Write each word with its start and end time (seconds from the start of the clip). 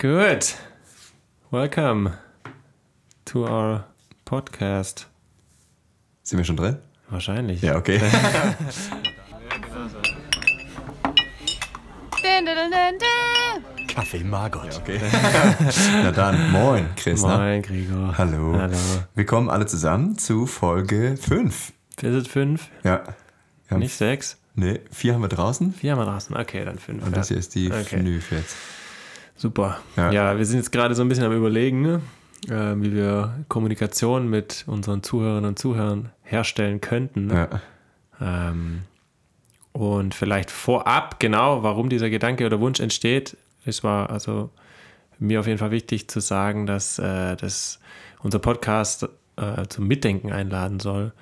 Good. 0.00 0.54
Welcome 1.50 2.12
to 3.24 3.44
our 3.48 3.84
podcast. 4.24 5.08
Sind 6.22 6.38
wir 6.38 6.44
schon 6.44 6.56
drin? 6.56 6.76
Wahrscheinlich. 7.10 7.62
Ja, 7.62 7.74
okay. 7.74 7.98
Kaffee 13.88 14.22
Margot. 14.22 14.76
Okay. 14.76 15.00
Na 16.04 16.12
dann, 16.12 16.52
moin, 16.52 16.86
Chris. 16.94 17.20
ne? 17.24 17.36
Moin, 17.36 17.62
Gregor. 17.62 18.16
Hallo. 18.16 18.56
Hallo. 18.56 18.76
Wir 19.16 19.26
kommen 19.26 19.50
alle 19.50 19.66
zusammen 19.66 20.16
zu 20.16 20.46
Folge 20.46 21.16
5. 21.16 21.72
Visit 22.00 22.28
fünf, 22.28 22.68
Ja. 22.84 23.02
Wir 23.66 23.74
haben, 23.74 23.80
nicht 23.80 23.96
sechs. 23.96 24.36
Nee, 24.54 24.78
vier 24.92 25.14
haben 25.14 25.22
wir 25.22 25.28
draußen. 25.28 25.74
Vier 25.74 25.90
haben 25.90 25.98
wir 25.98 26.04
draußen. 26.06 26.36
Okay, 26.36 26.64
dann 26.64 26.78
fünf. 26.78 27.02
Und 27.02 27.10
ja. 27.10 27.16
das 27.16 27.26
hier 27.26 27.36
ist 27.38 27.56
die 27.56 27.72
Okay. 27.72 27.98
fünf 27.98 28.30
jetzt. 28.30 28.54
Super. 29.38 29.78
Ja. 29.96 30.12
Ja. 30.12 30.38
wir 30.38 30.44
sind 30.44 30.58
jetzt 30.58 30.72
gerade 30.72 30.94
so 30.94 31.02
ein 31.02 31.08
bisschen 31.08 31.24
am 31.24 31.32
Überlegen, 31.32 31.80
ne? 31.80 32.02
äh, 32.46 32.74
wie 32.76 32.94
wir 32.94 33.44
Kommunikation 33.48 34.28
mit 34.28 34.64
unseren 34.66 35.02
Zuhörerinnen 35.02 35.48
und 35.48 35.58
Zuhörern 35.58 36.10
herstellen 36.22 36.80
könnten. 36.80 37.26
Ne? 37.26 37.48
Ja. 38.20 38.50
Ähm, 38.50 38.82
und 39.72 40.14
vielleicht 40.14 40.50
vorab 40.50 41.20
genau, 41.20 41.62
warum 41.62 41.88
dieser 41.88 42.10
Gedanke 42.10 42.46
oder 42.46 42.60
Wunsch 42.60 42.80
entsteht. 42.80 43.36
Es 43.64 43.84
war 43.84 44.10
also 44.10 44.50
mir 45.18 45.40
auf 45.40 45.46
jeden 45.46 45.58
Fall 45.58 45.70
wichtig 45.70 46.08
zu 46.08 46.20
sagen, 46.20 46.66
dass, 46.66 46.98
äh, 46.98 47.36
dass 47.36 47.80
unser 48.20 48.38
Podcast 48.38 49.08
äh, 49.36 49.66
zum 49.68 49.86
Mitdenken 49.86 50.32
einladen 50.32 50.80
soll 50.80 51.12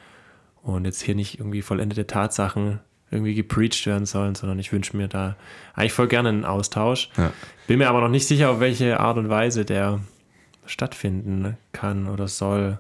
und 0.62 0.84
jetzt 0.84 1.02
hier 1.02 1.14
nicht 1.14 1.38
irgendwie 1.38 1.62
vollendete 1.62 2.06
Tatsachen 2.06 2.80
irgendwie 3.10 3.34
gepreacht 3.34 3.87
werden 3.87 4.06
sollen, 4.06 4.34
sondern 4.34 4.59
ich 4.59 4.73
wünsche 4.73 4.96
mir 4.96 5.09
da 5.09 5.37
eigentlich 5.74 5.92
voll 5.92 6.09
gerne 6.09 6.28
einen 6.30 6.45
Austausch. 6.45 7.10
Ja. 7.16 7.33
Bin 7.66 7.78
mir 7.78 7.88
aber 7.88 8.01
noch 8.01 8.09
nicht 8.09 8.27
sicher, 8.27 8.51
auf 8.51 8.60
welche 8.60 8.98
Art 9.01 9.16
und 9.19 9.28
Weise 9.28 9.64
der 9.64 10.01
stattfinden 10.66 11.56
kann 11.72 12.08
oder 12.08 12.28
soll. 12.28 12.78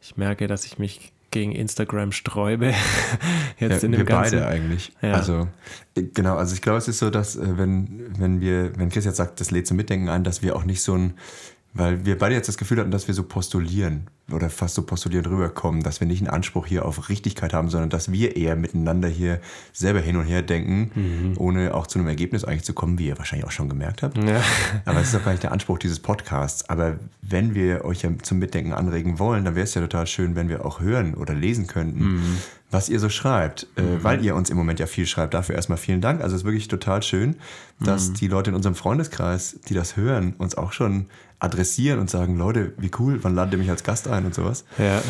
Ich 0.00 0.16
merke, 0.16 0.46
dass 0.46 0.64
ich 0.64 0.78
mich 0.78 1.12
gegen 1.30 1.52
Instagram 1.52 2.12
sträube. 2.12 2.72
Jetzt 3.58 3.82
Ja, 3.82 3.86
in 3.86 3.92
wir 3.92 3.98
dem 3.98 4.06
Ganzen. 4.06 4.38
beide 4.38 4.46
eigentlich. 4.46 4.92
Ja. 5.02 5.12
Also 5.12 5.48
äh, 5.94 6.02
genau, 6.02 6.36
also 6.36 6.54
ich 6.54 6.62
glaube, 6.62 6.78
es 6.78 6.88
ist 6.88 6.98
so, 6.98 7.10
dass 7.10 7.36
äh, 7.36 7.58
wenn, 7.58 8.06
wenn 8.18 8.40
wir, 8.40 8.72
wenn 8.78 8.88
Chris 8.88 9.04
jetzt 9.04 9.16
sagt, 9.16 9.40
das 9.40 9.50
lädt 9.50 9.66
zum 9.66 9.76
Mitdenken 9.76 10.08
ein, 10.08 10.24
dass 10.24 10.42
wir 10.42 10.56
auch 10.56 10.64
nicht 10.64 10.82
so 10.82 10.94
ein, 10.94 11.14
weil 11.76 12.04
wir 12.04 12.18
beide 12.18 12.34
jetzt 12.34 12.48
das 12.48 12.56
Gefühl 12.56 12.78
hatten, 12.80 12.90
dass 12.90 13.06
wir 13.06 13.14
so 13.14 13.22
postulieren 13.22 14.08
oder 14.32 14.50
fast 14.50 14.74
so 14.74 14.82
postulierend 14.82 15.28
rüberkommen, 15.28 15.82
dass 15.84 16.00
wir 16.00 16.06
nicht 16.08 16.20
einen 16.20 16.30
Anspruch 16.30 16.66
hier 16.66 16.84
auf 16.84 17.08
Richtigkeit 17.08 17.52
haben, 17.54 17.68
sondern 17.68 17.90
dass 17.90 18.10
wir 18.10 18.36
eher 18.36 18.56
miteinander 18.56 19.06
hier 19.08 19.40
selber 19.72 20.00
hin 20.00 20.16
und 20.16 20.24
her 20.24 20.42
denken, 20.42 20.90
Mhm. 20.94 21.34
ohne 21.38 21.74
auch 21.74 21.86
zu 21.86 21.98
einem 21.98 22.08
Ergebnis 22.08 22.42
eigentlich 22.44 22.64
zu 22.64 22.72
kommen, 22.74 22.98
wie 22.98 23.06
ihr 23.06 23.18
wahrscheinlich 23.18 23.46
auch 23.46 23.52
schon 23.52 23.68
gemerkt 23.68 24.02
habt. 24.02 24.18
Ja. 24.18 24.42
Aber 24.84 25.00
es 25.00 25.08
ist 25.08 25.14
auch 25.14 25.24
gar 25.24 25.30
nicht 25.32 25.44
der 25.44 25.52
Anspruch 25.52 25.78
dieses 25.78 26.00
Podcasts. 26.00 26.68
Aber 26.68 26.98
wenn 27.22 27.54
wir 27.54 27.84
euch 27.84 28.02
ja 28.02 28.10
zum 28.22 28.38
Mitdenken 28.40 28.72
anregen 28.72 29.18
wollen, 29.20 29.44
dann 29.44 29.54
wäre 29.54 29.64
es 29.64 29.74
ja 29.74 29.80
total 29.80 30.06
schön, 30.08 30.34
wenn 30.34 30.48
wir 30.48 30.64
auch 30.66 30.80
hören 30.80 31.14
oder 31.14 31.32
lesen 31.34 31.68
könnten, 31.68 32.14
Mhm. 32.16 32.22
was 32.72 32.88
ihr 32.88 32.98
so 32.98 33.08
schreibt. 33.08 33.68
Äh, 33.76 33.82
weil 34.02 34.24
ihr 34.24 34.34
uns 34.34 34.50
im 34.50 34.56
Moment 34.56 34.80
ja 34.80 34.86
viel 34.86 35.06
schreibt. 35.06 35.34
Dafür 35.34 35.54
erstmal 35.54 35.78
vielen 35.78 36.00
Dank. 36.00 36.20
Also 36.20 36.34
es 36.34 36.42
ist 36.42 36.46
wirklich 36.46 36.66
total 36.66 37.00
schön, 37.04 37.36
dass 37.78 38.08
Mhm. 38.08 38.14
die 38.14 38.26
Leute 38.28 38.50
in 38.50 38.56
unserem 38.56 38.74
Freundeskreis, 38.74 39.60
die 39.68 39.74
das 39.74 39.96
hören, 39.96 40.34
uns 40.38 40.56
auch 40.56 40.72
schon 40.72 41.06
adressieren 41.38 41.98
und 41.98 42.10
sagen, 42.10 42.36
Leute, 42.38 42.72
wie 42.78 42.90
cool, 42.98 43.18
wann 43.22 43.34
ladet 43.34 43.54
ihr 43.54 43.58
mich 43.58 43.70
als 43.70 43.84
Gast 43.84 44.08
ein 44.08 44.24
und 44.24 44.34
sowas. 44.34 44.64
Ja. 44.78 45.02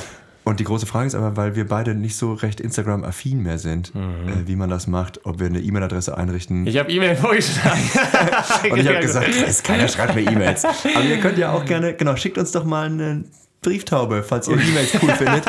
Und 0.45 0.61
die 0.61 0.65
große 0.65 0.87
Frage 0.87 1.09
ist 1.09 1.17
aber, 1.17 1.37
weil 1.37 1.57
wir 1.57 1.67
beide 1.67 1.95
nicht 1.97 2.17
so 2.17 2.33
recht 2.33 2.61
Instagram-affin 2.61 3.43
mehr 3.43 3.59
sind, 3.59 3.93
Mhm. 3.95 4.29
äh, 4.29 4.47
wie 4.47 4.55
man 4.55 4.71
das 4.71 4.87
macht, 4.87 5.27
ob 5.27 5.41
wir 5.41 5.47
eine 5.47 5.59
E-Mail-Adresse 5.61 6.17
einrichten. 6.17 6.67
Ich 6.67 6.79
habe 6.79 6.91
E-Mail 6.91 7.17
vorgeschlagen. 7.17 7.81
Und 8.71 8.79
ich 8.79 8.87
habe 8.87 9.01
gesagt, 9.01 9.27
Chris, 9.27 9.63
keiner 9.63 9.89
schreibt 9.89 10.15
mir 10.15 10.23
E-Mails. 10.23 10.65
Aber 10.65 11.05
ihr 11.05 11.19
könnt 11.19 11.39
ja 11.39 11.53
auch 11.53 11.65
gerne, 11.65 11.95
genau, 11.95 12.15
schickt 12.17 12.39
uns 12.39 12.53
doch 12.53 12.65
mal 12.65 12.87
eine 12.87 13.25
Brieftaube, 13.63 14.23
falls 14.23 14.47
ihr 14.47 14.55
E-Mails 14.57 14.93
cool 15.03 15.11
findet. 15.19 15.45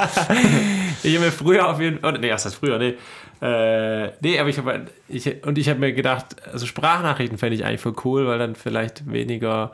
Ich 1.03 1.15
habe 1.15 1.25
mir 1.25 1.31
früher 1.31 1.69
auf 1.69 1.79
jeden 1.79 1.99
Fall, 1.99 2.17
nee, 2.19 2.31
was 2.31 2.45
heißt 2.45 2.55
früher, 2.55 2.79
nee. 2.79 2.95
Äh, 3.39 4.11
nee, 4.21 4.39
aber 4.39 4.49
ich 4.49 4.57
habe, 4.57 4.85
ich, 5.07 5.43
und 5.45 5.59
ich 5.59 5.69
habe 5.69 5.79
mir 5.79 5.93
gedacht, 5.93 6.37
also 6.51 6.65
Sprachnachrichten 6.65 7.37
fände 7.37 7.55
ich 7.55 7.63
eigentlich 7.65 7.81
voll 7.81 7.93
cool, 8.03 8.25
weil 8.25 8.39
dann 8.39 8.55
vielleicht 8.55 9.11
weniger 9.11 9.73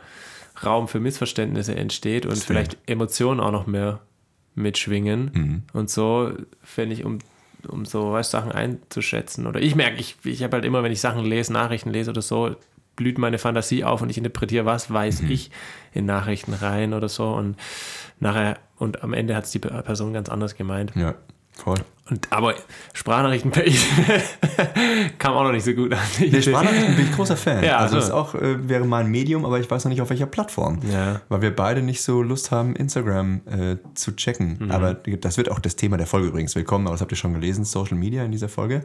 Raum 0.65 0.87
für 0.87 0.99
Missverständnisse 0.99 1.75
entsteht 1.75 2.25
und 2.25 2.31
Stimmt. 2.33 2.45
vielleicht 2.45 2.77
Emotionen 2.87 3.39
auch 3.39 3.51
noch 3.51 3.67
mehr 3.67 3.99
mitschwingen. 4.55 5.31
Mhm. 5.33 5.63
Und 5.73 5.89
so 5.89 6.31
fände 6.61 6.93
ich, 6.95 7.03
um, 7.05 7.19
um 7.67 7.85
so 7.85 8.11
weißt, 8.11 8.31
Sachen 8.31 8.51
einzuschätzen. 8.51 9.47
Oder 9.47 9.61
ich 9.61 9.75
merke, 9.75 9.97
ich, 9.99 10.17
ich 10.23 10.43
habe 10.43 10.55
halt 10.57 10.65
immer, 10.65 10.83
wenn 10.83 10.91
ich 10.91 11.01
Sachen 11.01 11.23
lese, 11.25 11.53
Nachrichten 11.53 11.89
lese 11.91 12.11
oder 12.11 12.21
so, 12.21 12.55
blüht 12.95 13.17
meine 13.17 13.39
Fantasie 13.39 13.83
auf 13.83 14.01
und 14.03 14.09
ich 14.09 14.17
interpretiere, 14.17 14.65
was 14.65 14.91
weiß 14.93 15.23
Mhm. 15.23 15.31
ich 15.31 15.51
in 15.93 16.05
Nachrichten 16.05 16.53
rein 16.53 16.93
oder 16.93 17.09
so. 17.09 17.29
Und 17.33 17.57
nachher, 18.19 18.59
und 18.77 19.03
am 19.03 19.13
Ende 19.13 19.35
hat 19.35 19.45
es 19.45 19.51
die 19.51 19.59
Person 19.59 20.13
ganz 20.13 20.29
anders 20.29 20.55
gemeint. 20.55 20.93
Ja, 20.95 21.15
voll. 21.55 21.77
Und, 22.09 22.27
aber 22.33 22.55
Sprachnachrichten 22.93 23.51
per 23.51 23.63
kam 25.19 25.35
auch 25.35 25.43
noch 25.43 25.53
nicht 25.53 25.63
so 25.63 25.73
gut 25.73 25.93
an. 25.93 25.99
Nee, 26.19 26.41
Sprachnachrichten 26.41 26.95
bin 26.97 27.05
ich 27.05 27.11
großer 27.13 27.37
Fan. 27.37 27.63
Ja, 27.63 27.77
also 27.77 27.95
also. 27.95 28.07
das 28.07 28.11
auch, 28.11 28.35
äh, 28.35 28.67
wäre 28.67 28.83
mein 28.85 29.09
Medium, 29.09 29.45
aber 29.45 29.57
ich 29.61 29.71
weiß 29.71 29.85
noch 29.85 29.89
nicht 29.89 30.01
auf 30.01 30.09
welcher 30.09 30.25
Plattform. 30.25 30.79
Ja. 30.91 31.21
Weil 31.29 31.41
wir 31.41 31.55
beide 31.55 31.81
nicht 31.81 32.01
so 32.01 32.21
Lust 32.21 32.51
haben, 32.51 32.75
Instagram 32.75 33.41
äh, 33.47 33.77
zu 33.93 34.13
checken. 34.17 34.57
Mhm. 34.59 34.71
Aber 34.71 34.95
das 34.95 35.37
wird 35.37 35.49
auch 35.49 35.59
das 35.59 35.77
Thema 35.77 35.95
der 35.95 36.05
Folge 36.05 36.27
übrigens. 36.27 36.55
Willkommen, 36.55 36.87
aber 36.87 36.95
das 36.95 37.01
habt 37.01 37.11
ihr 37.13 37.17
schon 37.17 37.33
gelesen, 37.33 37.63
Social 37.63 37.97
Media 37.97 38.25
in 38.25 38.33
dieser 38.33 38.49
Folge. 38.49 38.83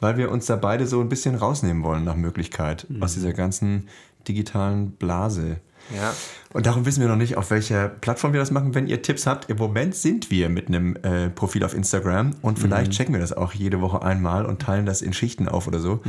Weil 0.00 0.16
wir 0.16 0.32
uns 0.32 0.46
da 0.46 0.56
beide 0.56 0.88
so 0.88 1.00
ein 1.00 1.08
bisschen 1.08 1.36
rausnehmen 1.36 1.84
wollen 1.84 2.02
nach 2.02 2.16
Möglichkeit 2.16 2.86
Mhm. 2.88 3.00
aus 3.00 3.14
dieser 3.14 3.32
ganzen 3.32 3.88
digitalen 4.26 4.90
Blase. 4.90 5.58
Ja. 5.94 6.14
Und 6.52 6.64
darum 6.64 6.86
wissen 6.86 7.02
wir 7.02 7.08
noch 7.08 7.16
nicht, 7.16 7.36
auf 7.36 7.50
welcher 7.50 7.88
Plattform 7.88 8.32
wir 8.32 8.40
das 8.40 8.50
machen. 8.50 8.74
Wenn 8.74 8.86
ihr 8.86 9.02
Tipps 9.02 9.26
habt, 9.26 9.50
im 9.50 9.58
Moment 9.58 9.94
sind 9.94 10.30
wir 10.30 10.48
mit 10.48 10.68
einem 10.68 10.96
äh, 10.96 11.28
Profil 11.28 11.62
auf 11.64 11.74
Instagram 11.74 12.30
und 12.40 12.58
vielleicht 12.58 12.92
checken 12.92 13.12
wir 13.12 13.20
das 13.20 13.32
auch 13.34 13.52
jede 13.52 13.80
Woche 13.82 14.02
einmal 14.02 14.46
und 14.46 14.62
teilen 14.62 14.86
das 14.86 15.02
in 15.02 15.12
Schichten 15.12 15.48
auf 15.48 15.66
oder 15.66 15.80
so. 15.80 16.00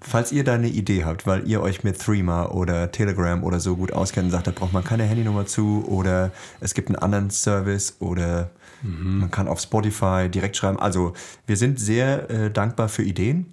Falls 0.00 0.30
ihr 0.30 0.44
da 0.44 0.54
eine 0.54 0.68
Idee 0.68 1.04
habt, 1.04 1.26
weil 1.26 1.48
ihr 1.48 1.60
euch 1.62 1.82
mit 1.82 1.98
Threema 1.98 2.46
oder 2.46 2.92
Telegram 2.92 3.42
oder 3.42 3.58
so 3.58 3.76
gut 3.76 3.92
auskennt 3.92 4.26
und 4.26 4.30
sagt, 4.30 4.46
da 4.46 4.52
braucht 4.52 4.72
man 4.72 4.84
keine 4.84 5.02
Handynummer 5.02 5.46
zu 5.46 5.84
oder 5.88 6.30
es 6.60 6.74
gibt 6.74 6.88
einen 6.88 6.96
anderen 6.96 7.30
Service 7.30 7.96
oder 7.98 8.50
man 8.82 9.30
kann 9.32 9.48
auf 9.48 9.60
Spotify 9.60 10.28
direkt 10.28 10.56
schreiben. 10.56 10.78
Also 10.78 11.14
wir 11.46 11.56
sind 11.56 11.80
sehr 11.80 12.30
äh, 12.30 12.50
dankbar 12.50 12.88
für 12.88 13.02
Ideen, 13.02 13.46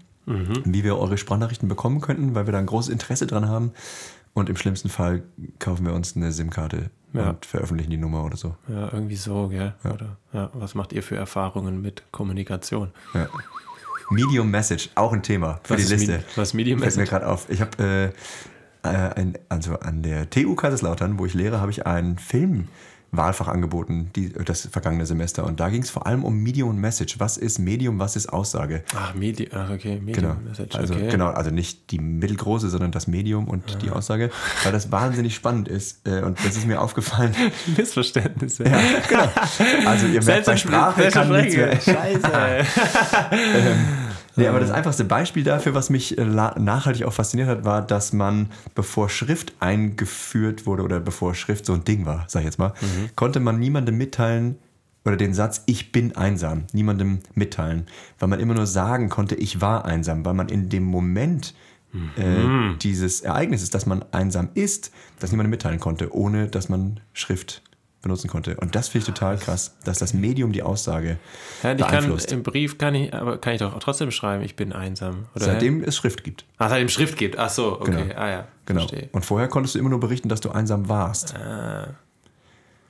wie 0.66 0.84
wir 0.84 0.98
eure 0.98 1.18
Sprachnachrichten 1.18 1.70
bekommen 1.70 2.02
könnten, 2.02 2.36
weil 2.36 2.48
wir 2.48 2.52
da 2.52 2.60
ein 2.60 2.66
großes 2.66 2.92
Interesse 2.92 3.28
dran 3.28 3.48
haben. 3.48 3.72
Und 4.36 4.50
im 4.50 4.56
schlimmsten 4.58 4.90
Fall 4.90 5.24
kaufen 5.58 5.86
wir 5.86 5.94
uns 5.94 6.16
eine 6.16 6.32
SIM-Karte 6.32 6.92
Ja. 7.14 7.30
und 7.32 7.46
veröffentlichen 7.46 7.90
die 7.90 7.98
Nummer 7.98 8.24
oder 8.26 8.38
so. 8.38 8.56
ja, 8.68 8.92
irgendwie 8.94 9.16
so, 9.16 9.48
gell? 9.48 9.74
Oder, 9.84 10.18
ja, 10.34 10.50
was 10.54 10.76
macht 10.76 10.94
ihr 10.94 11.02
für 11.02 11.16
Erfahrungen 11.16 11.82
mit 11.82 12.04
Kommunikation? 12.12 12.92
Ja. 13.14 13.28
Medium 14.12 14.52
Message, 14.52 14.90
auch 14.96 15.14
ein 15.14 15.24
Thema 15.24 15.60
für 15.64 15.74
Was 15.74 15.78
die 15.78 15.84
ist 15.96 16.00
Liste. 16.02 16.12
Medi- 16.20 16.24
was 16.38 16.54
Medium 16.54 16.80
Fällt 16.80 16.96
mir 16.96 17.02
Message? 17.04 17.10
gerade 17.18 17.28
auf. 17.32 17.50
Ich 17.50 17.62
habe 17.62 18.14
äh, 18.84 18.88
äh, 18.88 19.14
ein, 19.16 19.38
also 19.50 19.80
an 19.80 20.04
der 20.04 20.30
TU 20.30 20.54
Kaiserslautern, 20.54 21.18
wo 21.18 21.26
ich 21.26 21.34
lehre, 21.34 21.60
habe 21.60 21.72
ich 21.72 21.88
ein 21.88 22.18
Filmwahlfach 23.16 23.48
angeboten, 23.48 24.10
die, 24.16 24.34
das 24.34 24.68
vergangene 24.72 25.06
Semester. 25.06 25.46
Und 25.46 25.60
da 25.60 25.70
ging 25.70 25.82
es 25.82 25.90
vor 25.90 26.06
allem 26.06 26.24
um 26.26 26.36
Medium 26.38 26.70
und 26.70 26.78
Message. 26.80 27.20
Was 27.20 27.38
ist 27.38 27.60
Medium, 27.60 27.98
was 27.98 28.16
ist 28.16 28.28
Aussage? 28.32 28.84
Ach, 28.96 29.14
Medium, 29.14 29.50
ach, 29.54 29.70
okay, 29.72 30.00
Medium 30.02 30.14
Genau. 30.14 30.36
Message, 30.50 30.76
Also, 30.76 30.94
okay. 30.96 31.10
genau, 31.10 31.28
also 31.28 31.50
nicht 31.50 31.92
die 31.92 32.00
mittelgroße, 32.00 32.70
sondern 32.70 32.92
das 32.92 33.08
Medium 33.08 33.48
und 33.48 33.82
die 33.82 33.90
Aussage, 33.90 34.32
weil 34.64 34.72
das 34.74 34.92
wahnsinnig 34.92 35.34
spannend 35.36 35.68
ist. 35.68 36.06
Äh, 36.08 36.22
Und 36.22 36.38
das 36.46 36.58
ist 36.58 36.68
mir 36.68 36.82
aufgefallen. 36.82 37.34
Missverständnisse. 37.78 38.66
Ja, 38.66 38.80
genau. 39.08 39.30
Also 39.90 40.08
ihr 40.08 40.24
merkt, 40.24 40.46
bei 40.46 40.58
Sprache 40.58 41.08
kann 41.10 41.32
nichts 41.32 41.56
mehr. 41.56 41.80
Scheiße. 41.80 42.22
Nee, 44.36 44.48
aber 44.48 44.60
das 44.60 44.72
einfachste 44.72 45.06
Beispiel 45.06 45.44
dafür, 45.44 45.74
was 45.74 45.90
mich 45.90 46.18
äh, 46.18 46.26
nachhaltig 46.26 47.06
auch 47.06 47.14
fasziniert 47.14 47.48
hat, 47.48 47.64
war, 47.64 47.82
dass 47.82 48.14
man, 48.14 48.50
bevor 48.74 49.10
Schrift 49.10 49.54
eingeführt 49.60 50.66
wurde 50.66 50.84
oder 50.84 51.00
bevor 51.00 51.36
Schrift 51.36 51.66
so 51.66 51.74
ein 51.74 51.84
Ding 51.84 52.06
war, 52.06 52.26
sag 52.28 52.42
ich 52.42 52.46
jetzt 52.46 52.60
mal, 52.60 52.74
konnte 53.16 53.40
man 53.40 53.60
niemandem 53.60 53.98
mitteilen 53.98 54.58
oder 55.06 55.18
den 55.18 55.34
Satz 55.34 55.64
Ich 55.68 55.92
bin 55.92 56.16
einsam, 56.16 56.64
niemandem 56.74 57.20
mitteilen, 57.36 57.88
weil 58.20 58.28
man 58.28 58.40
immer 58.40 58.56
nur 58.56 58.68
sagen 58.68 59.10
konnte, 59.10 59.36
ich 59.36 59.62
war 59.62 59.86
einsam, 59.86 60.26
weil 60.26 60.34
man 60.34 60.50
in 60.50 60.70
dem 60.70 60.84
Moment 60.84 61.54
äh, 62.18 62.76
dieses 62.82 63.22
Ereignisses, 63.22 63.70
dass 63.70 63.86
man 63.86 64.04
einsam 64.12 64.50
ist, 64.54 64.92
das 65.20 65.32
niemandem 65.32 65.52
mitteilen 65.52 65.80
konnte, 65.80 66.14
ohne 66.14 66.48
dass 66.48 66.68
man 66.68 67.00
Schrift 67.14 67.62
benutzen 68.06 68.30
konnte. 68.30 68.56
Und 68.56 68.76
das 68.76 68.88
finde 68.88 69.00
ich 69.10 69.14
total 69.14 69.38
krass, 69.38 69.76
dass 69.84 70.00
das 70.00 70.14
Medium 70.14 70.52
die 70.52 70.64
Aussage 70.64 71.18
Ja, 71.64 71.74
ich 71.74 71.78
kann, 71.80 71.90
beeinflusst. 71.90 72.32
Im 72.32 72.44
Brief 72.44 72.78
kann 72.78 72.96
ich, 72.96 73.14
aber 73.14 73.38
kann 73.40 73.54
ich 73.54 73.60
doch 73.60 73.78
trotzdem 73.80 74.12
schreiben, 74.12 74.44
ich 74.44 74.56
bin 74.56 74.72
einsam. 74.72 75.26
Oder 75.36 75.46
Seitdem 75.46 75.84
es 75.84 75.96
Schrift 75.96 76.24
gibt. 76.24 76.46
Ach, 76.58 76.70
seitdem 76.70 76.90
Schrift 76.90 77.18
gibt. 77.18 77.38
Ach 77.38 77.50
so, 77.50 77.82
okay. 77.82 77.92
Genau. 77.92 78.16
Ah 78.16 78.30
ja, 78.30 78.48
Genau. 78.66 78.82
verstehe. 78.82 79.10
Und 79.12 79.26
vorher 79.26 79.48
konntest 79.48 79.76
du 79.76 79.80
immer 79.80 79.90
nur 79.90 80.00
berichten, 80.00 80.30
dass 80.30 80.40
du 80.40 80.52
einsam 80.52 80.88
warst. 80.88 81.36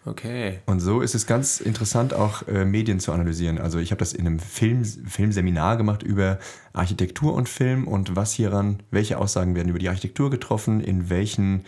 Okay. 0.08 0.60
Und 0.68 0.82
so 0.82 1.02
ist 1.02 1.16
es 1.16 1.26
ganz 1.26 1.60
interessant, 1.60 2.14
auch 2.14 2.48
äh, 2.48 2.64
Medien 2.64 3.00
zu 3.00 3.12
analysieren. 3.12 3.58
Also 3.58 3.80
ich 3.80 3.90
habe 3.92 4.00
das 4.00 4.14
in 4.14 4.28
einem 4.28 4.40
Film, 4.40 4.86
Filmseminar 4.86 5.78
gemacht 5.78 6.04
über 6.04 6.38
Architektur 6.74 7.34
und 7.34 7.50
Film 7.50 7.88
und 7.88 8.16
was 8.16 8.32
hieran, 8.34 8.84
welche 8.92 9.18
Aussagen 9.18 9.56
werden 9.56 9.70
über 9.70 9.80
die 9.80 9.90
Architektur 9.90 10.30
getroffen, 10.30 10.80
in 10.80 11.10
welchen 11.10 11.66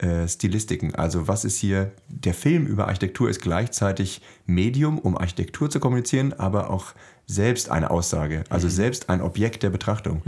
äh, 0.00 0.26
Stilistiken. 0.26 0.94
Also 0.94 1.28
was 1.28 1.44
ist 1.44 1.58
hier, 1.58 1.92
der 2.08 2.34
Film 2.34 2.66
über 2.66 2.88
Architektur 2.88 3.28
ist 3.30 3.40
gleichzeitig 3.42 4.22
Medium, 4.46 4.98
um 4.98 5.16
Architektur 5.16 5.68
zu 5.70 5.78
kommunizieren, 5.80 6.32
aber 6.32 6.70
auch 6.70 6.94
selbst 7.26 7.70
eine 7.70 7.90
Aussage, 7.90 8.42
also 8.48 8.66
Mhm. 8.66 8.70
selbst 8.72 9.08
ein 9.08 9.20
Objekt 9.20 9.62
der 9.62 9.70
Betrachtung. 9.70 10.22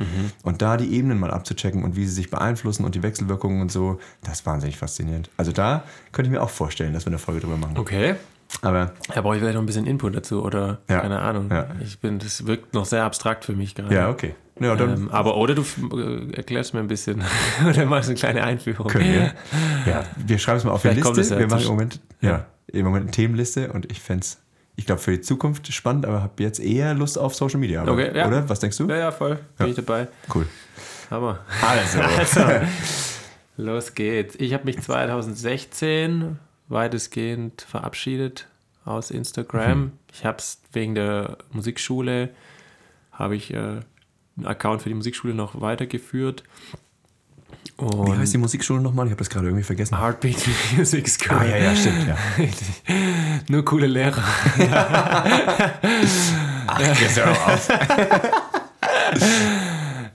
Und 0.45 0.63
da 0.63 0.77
die 0.77 0.95
Ebenen 0.95 1.19
mal 1.19 1.33
abzuchecken 1.33 1.83
und 1.83 1.97
wie 1.97 2.07
sie 2.07 2.13
sich 2.13 2.31
beeinflussen 2.31 2.85
und 2.85 2.95
die 2.95 3.03
Wechselwirkungen 3.03 3.61
und 3.61 3.73
so, 3.73 3.99
das 4.23 4.35
ist 4.41 4.47
wahnsinnig 4.47 4.77
faszinierend. 4.77 5.29
Also 5.37 5.51
da 5.51 5.83
könnte 6.13 6.29
ich 6.29 6.33
mir 6.33 6.43
auch 6.43 6.51
vorstellen, 6.51 6.93
dass 6.93 7.05
wir 7.05 7.11
eine 7.11 7.19
Folge 7.19 7.41
drüber 7.41 7.57
machen. 7.57 7.77
Okay. 7.77 8.15
Aber 8.61 8.93
Da 9.15 9.21
brauche 9.23 9.35
ich 9.37 9.41
vielleicht 9.41 9.55
noch 9.55 9.63
ein 9.63 9.67
bisschen 9.67 9.87
Input 9.87 10.15
dazu 10.15 10.45
oder 10.45 10.79
Ja. 10.89 11.01
keine 11.01 11.21
Ahnung. 11.21 11.49
Ja. 11.51 11.69
Ich 11.83 11.99
bin, 11.99 12.19
das 12.19 12.47
wirkt 12.47 12.75
noch 12.75 12.85
sehr 12.85 13.05
abstrakt 13.05 13.45
für 13.45 13.55
mich 13.55 13.75
gerade. 13.75 13.95
ja, 13.95 14.11
okay. 14.11 14.35
Ja, 14.61 14.79
Ähm, 14.79 15.09
aber 15.11 15.37
oder 15.39 15.55
du 15.55 15.63
äh, 15.97 16.37
erklärst 16.37 16.75
mir 16.75 16.81
ein 16.81 16.87
bisschen 16.87 17.23
oder 17.69 17.87
machst 17.87 18.11
eine 18.11 18.19
kleine 18.19 18.45
Einführung. 18.45 18.87
können 18.87 19.11
wir. 19.13 19.33
Ja, 19.91 20.05
wir 20.17 20.39
schreiben 20.39 20.59
es 20.59 20.65
mal 20.65 20.73
auf 20.73 20.83
die 20.83 20.89
Vielleicht 20.89 21.03
kommt 21.03 21.17
Liste. 21.17 21.39
wir 21.39 21.49
machen 21.49 21.63
im 21.63 21.69
Moment, 21.69 22.01
ja. 22.21 22.45
im 22.69 22.85
Moment 22.85 23.05
eine 23.05 23.11
Themenliste 23.11 23.73
und 23.73 23.91
ich 23.91 23.99
fände 24.01 24.23
es, 24.23 24.39
ich 24.77 24.87
glaube, 24.87 25.01
für 25.01 25.13
die 25.13 25.23
Zukunft 25.23 25.73
spannend, 25.73 26.07
aber 26.07 26.23
habe 26.23 26.41
jetzt 26.43 26.61
eher 26.61 26.95
Lust 26.95 27.19
auf 27.19 27.35
Social 27.35 27.59
Media. 27.59 27.81
Aber, 27.83 27.93
Okay. 27.93 28.11
Oder? 28.11 28.49
Was 28.49 28.61
denkst 28.61 28.77
du? 28.77 28.87
Ja, 28.89 28.97
ja, 28.97 29.11
voll. 29.11 29.39
Bin 29.59 29.69
ich 29.69 29.75
dabei. 29.77 30.07
Cool. 30.33 30.47
Hammer. 31.11 31.41
Also, 31.67 31.99
Los 33.57 33.95
geht's. 33.95 34.35
Ich 34.39 34.55
habe 34.55 34.65
mich 34.65 34.81
2016 34.81 36.39
weitestgehend 36.69 37.63
verabschiedet 37.63 38.49
aus 38.85 39.11
Instagram. 39.11 39.81
Mhm. 39.81 39.93
Ich 40.13 40.25
habe 40.25 40.39
es 40.39 40.61
wegen 40.73 40.95
der 40.95 41.39
Musikschule, 41.53 42.31
habe 43.13 43.37
ich 43.37 43.53
äh, 43.53 43.57
einen 44.37 44.47
Account 44.47 44.83
für 44.83 44.89
die 44.89 44.95
Musikschule 44.95 45.35
noch 45.35 45.61
weitergeführt. 45.61 46.43
wie 47.79 47.85
Und 47.85 48.19
heißt 48.19 48.35
die 48.35 48.39
Musikschule 48.39 48.81
nochmal? 48.81 49.07
Ich 49.07 49.13
habe 49.13 49.19
das 49.19 49.31
gerade 49.31 49.47
irgendwie 49.47 49.65
vergessen. 49.65 49.99
Heartbeat 49.99 50.37
Music 50.77 51.09
School. 51.09 51.39
Ah, 51.39 51.45
ja, 51.45 51.57
ja, 51.59 51.77
stimmt. 51.77 52.07
Ja. 52.09 52.17
Nur 53.49 53.65
coole 53.65 53.87
Lehrer. 53.87 54.23
Hör 56.79 57.31
auf. 57.47 57.69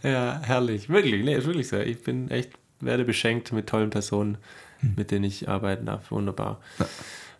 Ja, 0.03 0.41
herrlich. 0.43 0.89
Wirklich, 0.89 1.23
nee, 1.23 1.35
ist 1.35 1.45
wirklich 1.45 1.67
so. 1.67 1.77
Ich 1.77 2.03
bin 2.03 2.29
echt, 2.29 2.51
werde 2.79 3.03
beschenkt 3.03 3.51
mit 3.51 3.67
tollen 3.67 3.89
Personen, 3.89 4.37
mit 4.81 5.11
denen 5.11 5.25
ich 5.25 5.49
arbeiten 5.49 5.85
darf. 5.85 6.11
Wunderbar. 6.11 6.59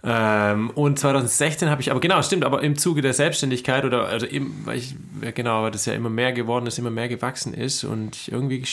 Ähm, 0.04 0.70
und 0.72 1.00
2016 1.00 1.70
habe 1.70 1.82
ich, 1.82 1.92
aber 1.92 2.00
genau, 2.00 2.22
stimmt, 2.22 2.46
aber 2.46 2.62
im 2.62 2.78
Zuge 2.78 3.02
der 3.02 3.14
Selbstständigkeit 3.14 3.84
oder, 3.84 4.08
also 4.08 4.26
eben, 4.26 4.62
weil 4.66 4.78
ich, 4.78 4.96
ja, 5.22 5.32
genau, 5.32 5.64
weil 5.64 5.72
das 5.72 5.86
ja 5.86 5.94
immer 5.94 6.10
mehr 6.10 6.34
geworden 6.34 6.68
ist, 6.68 6.78
immer 6.78 6.92
mehr 6.92 7.10
gewachsen 7.10 7.54
ist 7.54 7.84
und 7.84 8.16
ich 8.16 8.32
irgendwie 8.32 8.64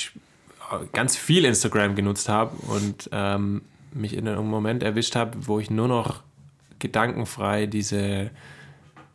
ganz 0.92 1.16
viel 1.16 1.44
Instagram 1.44 1.94
genutzt 1.94 2.28
habe 2.28 2.54
und 2.66 3.08
ähm, 3.12 3.62
mich 3.92 4.14
in 4.14 4.28
einem 4.28 4.46
Moment 4.46 4.82
erwischt 4.82 5.16
habe, 5.16 5.46
wo 5.46 5.58
ich 5.60 5.70
nur 5.70 5.88
noch 5.88 6.22
gedankenfrei 6.78 7.66
diese 7.66 8.30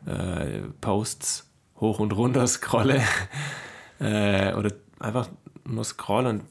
äh, 0.06 0.60
Posts 0.80 1.48
hoch 1.80 2.00
und 2.00 2.12
runter 2.12 2.46
scrolle 2.46 3.02
äh, 4.00 4.52
oder 4.54 4.72
einfach 4.98 5.28
nur 5.64 5.84
scroll 5.84 6.26
und, 6.26 6.42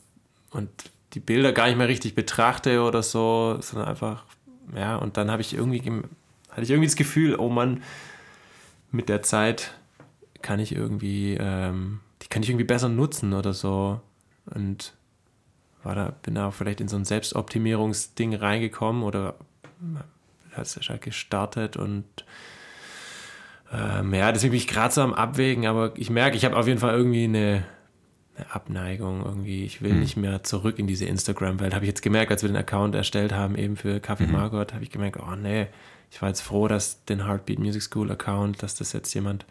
und 0.51 0.69
die 1.13 1.19
Bilder 1.19 1.51
gar 1.51 1.67
nicht 1.67 1.77
mehr 1.77 1.87
richtig 1.87 2.15
betrachte 2.15 2.81
oder 2.81 3.03
so, 3.03 3.57
sondern 3.61 3.87
einfach, 3.87 4.25
ja, 4.75 4.95
und 4.97 5.17
dann 5.17 5.31
habe 5.31 5.41
ich 5.41 5.53
irgendwie, 5.53 5.81
hatte 6.49 6.61
ich 6.61 6.69
irgendwie 6.69 6.87
das 6.87 6.95
Gefühl, 6.95 7.35
oh 7.35 7.49
Mann, 7.49 7.83
mit 8.91 9.09
der 9.09 9.21
Zeit 9.21 9.73
kann 10.41 10.59
ich 10.59 10.73
irgendwie, 10.75 11.35
ähm, 11.39 11.99
die 12.21 12.27
kann 12.27 12.43
ich 12.43 12.49
irgendwie 12.49 12.65
besser 12.65 12.89
nutzen 12.89 13.33
oder 13.33 13.53
so. 13.53 14.01
Und 14.45 14.93
war 15.83 15.95
da, 15.95 16.13
bin 16.23 16.35
da 16.35 16.47
auch 16.47 16.53
vielleicht 16.53 16.81
in 16.81 16.87
so 16.87 16.97
ein 16.97 17.05
Selbstoptimierungsding 17.05 18.35
reingekommen 18.35 19.03
oder 19.03 19.35
hat 20.51 20.65
es 20.65 20.79
ja 20.81 20.97
gestartet 20.97 21.77
und 21.77 22.05
ähm, 23.71 24.13
ja, 24.13 24.31
deswegen 24.31 24.51
bin 24.51 24.57
ich 24.57 24.67
gerade 24.67 24.93
so 24.93 25.01
am 25.01 25.13
Abwägen, 25.13 25.67
aber 25.67 25.93
ich 25.95 26.09
merke, 26.09 26.35
ich 26.35 26.43
habe 26.43 26.57
auf 26.57 26.67
jeden 26.67 26.79
Fall 26.79 26.95
irgendwie 26.95 27.25
eine 27.25 27.65
Abneigung 28.51 29.23
irgendwie. 29.23 29.63
Ich 29.65 29.81
will 29.81 29.93
nicht 29.93 30.17
mehr 30.17 30.43
zurück 30.43 30.79
in 30.79 30.87
diese 30.87 31.05
Instagram-Welt. 31.05 31.73
Habe 31.73 31.85
ich 31.85 31.89
jetzt 31.89 32.01
gemerkt, 32.01 32.31
als 32.31 32.41
wir 32.41 32.49
den 32.49 32.57
Account 32.57 32.95
erstellt 32.95 33.33
haben, 33.33 33.55
eben 33.55 33.75
für 33.75 33.99
Kaffee 33.99 34.27
Margot, 34.27 34.73
habe 34.73 34.83
ich 34.83 34.91
gemerkt, 34.91 35.19
oh 35.19 35.35
nee, 35.35 35.67
ich 36.11 36.21
war 36.21 36.29
jetzt 36.29 36.41
froh, 36.41 36.67
dass 36.67 37.05
den 37.05 37.25
Heartbeat 37.25 37.59
Music 37.59 37.81
School 37.81 38.11
Account, 38.11 38.63
dass 38.63 38.75
das 38.75 38.93
jetzt 38.93 39.13
jemand 39.13 39.45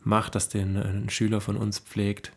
macht, 0.00 0.34
dass 0.34 0.48
den 0.48 0.76
ein 0.76 1.10
Schüler 1.10 1.40
von 1.40 1.56
uns 1.56 1.78
pflegt. 1.78 2.32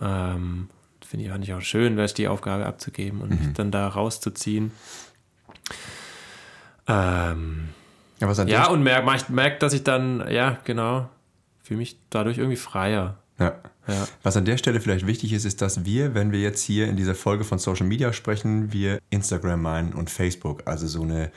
Ähm, 0.00 0.68
Finde 1.04 1.24
ich, 1.24 1.30
fand 1.32 1.44
ich 1.44 1.52
auch 1.54 1.60
schön, 1.60 1.98
es 1.98 2.14
die 2.14 2.28
Aufgabe 2.28 2.66
abzugeben 2.66 3.20
und 3.20 3.30
mich 3.30 3.52
dann 3.54 3.70
da 3.70 3.88
rauszuziehen. 3.88 4.70
Ähm, 6.86 7.70
Ja, 8.48 8.64
ja, 8.64 8.68
und 8.68 8.82
merkt, 8.82 9.06
merk, 9.06 9.30
merk, 9.30 9.60
dass 9.60 9.72
ich 9.72 9.82
dann, 9.82 10.30
ja, 10.30 10.58
genau, 10.64 11.08
fühle 11.62 11.78
mich 11.78 11.98
dadurch 12.10 12.38
irgendwie 12.38 12.56
freier. 12.56 13.16
Ja. 13.38 13.54
Ja. 13.90 14.08
Was 14.22 14.36
an 14.36 14.44
der 14.44 14.56
Stelle 14.56 14.80
vielleicht 14.80 15.06
wichtig 15.06 15.32
ist, 15.32 15.44
ist, 15.44 15.60
dass 15.60 15.84
wir, 15.84 16.14
wenn 16.14 16.32
wir 16.32 16.40
jetzt 16.40 16.62
hier 16.62 16.88
in 16.88 16.96
dieser 16.96 17.14
Folge 17.14 17.44
von 17.44 17.58
Social 17.58 17.86
Media 17.86 18.12
sprechen, 18.12 18.72
wir 18.72 19.00
Instagram 19.10 19.62
meinen 19.62 19.92
und 19.92 20.10
Facebook, 20.10 20.62
also 20.66 20.86
so 20.86 21.02
eine 21.02 21.30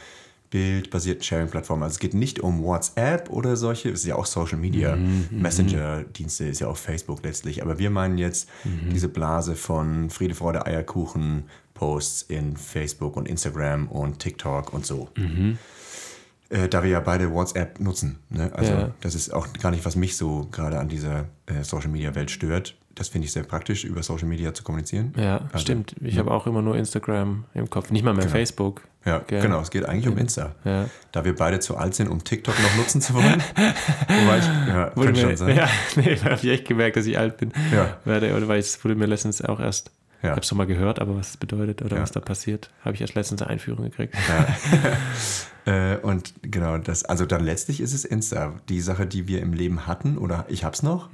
bildbasierten 0.50 1.24
Sharing-Plattform. 1.24 1.82
Also 1.82 1.94
es 1.94 2.00
geht 2.00 2.14
nicht 2.14 2.40
um 2.40 2.62
WhatsApp 2.62 3.32
oder 3.32 3.56
solche, 3.56 3.90
es 3.90 4.02
ist 4.02 4.06
ja 4.06 4.16
auch 4.16 4.28
Social 4.28 4.60
Media, 4.60 4.96
Messenger-Dienste 5.32 6.46
ist 6.46 6.60
ja 6.60 6.68
auch 6.68 6.78
Facebook 6.78 7.24
letztlich, 7.24 7.64
aber 7.64 7.80
wir 7.80 7.90
meinen 7.90 8.20
jetzt 8.20 8.48
diese 8.92 9.08
Blase 9.10 9.56
von 9.56 10.12
Friede, 10.12 10.36
Freude, 10.36 10.68
Eierkuchen, 10.68 11.46
Posts 11.74 12.22
in 12.24 12.56
Facebook 12.56 13.18
und 13.18 13.28
Instagram 13.28 13.88
und 13.88 14.20
TikTok 14.20 14.72
und 14.72 14.86
so. 14.86 15.10
Äh, 16.54 16.70
da 16.70 16.84
wir 16.84 16.90
ja 16.92 17.00
beide 17.00 17.32
WhatsApp 17.34 17.80
nutzen. 17.80 18.20
Ne? 18.30 18.52
Also 18.54 18.74
Ja. 18.74 18.92
das 19.02 19.16
ist 19.16 19.34
auch 19.34 19.48
gar 19.62 19.72
nicht, 19.72 19.84
was 19.86 19.96
mich 19.96 20.16
so 20.16 20.48
gerade 20.52 20.78
an 20.80 20.88
dieser 20.88 21.26
äh, 21.48 21.64
Social-Media-Welt 21.64 22.30
stört. 22.30 22.76
Das 22.94 23.08
finde 23.08 23.26
ich 23.26 23.32
sehr 23.32 23.42
praktisch, 23.42 23.86
über 23.86 24.04
Social 24.04 24.28
Media 24.28 24.54
zu 24.54 24.62
kommunizieren. 24.64 25.14
Ja, 25.18 25.42
Also, 25.52 25.64
stimmt. 25.64 25.96
Ich 26.02 26.20
habe 26.20 26.30
auch 26.30 26.46
immer 26.46 26.62
nur 26.62 26.78
Instagram 26.78 27.46
im 27.56 27.68
Kopf, 27.72 27.90
nicht 27.90 28.04
mal 28.06 28.14
mehr 28.14 28.30
Facebook. 28.30 28.84
Ja, 29.04 29.18
Gell? 29.26 29.42
genau. 29.42 29.62
Es 29.62 29.72
geht 29.72 29.84
eigentlich 29.86 30.08
um 30.08 30.16
Insta. 30.18 30.54
Ja. 30.64 30.86
Da 31.12 31.26
wir 31.26 31.36
beide 31.36 31.60
zu 31.60 31.76
alt 31.76 31.96
sind, 31.96 32.08
um 32.08 32.24
TikTok 32.24 32.54
noch 32.62 32.76
nutzen 32.78 33.02
zu 33.02 33.16
wollen. 33.16 33.42
Wobei 34.08 34.38
ich, 34.38 34.46
ja, 34.46 34.96
Wurde 34.96 35.12
mir, 35.12 35.18
schon 35.18 35.36
sein. 35.38 35.56
Ja, 35.58 35.68
nee, 35.96 36.16
da 36.24 36.24
habe 36.26 36.36
ich 36.36 36.48
echt 36.50 36.68
gemerkt, 36.68 36.96
dass 36.98 37.08
ich 37.08 37.18
alt 37.18 37.38
bin. 37.38 37.52
Ja. 37.74 37.98
Werde, 38.06 38.36
oder 38.38 38.48
weil 38.48 38.60
es 38.60 38.84
wurde 38.86 38.94
mir 38.96 39.08
letztens 39.08 39.42
auch 39.42 39.60
erst, 39.60 39.90
Ja. 40.24 40.30
ich 40.30 40.32
habe 40.32 40.42
es 40.42 40.48
schon 40.48 40.58
mal 40.58 40.66
gehört, 40.66 41.00
aber 41.00 41.16
was 41.18 41.32
es 41.32 41.38
bedeutet 41.38 41.82
oder 41.82 41.98
Ja. 41.98 42.02
was 42.02 42.12
da 42.12 42.20
passiert, 42.22 42.70
habe 42.84 42.96
ich 42.96 43.02
erst 43.02 43.14
letztens 43.16 43.42
eine 43.42 43.52
Einführung 43.52 43.84
gekriegt. 43.84 44.16
Äh, 45.66 45.96
und 46.00 46.34
genau, 46.42 46.78
das, 46.78 47.06
also 47.06 47.26
dann 47.26 47.42
letztlich 47.42 47.80
ist 47.80 47.94
es 47.94 48.04
Insta, 48.04 48.54
die 48.68 48.82
Sache, 48.82 49.06
die 49.08 49.30
wir 49.30 49.42
im 49.42 49.54
Leben 49.54 49.88
hatten, 49.88 50.18
oder 50.18 50.44
ich 50.50 50.66
hab's 50.66 50.84
noch 50.84 51.08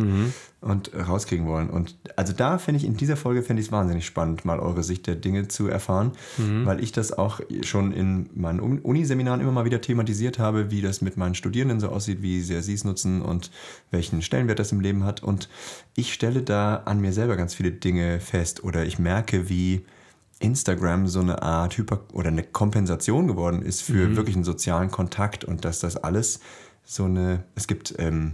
und 0.62 0.92
rauskriegen 0.94 1.48
wollen. 1.48 1.70
Und 1.70 1.96
also 2.18 2.34
da 2.34 2.58
finde 2.58 2.80
ich, 2.80 2.86
in 2.86 2.98
dieser 2.98 3.16
Folge 3.16 3.44
finde 3.44 3.62
ich 3.62 3.68
es 3.68 3.72
wahnsinnig 3.72 4.06
spannend, 4.06 4.44
mal 4.44 4.60
eure 4.60 4.84
Sicht 4.84 5.08
der 5.08 5.16
Dinge 5.16 5.48
zu 5.48 5.68
erfahren, 5.68 6.12
weil 6.66 6.84
ich 6.84 6.92
das 6.92 7.14
auch 7.14 7.40
schon 7.62 7.94
in 7.94 8.30
meinen 8.34 8.60
Un- 8.60 8.80
Uniseminaren 8.80 9.40
immer 9.40 9.54
mal 9.54 9.66
wieder 9.66 9.80
thematisiert 9.80 10.38
habe, 10.38 10.70
wie 10.70 10.82
das 10.82 11.02
mit 11.02 11.16
meinen 11.16 11.36
Studierenden 11.36 11.80
so 11.80 11.88
aussieht, 11.90 12.22
wie 12.22 12.42
sehr 12.42 12.62
sie 12.62 12.74
es 12.74 12.84
nutzen 12.84 13.22
und 13.22 13.52
welchen 13.90 14.22
Stellenwert 14.22 14.60
das 14.60 14.74
im 14.74 14.82
Leben 14.82 15.06
hat. 15.06 15.24
Und 15.24 15.48
ich 15.96 16.14
stelle 16.14 16.42
da 16.42 16.82
an 16.86 17.00
mir 17.00 17.14
selber 17.14 17.38
ganz 17.38 17.54
viele 17.54 17.72
Dinge 17.72 18.20
fest 18.20 18.64
oder 18.64 18.86
ich 18.86 19.00
merke, 19.00 19.48
wie 19.50 19.86
Instagram 20.40 21.08
so 21.08 21.20
eine 21.20 21.42
Art 21.42 21.78
Hyper 21.78 22.02
oder 22.14 22.30
eine 22.30 22.44
Kompensation 22.44 23.28
geworden 23.28 23.62
ist 23.62 23.82
für 23.82 24.16
wirklich 24.16 24.36
einen 24.36 24.46
sozialen 24.46 24.92
Kontakt 24.92 25.46
und 25.46 25.64
dass 25.64 25.80
das 25.80 25.98
alles 25.98 26.40
so 26.86 27.06
eine, 27.06 27.44
es 27.56 27.68
gibt, 27.68 27.96
ähm, 27.98 28.34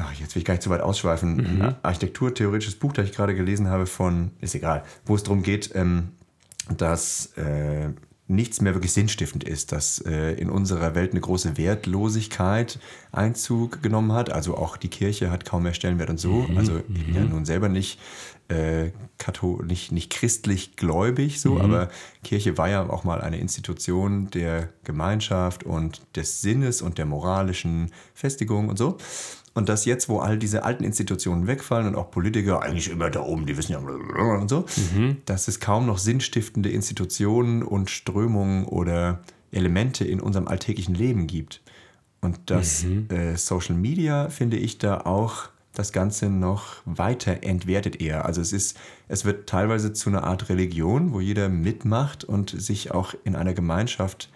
ja, 0.00 0.10
jetzt 0.18 0.34
will 0.34 0.40
ich 0.40 0.46
gar 0.46 0.54
nicht 0.54 0.62
zu 0.62 0.70
weit 0.70 0.80
ausschweifen, 0.80 1.62
ein 1.62 1.76
architekturtheoretisches 1.82 2.76
Buch, 2.76 2.92
das 2.92 3.06
ich 3.06 3.12
gerade 3.12 3.34
gelesen 3.34 3.68
habe 3.68 3.86
von, 3.86 4.30
ist 4.40 4.54
egal, 4.54 4.82
wo 5.04 5.14
es 5.14 5.22
darum 5.22 5.42
geht, 5.42 5.70
ähm, 5.74 6.08
dass 6.76 7.26
äh, 7.36 7.90
nichts 8.28 8.60
mehr 8.60 8.74
wirklich 8.74 8.92
sinnstiftend 8.92 9.44
ist, 9.44 9.72
dass 9.72 9.98
äh, 9.98 10.32
in 10.34 10.50
unserer 10.50 10.94
Welt 10.94 11.10
eine 11.10 11.20
große 11.20 11.58
Wertlosigkeit 11.58 12.78
Einzug 13.10 13.82
genommen 13.82 14.12
hat. 14.12 14.30
Also 14.30 14.56
auch 14.56 14.76
die 14.76 14.88
Kirche 14.88 15.30
hat 15.30 15.44
kaum 15.44 15.64
mehr 15.64 15.74
Stellenwert 15.74 16.10
und 16.10 16.20
so. 16.20 16.46
Also 16.56 16.78
ich 16.78 17.06
bin 17.06 17.14
ja 17.14 17.22
nun 17.22 17.44
selber 17.44 17.68
nicht, 17.68 17.98
äh, 18.48 18.92
Kathol 19.18 19.66
nicht, 19.66 19.90
nicht 19.90 20.10
christlich 20.10 20.76
gläubig, 20.76 21.40
so, 21.40 21.60
aber 21.60 21.88
Kirche 22.22 22.56
war 22.56 22.68
ja 22.68 22.88
auch 22.88 23.04
mal 23.04 23.20
eine 23.20 23.38
Institution 23.38 24.30
der 24.30 24.68
Gemeinschaft 24.84 25.64
und 25.64 26.02
des 26.16 26.40
Sinnes 26.40 26.82
und 26.82 26.98
der 26.98 27.06
moralischen 27.06 27.90
Festigung 28.14 28.68
und 28.68 28.78
so. 28.78 28.98
Und 29.60 29.68
dass 29.68 29.84
jetzt, 29.84 30.08
wo 30.08 30.20
all 30.20 30.38
diese 30.38 30.64
alten 30.64 30.84
Institutionen 30.84 31.46
wegfallen 31.46 31.86
und 31.86 31.94
auch 31.94 32.10
Politiker 32.10 32.62
eigentlich 32.62 32.90
immer 32.90 33.10
da 33.10 33.20
oben, 33.20 33.44
die 33.44 33.58
wissen 33.58 33.72
ja 33.72 33.78
und 33.78 34.48
so, 34.48 34.64
dass 35.26 35.48
es 35.48 35.60
kaum 35.60 35.84
noch 35.84 35.98
sinnstiftende 35.98 36.70
Institutionen 36.70 37.62
und 37.62 37.90
Strömungen 37.90 38.64
oder 38.64 39.20
Elemente 39.52 40.06
in 40.06 40.18
unserem 40.18 40.48
alltäglichen 40.48 40.94
Leben 40.94 41.26
gibt. 41.26 41.60
Und 42.22 42.38
dass 42.46 42.84
äh, 43.10 43.36
Social 43.36 43.76
Media, 43.76 44.30
finde 44.30 44.56
ich, 44.56 44.78
da 44.78 45.02
auch 45.02 45.50
das 45.74 45.92
Ganze 45.92 46.30
noch 46.30 46.76
weiter 46.86 47.42
entwertet 47.42 48.00
eher. 48.00 48.24
Also 48.24 48.40
es 48.40 48.54
ist, 48.54 48.78
es 49.08 49.26
wird 49.26 49.46
teilweise 49.46 49.92
zu 49.92 50.08
einer 50.08 50.24
Art 50.24 50.48
Religion, 50.48 51.12
wo 51.12 51.20
jeder 51.20 51.50
mitmacht 51.50 52.24
und 52.24 52.48
sich 52.48 52.92
auch 52.92 53.12
in 53.24 53.36
einer 53.36 53.52
Gemeinschaft 53.52 54.30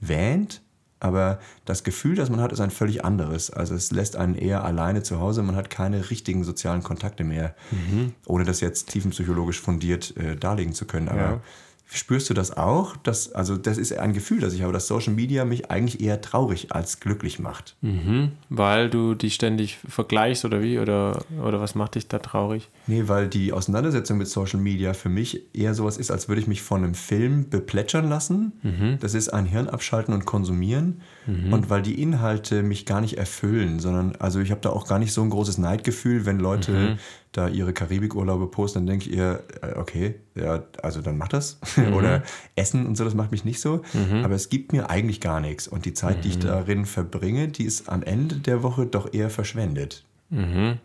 wähnt. 0.00 0.62
Aber 1.04 1.38
das 1.66 1.84
Gefühl, 1.84 2.14
das 2.14 2.30
man 2.30 2.40
hat, 2.40 2.50
ist 2.50 2.60
ein 2.60 2.70
völlig 2.70 3.04
anderes. 3.04 3.50
Also 3.50 3.74
es 3.74 3.92
lässt 3.92 4.16
einen 4.16 4.34
eher 4.34 4.64
alleine 4.64 5.02
zu 5.02 5.20
Hause. 5.20 5.42
Man 5.42 5.54
hat 5.54 5.68
keine 5.68 6.08
richtigen 6.08 6.44
sozialen 6.44 6.82
Kontakte 6.82 7.24
mehr, 7.24 7.54
mhm. 7.70 8.14
ohne 8.24 8.44
das 8.44 8.62
jetzt 8.62 8.88
tiefenpsychologisch 8.88 9.60
fundiert 9.60 10.16
äh, 10.16 10.34
darlegen 10.34 10.72
zu 10.72 10.86
können. 10.86 11.10
Aber 11.10 11.20
ja. 11.20 11.40
Spürst 11.86 12.28
du 12.28 12.34
das 12.34 12.56
auch? 12.56 12.96
Das, 12.96 13.32
also 13.32 13.56
das 13.56 13.78
ist 13.78 13.96
ein 13.96 14.14
Gefühl, 14.14 14.40
das 14.40 14.54
ich 14.54 14.62
habe, 14.62 14.72
dass 14.72 14.88
Social 14.88 15.12
Media 15.12 15.44
mich 15.44 15.70
eigentlich 15.70 16.00
eher 16.00 16.20
traurig 16.20 16.72
als 16.72 16.98
glücklich 16.98 17.38
macht. 17.38 17.76
Mhm, 17.82 18.32
weil 18.48 18.90
du 18.90 19.14
dich 19.14 19.34
ständig 19.34 19.78
vergleichst 19.88 20.44
oder 20.44 20.62
wie? 20.62 20.78
Oder, 20.78 21.22
oder 21.40 21.60
was 21.60 21.74
macht 21.74 21.94
dich 21.94 22.08
da 22.08 22.18
traurig? 22.18 22.68
Nee, 22.86 23.04
weil 23.06 23.28
die 23.28 23.52
Auseinandersetzung 23.52 24.18
mit 24.18 24.28
Social 24.28 24.58
Media 24.58 24.94
für 24.94 25.08
mich 25.08 25.54
eher 25.54 25.74
sowas 25.74 25.96
ist, 25.96 26.10
als 26.10 26.28
würde 26.28 26.40
ich 26.40 26.48
mich 26.48 26.62
von 26.62 26.82
einem 26.82 26.94
Film 26.94 27.48
beplätschern 27.50 28.08
lassen. 28.08 28.52
Mhm. 28.62 28.98
Das 29.00 29.14
ist 29.14 29.28
ein 29.28 29.46
Hirn 29.46 29.68
abschalten 29.68 30.14
und 30.14 30.24
konsumieren. 30.24 31.02
Mhm. 31.26 31.52
Und 31.52 31.70
weil 31.70 31.82
die 31.82 32.00
Inhalte 32.00 32.62
mich 32.62 32.86
gar 32.86 33.02
nicht 33.02 33.18
erfüllen, 33.18 33.78
sondern 33.78 34.16
also 34.16 34.40
ich 34.40 34.50
habe 34.50 34.60
da 34.60 34.70
auch 34.70 34.88
gar 34.88 34.98
nicht 34.98 35.12
so 35.12 35.22
ein 35.22 35.30
großes 35.30 35.58
Neidgefühl, 35.58 36.26
wenn 36.26 36.40
Leute 36.40 36.72
mhm 36.72 36.98
da 37.36 37.48
ihre 37.48 37.72
Karibikurlaube 37.72 38.46
posten, 38.46 38.80
dann 38.80 38.86
denke 38.86 39.10
ich 39.10 39.16
ihr, 39.16 39.42
äh, 39.60 39.76
okay, 39.76 40.14
ja, 40.34 40.62
also 40.82 41.02
dann 41.02 41.18
mach 41.18 41.28
das. 41.28 41.58
Mhm. 41.76 41.94
Oder 41.94 42.22
Essen 42.54 42.86
und 42.86 42.96
so, 42.96 43.04
das 43.04 43.14
macht 43.14 43.32
mich 43.32 43.44
nicht 43.44 43.60
so. 43.60 43.82
Mhm. 43.94 44.24
Aber 44.24 44.36
es 44.36 44.48
gibt 44.48 44.72
mir 44.72 44.90
eigentlich 44.90 45.20
gar 45.20 45.40
nichts. 45.40 45.66
Und 45.66 45.86
die 45.86 45.92
Zeit, 45.92 46.18
mhm. 46.18 46.20
die 46.22 46.28
ich 46.28 46.36
mhm. 46.36 46.42
darin 46.42 46.86
verbringe, 46.86 47.48
die 47.48 47.64
ist 47.64 47.88
am 47.88 48.04
Ende 48.04 48.36
der 48.36 48.62
Woche 48.62 48.86
doch 48.86 49.12
eher 49.12 49.28
verschwendet. 49.28 50.04
Mhm. 50.30 50.78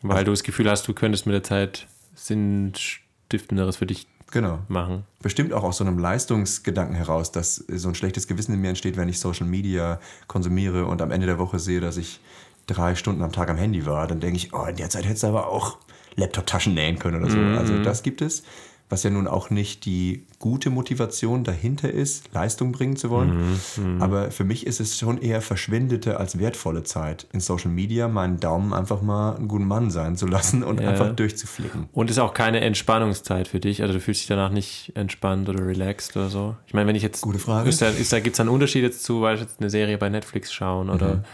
Weil 0.00 0.12
also, 0.12 0.24
du 0.24 0.30
das 0.32 0.42
Gefühl 0.42 0.70
hast, 0.70 0.88
du 0.88 0.94
könntest 0.94 1.26
mit 1.26 1.34
der 1.34 1.42
Zeit 1.42 1.86
Sinnstiftenderes 2.14 3.76
für 3.76 3.86
dich 3.86 4.06
genau. 4.30 4.60
machen. 4.68 5.04
Bestimmt 5.22 5.52
auch 5.52 5.62
aus 5.62 5.78
so 5.78 5.84
einem 5.84 5.98
Leistungsgedanken 5.98 6.94
heraus, 6.94 7.32
dass 7.32 7.56
so 7.56 7.88
ein 7.88 7.94
schlechtes 7.94 8.26
Gewissen 8.26 8.54
in 8.54 8.60
mir 8.60 8.68
entsteht, 8.68 8.96
wenn 8.96 9.08
ich 9.08 9.18
Social 9.18 9.46
Media 9.46 10.00
konsumiere 10.26 10.86
und 10.86 11.02
am 11.02 11.10
Ende 11.10 11.26
der 11.26 11.38
Woche 11.38 11.58
sehe, 11.58 11.80
dass 11.80 11.96
ich 11.96 12.20
drei 12.66 12.94
Stunden 12.94 13.22
am 13.22 13.32
Tag 13.32 13.50
am 13.50 13.56
Handy 13.56 13.86
war, 13.86 14.06
dann 14.06 14.20
denke 14.20 14.36
ich, 14.36 14.52
oh, 14.52 14.64
in 14.64 14.76
der 14.76 14.90
Zeit 14.90 15.04
hättest 15.04 15.22
du 15.22 15.28
aber 15.28 15.48
auch 15.48 15.78
Laptop-Taschen 16.16 16.74
nähen 16.74 16.98
können 16.98 17.22
oder 17.22 17.30
so. 17.30 17.38
Mhm. 17.38 17.58
Also 17.58 17.82
das 17.82 18.02
gibt 18.02 18.22
es, 18.22 18.44
was 18.90 19.02
ja 19.02 19.10
nun 19.10 19.26
auch 19.26 19.50
nicht 19.50 19.86
die 19.86 20.26
gute 20.38 20.70
Motivation 20.70 21.42
dahinter 21.42 21.90
ist, 21.90 22.32
Leistung 22.32 22.70
bringen 22.70 22.96
zu 22.96 23.10
wollen. 23.10 23.50
Mhm. 23.76 23.94
mhm. 23.94 24.02
Aber 24.02 24.30
für 24.30 24.44
mich 24.44 24.66
ist 24.66 24.78
es 24.78 24.98
schon 24.98 25.18
eher 25.18 25.40
verschwendete 25.40 26.20
als 26.20 26.38
wertvolle 26.38 26.82
Zeit, 26.82 27.26
in 27.32 27.40
Social 27.40 27.70
Media 27.70 28.08
meinen 28.08 28.38
Daumen 28.40 28.72
einfach 28.72 29.02
mal 29.02 29.36
einen 29.36 29.48
guten 29.48 29.66
Mann 29.66 29.90
sein 29.90 30.16
zu 30.16 30.26
lassen 30.26 30.62
und 30.62 30.80
ja. 30.80 30.90
einfach 30.90 31.14
durchzuflicken. 31.16 31.88
Und 31.92 32.10
ist 32.10 32.18
auch 32.18 32.34
keine 32.34 32.60
Entspannungszeit 32.60 33.48
für 33.48 33.58
dich? 33.58 33.82
Also 33.82 33.94
du 33.94 34.00
fühlst 34.00 34.20
dich 34.20 34.28
danach 34.28 34.50
nicht 34.50 34.92
entspannt 34.94 35.48
oder 35.48 35.66
relaxed 35.66 36.16
oder 36.16 36.28
so? 36.28 36.56
Ich 36.66 36.74
meine, 36.74 36.86
wenn 36.86 36.96
ich 36.96 37.02
jetzt... 37.02 37.22
Gute 37.22 37.38
Frage. 37.38 37.68
Ist 37.68 37.80
da, 37.82 37.88
ist 37.88 38.12
da, 38.12 38.20
gibt 38.20 38.34
es 38.34 38.40
einen 38.40 38.50
Unterschied 38.50 38.82
jetzt 38.82 39.02
zu, 39.02 39.22
weil 39.22 39.36
ich 39.36 39.40
jetzt 39.40 39.60
eine 39.60 39.70
Serie 39.70 39.98
bei 39.98 40.08
Netflix 40.08 40.52
schauen 40.52 40.90
oder... 40.90 41.16
Mhm 41.16 41.24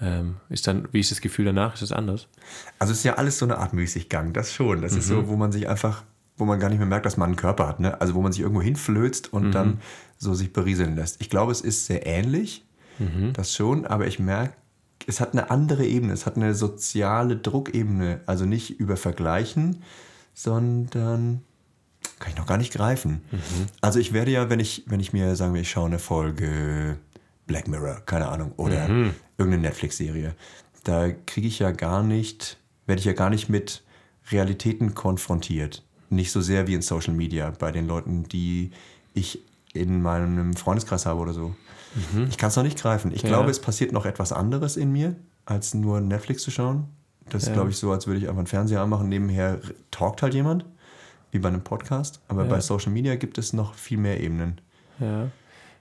ähm, 0.00 0.36
ist 0.48 0.66
dann, 0.66 0.88
wie 0.92 1.00
ist 1.00 1.10
das 1.10 1.20
Gefühl 1.20 1.46
danach? 1.46 1.74
Ist 1.74 1.82
es 1.82 1.92
anders? 1.92 2.28
Also 2.78 2.92
es 2.92 2.98
ist 2.98 3.04
ja 3.04 3.14
alles 3.14 3.38
so 3.38 3.46
eine 3.46 3.58
Art 3.58 3.72
Müßiggang, 3.72 4.32
das 4.32 4.52
schon. 4.52 4.82
Das 4.82 4.92
mhm. 4.92 4.98
ist 4.98 5.08
so, 5.08 5.22
mhm. 5.22 5.28
wo 5.28 5.36
man 5.36 5.52
sich 5.52 5.68
einfach, 5.68 6.04
wo 6.36 6.44
man 6.44 6.58
gar 6.58 6.68
nicht 6.68 6.78
mehr 6.78 6.86
merkt, 6.86 7.06
dass 7.06 7.16
man 7.16 7.28
einen 7.28 7.36
Körper 7.36 7.68
hat. 7.68 7.80
Ne? 7.80 8.00
Also 8.00 8.14
wo 8.14 8.22
man 8.22 8.32
sich 8.32 8.42
irgendwo 8.42 8.62
hinflözt 8.62 9.32
und 9.32 9.48
mhm. 9.48 9.52
dann 9.52 9.80
so 10.18 10.34
sich 10.34 10.52
berieseln 10.52 10.96
lässt. 10.96 11.20
Ich 11.20 11.30
glaube, 11.30 11.52
es 11.52 11.60
ist 11.60 11.86
sehr 11.86 12.06
ähnlich, 12.06 12.64
mhm. 12.98 13.32
das 13.32 13.54
schon, 13.54 13.86
aber 13.86 14.06
ich 14.06 14.18
merke, 14.18 14.54
es 15.06 15.20
hat 15.20 15.32
eine 15.32 15.50
andere 15.50 15.84
Ebene, 15.84 16.12
es 16.12 16.26
hat 16.26 16.36
eine 16.36 16.54
soziale 16.54 17.36
Druckebene. 17.36 18.20
Also 18.26 18.46
nicht 18.46 18.78
über 18.80 18.96
Vergleichen, 18.96 19.82
sondern 20.32 21.42
kann 22.18 22.30
ich 22.30 22.38
noch 22.38 22.46
gar 22.46 22.58
nicht 22.58 22.72
greifen. 22.72 23.22
Mhm. 23.30 23.66
Also 23.80 23.98
ich 23.98 24.12
werde 24.12 24.30
ja, 24.30 24.50
wenn 24.50 24.60
ich, 24.60 24.84
wenn 24.86 25.00
ich 25.00 25.12
mir 25.12 25.36
sagen 25.36 25.54
wir, 25.54 25.60
ich 25.60 25.70
schaue 25.70 25.86
eine 25.86 25.98
Folge 25.98 26.98
Black 27.46 27.68
Mirror, 27.68 28.02
keine 28.06 28.28
Ahnung, 28.28 28.52
oder 28.56 28.88
mhm. 28.88 29.14
irgendeine 29.38 29.68
Netflix-Serie. 29.68 30.34
Da 30.84 31.10
kriege 31.10 31.48
ich 31.48 31.58
ja 31.58 31.70
gar 31.70 32.02
nicht, 32.02 32.58
werde 32.86 33.00
ich 33.00 33.06
ja 33.06 33.12
gar 33.12 33.30
nicht 33.30 33.48
mit 33.48 33.82
Realitäten 34.30 34.94
konfrontiert. 34.94 35.82
Nicht 36.10 36.30
so 36.30 36.40
sehr 36.40 36.66
wie 36.66 36.74
in 36.74 36.82
Social 36.82 37.14
Media 37.14 37.50
bei 37.50 37.72
den 37.72 37.86
Leuten, 37.86 38.24
die 38.24 38.70
ich 39.14 39.42
in 39.72 40.02
meinem 40.02 40.54
Freundeskreis 40.54 41.06
habe 41.06 41.20
oder 41.20 41.32
so. 41.32 41.54
Mhm. 42.12 42.26
Ich 42.28 42.38
kann 42.38 42.48
es 42.48 42.56
noch 42.56 42.62
nicht 42.62 42.78
greifen. 42.78 43.12
Ich 43.12 43.22
ja. 43.22 43.28
glaube, 43.28 43.50
es 43.50 43.60
passiert 43.60 43.92
noch 43.92 44.06
etwas 44.06 44.32
anderes 44.32 44.76
in 44.76 44.92
mir, 44.92 45.16
als 45.46 45.74
nur 45.74 46.00
Netflix 46.00 46.42
zu 46.42 46.50
schauen. 46.50 46.88
Das 47.28 47.42
ist, 47.42 47.48
ja. 47.48 47.54
glaube 47.54 47.70
ich, 47.70 47.76
so, 47.76 47.90
als 47.90 48.06
würde 48.06 48.18
ich 48.18 48.28
einfach 48.28 48.38
einen 48.38 48.46
Fernseher 48.46 48.80
anmachen. 48.80 49.08
Nebenher 49.08 49.60
talkt 49.90 50.22
halt 50.22 50.34
jemand, 50.34 50.64
wie 51.30 51.38
bei 51.38 51.48
einem 51.48 51.62
Podcast. 51.62 52.20
Aber 52.28 52.44
ja. 52.44 52.48
bei 52.48 52.60
Social 52.60 52.92
Media 52.92 53.16
gibt 53.16 53.38
es 53.38 53.52
noch 53.52 53.74
viel 53.74 53.98
mehr 53.98 54.20
Ebenen. 54.20 54.60
Ja. 55.00 55.30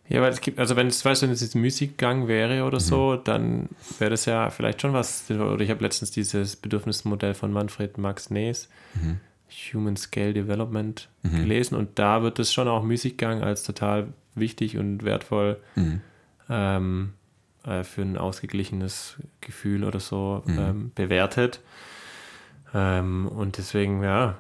Ja, 0.09 0.21
weil 0.21 0.31
es 0.31 0.41
gibt, 0.41 0.59
also 0.59 0.75
wenn 0.75 0.87
es, 0.87 1.03
weißt 1.03 1.21
du, 1.21 1.27
wenn 1.27 1.33
es 1.33 1.41
jetzt 1.41 1.55
Musikgang 1.55 2.27
wäre 2.27 2.65
oder 2.65 2.77
mhm. 2.77 2.83
so, 2.83 3.15
dann 3.15 3.69
wäre 3.99 4.11
das 4.11 4.25
ja 4.25 4.49
vielleicht 4.49 4.81
schon 4.81 4.93
was. 4.93 5.29
Oder 5.31 5.61
ich 5.61 5.69
habe 5.69 5.83
letztens 5.83 6.11
dieses 6.11 6.55
Bedürfnismodell 6.55 7.33
von 7.33 7.53
Manfred 7.53 7.97
Max 7.97 8.29
Nees, 8.29 8.69
mhm. 8.95 9.19
Human 9.73 9.95
Scale 9.95 10.33
Development, 10.33 11.09
mhm. 11.23 11.35
gelesen 11.37 11.75
und 11.75 11.97
da 11.99 12.21
wird 12.21 12.39
es 12.39 12.51
schon 12.51 12.67
auch 12.67 12.83
Musikgang 12.83 13.43
als 13.43 13.63
total 13.63 14.07
wichtig 14.35 14.77
und 14.77 15.03
wertvoll 15.03 15.57
mhm. 15.75 16.01
ähm, 16.49 17.13
äh, 17.65 17.83
für 17.83 18.01
ein 18.01 18.17
ausgeglichenes 18.17 19.15
Gefühl 19.41 19.83
oder 19.83 19.99
so 19.99 20.43
mhm. 20.45 20.59
ähm, 20.59 20.91
bewertet. 20.95 21.61
Ähm, 22.73 23.27
und 23.27 23.57
deswegen, 23.57 24.03
ja, 24.03 24.37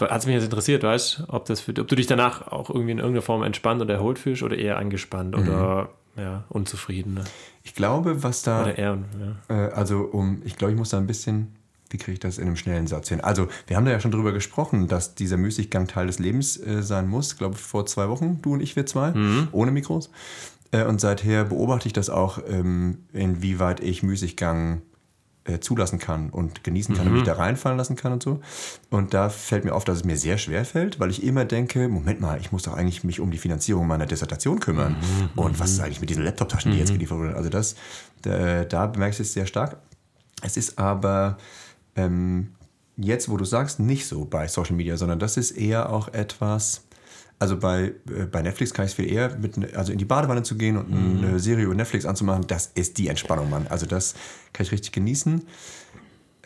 hat 0.00 0.20
es 0.20 0.26
mich 0.26 0.34
jetzt 0.34 0.44
interessiert, 0.44 0.82
weißt 0.82 1.24
ob 1.28 1.44
das 1.46 1.60
für, 1.60 1.72
ob 1.78 1.88
du 1.88 1.94
dich 1.94 2.06
danach 2.06 2.48
auch 2.48 2.68
irgendwie 2.68 2.92
in 2.92 2.98
irgendeiner 2.98 3.22
Form 3.22 3.42
entspannt 3.42 3.80
oder 3.80 3.94
erholt 3.94 4.18
fühlst 4.18 4.42
oder 4.42 4.56
eher 4.56 4.78
angespannt 4.78 5.36
mhm. 5.36 5.42
oder 5.42 5.90
ja, 6.16 6.44
unzufrieden. 6.48 7.14
Ne? 7.14 7.24
Ich 7.62 7.74
glaube, 7.74 8.22
was 8.22 8.42
da. 8.42 8.62
Oder 8.62 8.78
eher, 8.78 8.98
ja. 9.48 9.66
äh, 9.66 9.72
also, 9.72 10.00
um, 10.00 10.42
ich 10.44 10.56
glaube, 10.56 10.72
ich 10.72 10.78
muss 10.78 10.90
da 10.90 10.98
ein 10.98 11.06
bisschen. 11.06 11.56
Wie 11.90 11.98
kriege 11.98 12.14
ich 12.14 12.20
das 12.20 12.38
in 12.38 12.46
einem 12.46 12.56
schnellen 12.56 12.88
Satz 12.88 13.08
hin? 13.08 13.20
Also, 13.20 13.46
wir 13.68 13.76
haben 13.76 13.84
da 13.84 13.92
ja 13.92 14.00
schon 14.00 14.10
drüber 14.10 14.32
gesprochen, 14.32 14.88
dass 14.88 15.14
dieser 15.14 15.36
Müßiggang 15.36 15.86
Teil 15.86 16.08
des 16.08 16.18
Lebens 16.18 16.56
äh, 16.56 16.82
sein 16.82 17.06
muss. 17.06 17.32
Ich 17.32 17.38
glaube, 17.38 17.54
vor 17.54 17.86
zwei 17.86 18.08
Wochen, 18.08 18.40
du 18.42 18.54
und 18.54 18.60
ich, 18.60 18.74
wir 18.74 18.86
zwei, 18.86 19.12
mhm. 19.12 19.48
ohne 19.52 19.70
Mikros. 19.70 20.10
Äh, 20.72 20.84
und 20.84 21.00
seither 21.00 21.44
beobachte 21.44 21.86
ich 21.86 21.92
das 21.92 22.10
auch, 22.10 22.38
ähm, 22.48 23.04
inwieweit 23.12 23.80
ich 23.80 24.02
Müßiggang 24.02 24.82
äh, 25.44 25.60
zulassen 25.60 25.98
kann 25.98 26.30
und 26.30 26.64
genießen 26.64 26.94
kann 26.94 27.04
mhm. 27.04 27.12
und 27.12 27.18
mich 27.18 27.26
da 27.26 27.34
reinfallen 27.34 27.76
lassen 27.76 27.96
kann 27.96 28.12
und 28.12 28.22
so. 28.22 28.40
Und 28.90 29.14
da 29.14 29.28
fällt 29.28 29.64
mir 29.64 29.74
auf, 29.74 29.84
dass 29.84 29.98
es 29.98 30.04
mir 30.04 30.16
sehr 30.16 30.38
schwer 30.38 30.64
fällt, 30.64 31.00
weil 31.00 31.10
ich 31.10 31.22
immer 31.22 31.44
denke, 31.44 31.88
Moment 31.88 32.20
mal, 32.20 32.40
ich 32.40 32.50
muss 32.52 32.62
doch 32.62 32.74
eigentlich 32.74 33.04
mich 33.04 33.20
um 33.20 33.30
die 33.30 33.38
Finanzierung 33.38 33.86
meiner 33.86 34.06
Dissertation 34.06 34.60
kümmern. 34.60 34.92
Mhm. 34.92 35.38
Und 35.38 35.60
was 35.60 35.72
ist 35.72 35.80
eigentlich 35.80 36.00
mit 36.00 36.10
diesen 36.10 36.24
Laptop-Taschen, 36.24 36.72
die 36.72 36.78
jetzt 36.78 36.90
mhm. 36.90 36.94
geliefert 36.94 37.18
wurden? 37.18 37.34
Also 37.34 37.50
das, 37.50 37.76
da, 38.22 38.64
da 38.64 38.86
bemerke 38.86 39.14
ich 39.14 39.20
es 39.20 39.32
sehr 39.32 39.46
stark. 39.46 39.76
Es 40.42 40.56
ist 40.56 40.78
aber 40.78 41.38
ähm, 41.96 42.54
jetzt, 42.96 43.28
wo 43.28 43.36
du 43.36 43.44
sagst, 43.44 43.80
nicht 43.80 44.06
so 44.06 44.24
bei 44.24 44.48
Social 44.48 44.76
Media, 44.76 44.96
sondern 44.96 45.18
das 45.18 45.36
ist 45.36 45.52
eher 45.52 45.90
auch 45.90 46.08
etwas, 46.08 46.84
also 47.38 47.58
bei, 47.58 47.92
äh, 48.08 48.24
bei 48.30 48.42
Netflix 48.42 48.72
kann 48.72 48.84
ich 48.84 48.92
es 48.92 48.94
viel 48.94 49.10
eher 49.10 49.36
mit, 49.36 49.56
ne, 49.56 49.68
also 49.74 49.92
in 49.92 49.98
die 49.98 50.04
Badewanne 50.04 50.42
zu 50.42 50.56
gehen 50.56 50.76
und 50.76 50.90
mhm. 50.90 51.24
eine 51.24 51.38
Serie 51.38 51.64
über 51.64 51.74
Netflix 51.74 52.06
anzumachen, 52.06 52.46
das 52.46 52.70
ist 52.74 52.98
die 52.98 53.08
Entspannung, 53.08 53.50
Mann. 53.50 53.66
Also 53.68 53.86
das 53.86 54.14
kann 54.52 54.64
ich 54.64 54.72
richtig 54.72 54.92
genießen. 54.92 55.42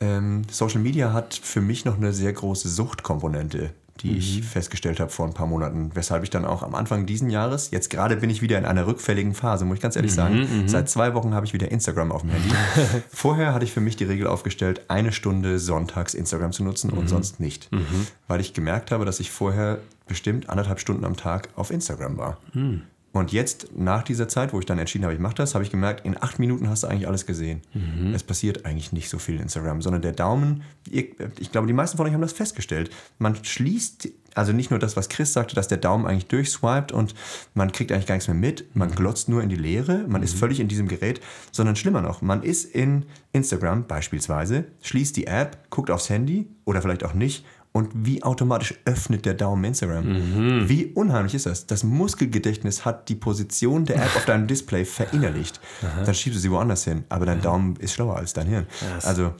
Ähm, 0.00 0.42
Social 0.50 0.80
Media 0.80 1.12
hat 1.12 1.34
für 1.34 1.60
mich 1.60 1.84
noch 1.84 1.96
eine 1.96 2.12
sehr 2.12 2.32
große 2.32 2.68
Suchtkomponente, 2.68 3.70
die 4.00 4.10
mhm. 4.10 4.16
ich 4.16 4.42
festgestellt 4.42 5.00
habe 5.00 5.10
vor 5.10 5.26
ein 5.26 5.34
paar 5.34 5.48
Monaten, 5.48 5.90
weshalb 5.94 6.22
ich 6.22 6.30
dann 6.30 6.44
auch 6.44 6.62
am 6.62 6.76
Anfang 6.76 7.04
diesen 7.04 7.30
Jahres, 7.30 7.72
jetzt 7.72 7.90
gerade 7.90 8.16
bin 8.16 8.30
ich 8.30 8.40
wieder 8.40 8.58
in 8.58 8.64
einer 8.64 8.86
rückfälligen 8.86 9.34
Phase, 9.34 9.64
muss 9.64 9.76
ich 9.76 9.82
ganz 9.82 9.96
ehrlich 9.96 10.12
mhm, 10.12 10.16
sagen. 10.16 10.62
Mhm. 10.62 10.68
Seit 10.68 10.88
zwei 10.88 11.14
Wochen 11.14 11.34
habe 11.34 11.46
ich 11.46 11.52
wieder 11.52 11.70
Instagram 11.70 12.12
auf 12.12 12.22
dem 12.22 12.30
Handy. 12.30 12.48
Vorher 13.08 13.54
hatte 13.54 13.64
ich 13.64 13.72
für 13.72 13.80
mich 13.80 13.96
die 13.96 14.04
Regel 14.04 14.28
aufgestellt, 14.28 14.82
eine 14.86 15.10
Stunde 15.10 15.58
sonntags 15.58 16.14
Instagram 16.14 16.52
zu 16.52 16.62
nutzen 16.62 16.90
und 16.90 17.04
mhm. 17.04 17.08
sonst 17.08 17.40
nicht. 17.40 17.72
Mhm. 17.72 18.06
Weil 18.28 18.40
ich 18.40 18.54
gemerkt 18.54 18.92
habe, 18.92 19.04
dass 19.04 19.18
ich 19.18 19.32
vorher 19.32 19.78
bestimmt 20.08 20.48
anderthalb 20.48 20.80
Stunden 20.80 21.04
am 21.04 21.16
Tag 21.16 21.48
auf 21.54 21.70
Instagram 21.70 22.16
war. 22.18 22.38
Mhm. 22.52 22.82
Und 23.12 23.32
jetzt, 23.32 23.76
nach 23.76 24.02
dieser 24.02 24.28
Zeit, 24.28 24.52
wo 24.52 24.60
ich 24.60 24.66
dann 24.66 24.78
entschieden 24.78 25.04
habe, 25.04 25.14
ich 25.14 25.20
mache 25.20 25.34
das, 25.34 25.54
habe 25.54 25.64
ich 25.64 25.70
gemerkt, 25.70 26.04
in 26.04 26.22
acht 26.22 26.38
Minuten 26.38 26.68
hast 26.68 26.82
du 26.82 26.88
eigentlich 26.88 27.08
alles 27.08 27.24
gesehen. 27.24 27.62
Mhm. 27.72 28.14
Es 28.14 28.22
passiert 28.22 28.66
eigentlich 28.66 28.92
nicht 28.92 29.08
so 29.08 29.18
viel 29.18 29.36
in 29.36 29.42
Instagram, 29.42 29.80
sondern 29.80 30.02
der 30.02 30.12
Daumen, 30.12 30.62
ich, 30.90 31.16
glaube, 31.50 31.66
die 31.66 31.72
meisten 31.72 31.96
von 31.96 32.06
euch 32.06 32.12
haben 32.12 32.20
das 32.20 32.32
festgestellt. 32.32 32.90
Man 33.18 33.42
schließt, 33.42 34.10
also 34.34 34.52
nicht 34.52 34.70
nur 34.70 34.78
das, 34.78 34.94
was 34.96 35.08
Chris 35.08 35.32
sagte, 35.32 35.54
dass 35.54 35.68
der 35.68 35.78
Daumen 35.78 36.06
eigentlich 36.06 36.26
durchswiped 36.26 36.92
und 36.92 37.14
man 37.54 37.72
kriegt 37.72 37.92
eigentlich 37.92 38.06
gar 38.06 38.14
nichts 38.14 38.28
mehr 38.28 38.36
mit, 38.36 38.76
man 38.76 38.90
mhm. 38.90 38.94
glotzt 38.94 39.30
nur 39.30 39.42
in 39.42 39.48
die 39.48 39.56
Leere, 39.56 40.04
man 40.06 40.20
mhm. 40.20 40.24
ist 40.24 40.38
völlig 40.38 40.60
in 40.60 40.68
diesem 40.68 40.86
Gerät, 40.86 41.20
sondern 41.50 41.76
schlimmer 41.76 42.02
noch, 42.02 42.20
man 42.20 42.42
ist 42.42 42.66
in 42.66 43.06
Instagram 43.32 43.86
beispielsweise, 43.86 44.66
schließt 44.82 45.16
die 45.16 45.26
App, 45.26 45.70
guckt 45.70 45.90
aufs 45.90 46.10
Handy 46.10 46.46
oder 46.66 46.82
vielleicht 46.82 47.04
auch 47.04 47.14
nicht 47.14 47.44
und 47.72 47.90
wie 47.94 48.22
automatisch 48.22 48.74
öffnet 48.84 49.24
der 49.26 49.34
Daumen 49.34 49.64
Instagram. 49.64 50.04
Mhm. 50.06 50.68
Wie 50.68 50.86
unheimlich 50.86 51.34
ist 51.34 51.46
das? 51.46 51.66
Das 51.66 51.84
Muskelgedächtnis 51.84 52.84
hat 52.84 53.08
die 53.08 53.14
Position 53.14 53.84
der 53.84 53.96
App 53.96 54.16
auf 54.16 54.24
deinem 54.24 54.46
Display 54.46 54.84
verinnerlicht. 54.84 55.60
Aha. 55.82 56.02
Dann 56.04 56.14
schiebst 56.14 56.38
du 56.38 56.40
sie 56.40 56.50
woanders 56.50 56.84
hin, 56.84 57.04
aber 57.08 57.26
dein 57.26 57.40
Daumen 57.40 57.76
ist 57.76 57.92
schlauer 57.94 58.16
als 58.16 58.32
dein 58.32 58.46
Hirn. 58.46 58.66
Yes. 58.94 59.04
Also 59.04 59.34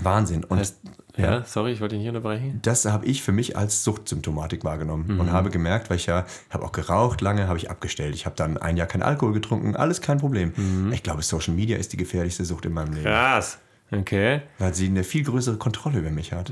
Wahnsinn. 0.00 0.44
Und 0.44 0.58
Heißt, 0.58 0.80
ja, 1.16 1.44
sorry, 1.44 1.72
ich 1.72 1.80
wollte 1.82 1.94
ihn 1.96 2.00
hier 2.00 2.10
unterbrechen. 2.10 2.60
das 2.62 2.86
habe 2.86 3.04
ich 3.04 3.22
für 3.22 3.32
mich 3.32 3.56
als 3.56 3.84
Suchtsymptomatik 3.84 4.64
wahrgenommen 4.64 5.20
und 5.20 5.30
habe 5.30 5.50
gemerkt, 5.50 5.90
weil 5.90 5.96
ich 5.98 6.06
ja 6.06 6.24
habe 6.48 6.64
auch 6.64 6.72
geraucht, 6.72 7.20
lange 7.20 7.48
habe 7.48 7.58
ich 7.58 7.70
abgestellt. 7.70 8.14
Ich 8.14 8.24
habe 8.24 8.34
dann 8.36 8.56
ein 8.56 8.78
Jahr 8.78 8.86
kein 8.86 9.02
Alkohol 9.02 9.34
getrunken, 9.34 9.76
alles 9.76 10.00
kein 10.00 10.18
Problem. 10.18 10.52
Ich 10.92 11.02
glaube, 11.02 11.20
Social 11.22 11.52
Media 11.54 11.76
ist 11.76 11.92
die 11.92 11.98
gefährlichste 11.98 12.44
Sucht 12.46 12.64
in 12.64 12.72
meinem 12.72 12.94
Leben, 12.94 13.04
Krass. 13.04 13.58
Okay. 13.94 14.40
weil 14.58 14.72
sie 14.74 14.86
eine 14.86 15.04
viel 15.04 15.22
größere 15.22 15.56
Kontrolle 15.58 15.98
über 15.98 16.10
mich 16.10 16.32
hat. 16.32 16.50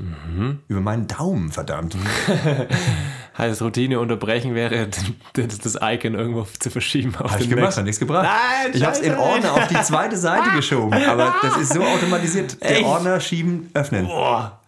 Über 0.67 0.79
meinen 0.81 1.07
Daumen, 1.07 1.51
verdammt. 1.51 1.97
Heißt, 3.37 3.61
Routine 3.61 3.99
unterbrechen 3.99 4.53
wäre, 4.55 4.87
das 5.33 5.57
das 5.59 5.79
Icon 5.81 6.13
irgendwo 6.13 6.43
zu 6.59 6.69
verschieben 6.69 7.15
auf 7.15 7.31
Habe 7.31 7.43
ich 7.43 7.49
gemacht, 7.49 7.77
hat 7.77 7.83
nichts 7.85 7.99
gebracht. 7.99 8.27
Nein, 8.27 8.71
ich 8.73 8.83
habe 8.83 8.93
es 8.93 8.99
in. 9.01 9.15
Ordner 9.15 9.53
auf 9.53 9.67
die 9.67 9.81
zweite 9.81 10.17
Seite 10.17 10.49
geschoben, 10.55 10.93
aber 11.03 11.33
das 11.41 11.57
ist 11.57 11.73
so 11.73 11.81
automatisiert. 11.81 12.61
Der 12.61 12.71
Echt? 12.77 12.83
Ordner 12.85 13.19
schieben, 13.19 13.69
öffnen. 13.73 14.05
Boah, 14.05 14.59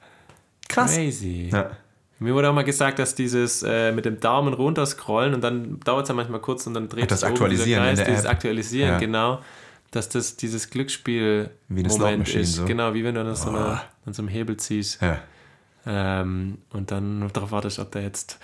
Krass. 0.69 0.95
crazy. 0.95 1.49
Ja. 1.51 1.71
Mir 2.19 2.33
wurde 2.33 2.49
auch 2.49 2.53
mal 2.53 2.63
gesagt, 2.63 2.99
dass 2.99 3.15
dieses 3.15 3.63
äh, 3.63 3.91
mit 3.91 4.05
dem 4.05 4.19
Daumen 4.19 4.53
runter 4.53 4.85
scrollen 4.85 5.33
und 5.33 5.41
dann 5.43 5.79
dauert 5.81 6.03
es 6.03 6.09
ja 6.09 6.15
manchmal 6.15 6.39
kurz 6.39 6.65
und 6.65 6.73
dann 6.73 6.87
dreht 6.87 7.03
Ach, 7.03 7.07
das 7.07 7.19
sich 7.19 7.27
oben 7.27 7.33
Aktualisieren 7.35 7.83
in 7.83 7.87
Kreis, 7.89 7.97
der 7.97 8.05
dieses 8.07 8.23
App. 8.25 8.31
Aktualisieren, 8.31 8.91
Ja. 8.93 8.97
genau, 8.99 9.39
dass 9.95 10.09
das 10.09 10.35
dieses 10.37 10.69
Glücksspiel 10.69 11.49
Wie 11.69 11.79
eine 11.83 11.89
Moment 11.89 12.27
ist. 12.35 12.53
so. 12.55 12.65
Genau, 12.65 12.93
wie 12.93 13.03
wenn 13.03 13.15
du 13.15 13.21
an 13.21 13.35
so, 13.35 13.49
einer, 13.49 13.83
an 14.05 14.13
so 14.13 14.21
einem 14.21 14.29
Hebel 14.29 14.57
ziehst 14.57 15.01
Ja. 15.01 15.19
ähm, 15.85 16.57
und 16.71 16.91
dann 16.91 17.19
noch 17.19 17.31
darauf 17.31 17.51
wartest, 17.51 17.79
ob 17.79 17.91
da 17.91 17.99
jetzt 17.99 18.39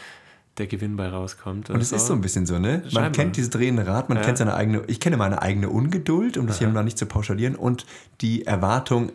der 0.58 0.68
Gewinn 0.68 0.96
bei 0.98 1.08
rauskommt. 1.08 1.70
Und 1.70 1.79
es 1.82 1.91
ist 1.91 2.08
so 2.08 2.13
ein 2.13 2.22
bisschen 2.22 2.46
so, 2.46 2.60
ne? 2.60 2.79
Man 2.84 2.91
Scheinbar. 2.91 3.12
kennt 3.12 3.38
dieses 3.38 3.50
drehende 3.50 3.88
Rad, 3.88 4.10
man 4.10 4.22
kennt 4.22 4.38
seine 4.38 4.53
eigene, 4.56 4.84
ich 4.88 5.00
kenne 5.00 5.15
meine 5.18 5.41
eigene 5.41 5.70
Ungeduld, 5.70 6.38
um 6.38 6.48
das 6.48 6.60
hier 6.60 6.68
mal 6.68 6.84
nicht 6.84 6.98
zu 6.98 7.06
pauschalieren, 7.06 7.56
und 7.56 7.86
die 8.22 8.46
Erwartung 8.46 9.12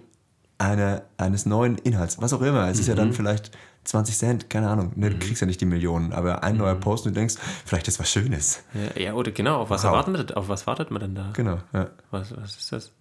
einer, 0.57 1.03
eines 1.19 1.45
neuen 1.47 1.77
Inhalts, 1.79 2.21
was 2.21 2.33
auch 2.33 2.41
immer. 2.43 2.69
Es 2.69 2.79
ist 2.79 2.87
ja 2.89 2.95
dann 2.95 3.13
vielleicht 3.13 3.51
20 3.85 4.17
Cent, 4.17 4.51
keine 4.51 4.69
Ahnung, 4.69 4.93
ne, 4.97 5.11
du 5.11 5.19
kriegst 5.19 5.41
ja 5.41 5.47
nicht 5.47 5.61
die 5.61 5.67
Millionen, 5.67 6.13
aber 6.13 6.43
ein 6.43 6.57
neuer 6.57 6.75
Post 6.75 7.07
und 7.07 7.15
du 7.15 7.21
denkst, 7.21 7.35
vielleicht 7.65 7.87
ist 7.89 7.99
was 8.01 8.11
Schönes. 8.11 8.63
Ja, 8.97 9.01
ja, 9.03 9.13
oder 9.15 9.31
genau, 9.31 9.61
auf 9.61 9.71
was, 9.71 9.83
Wow. 9.85 9.91
erwarten 9.91 10.15
wir, 10.15 10.37
auf 10.37 10.49
was 10.49 10.67
wartet 10.67 10.91
man 10.91 11.01
denn 11.03 11.15
da? 11.15 11.31
Genau, 11.35 11.59
ja. 11.73 11.89
Was, 12.11 12.37
was 12.37 12.57
ist 12.57 12.73
das? 12.73 12.93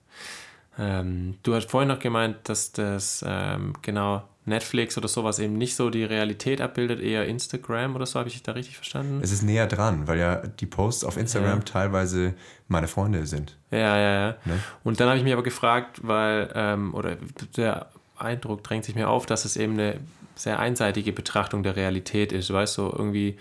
Ähm, 0.78 1.36
du 1.44 1.54
hast 1.54 1.70
vorhin 1.70 1.88
noch 1.90 2.00
gemeint, 2.00 2.38
dass 2.46 2.72
das 2.72 3.24
ähm, 3.28 3.74
genau 3.82 4.24
Netflix 4.46 4.98
oder 4.98 5.08
sowas 5.08 5.40
eben 5.40 5.54
nicht 5.58 5.75
so 5.75 5.90
die 5.90 6.04
Realität 6.04 6.60
abbildet, 6.60 7.00
eher 7.00 7.25
Instagram 7.28 7.96
oder 7.96 8.06
so, 8.06 8.20
habe 8.20 8.28
ich 8.28 8.42
da 8.44 8.54
richtig 8.54 8.75
verstanden? 8.75 9.20
Es 9.24 9.32
ist 9.32 9.44
näher 9.44 9.68
dran, 9.68 10.08
weil 10.08 10.20
ja 10.20 10.38
die 10.38 10.66
Posts 10.66 11.06
auf 11.06 11.16
Instagram 11.16 11.60
Ja. 11.60 11.63
teilweise 11.63 12.34
meine 12.68 12.88
Freunde 12.88 13.25
sind. 13.28 13.56
Ja, 13.72 13.98
ja, 13.98 14.13
ja. 14.28 14.36
Ne? 14.46 14.60
Und 14.84 15.00
dann 15.00 15.08
habe 15.08 15.18
ich 15.18 15.24
mich 15.24 15.32
aber 15.32 15.44
gefragt, 15.44 16.00
weil, 16.04 16.52
ähm, 16.56 16.94
oder 16.94 17.16
der 17.56 17.88
Eindruck 18.18 18.63
drängt 18.63 18.84
sich 18.86 18.96
mir 18.96 19.10
auf, 19.10 19.25
dass 19.25 19.46
es 19.46 19.56
eben 19.56 19.74
eine 19.74 20.00
sehr 20.36 20.60
einseitige 20.60 21.12
Betrachtung 21.13 21.63
der 21.63 21.75
Realität 21.75 22.32
ist. 22.32 22.52
Weißt 22.52 22.78
du, 22.78 22.84
irgendwie, 22.84 23.38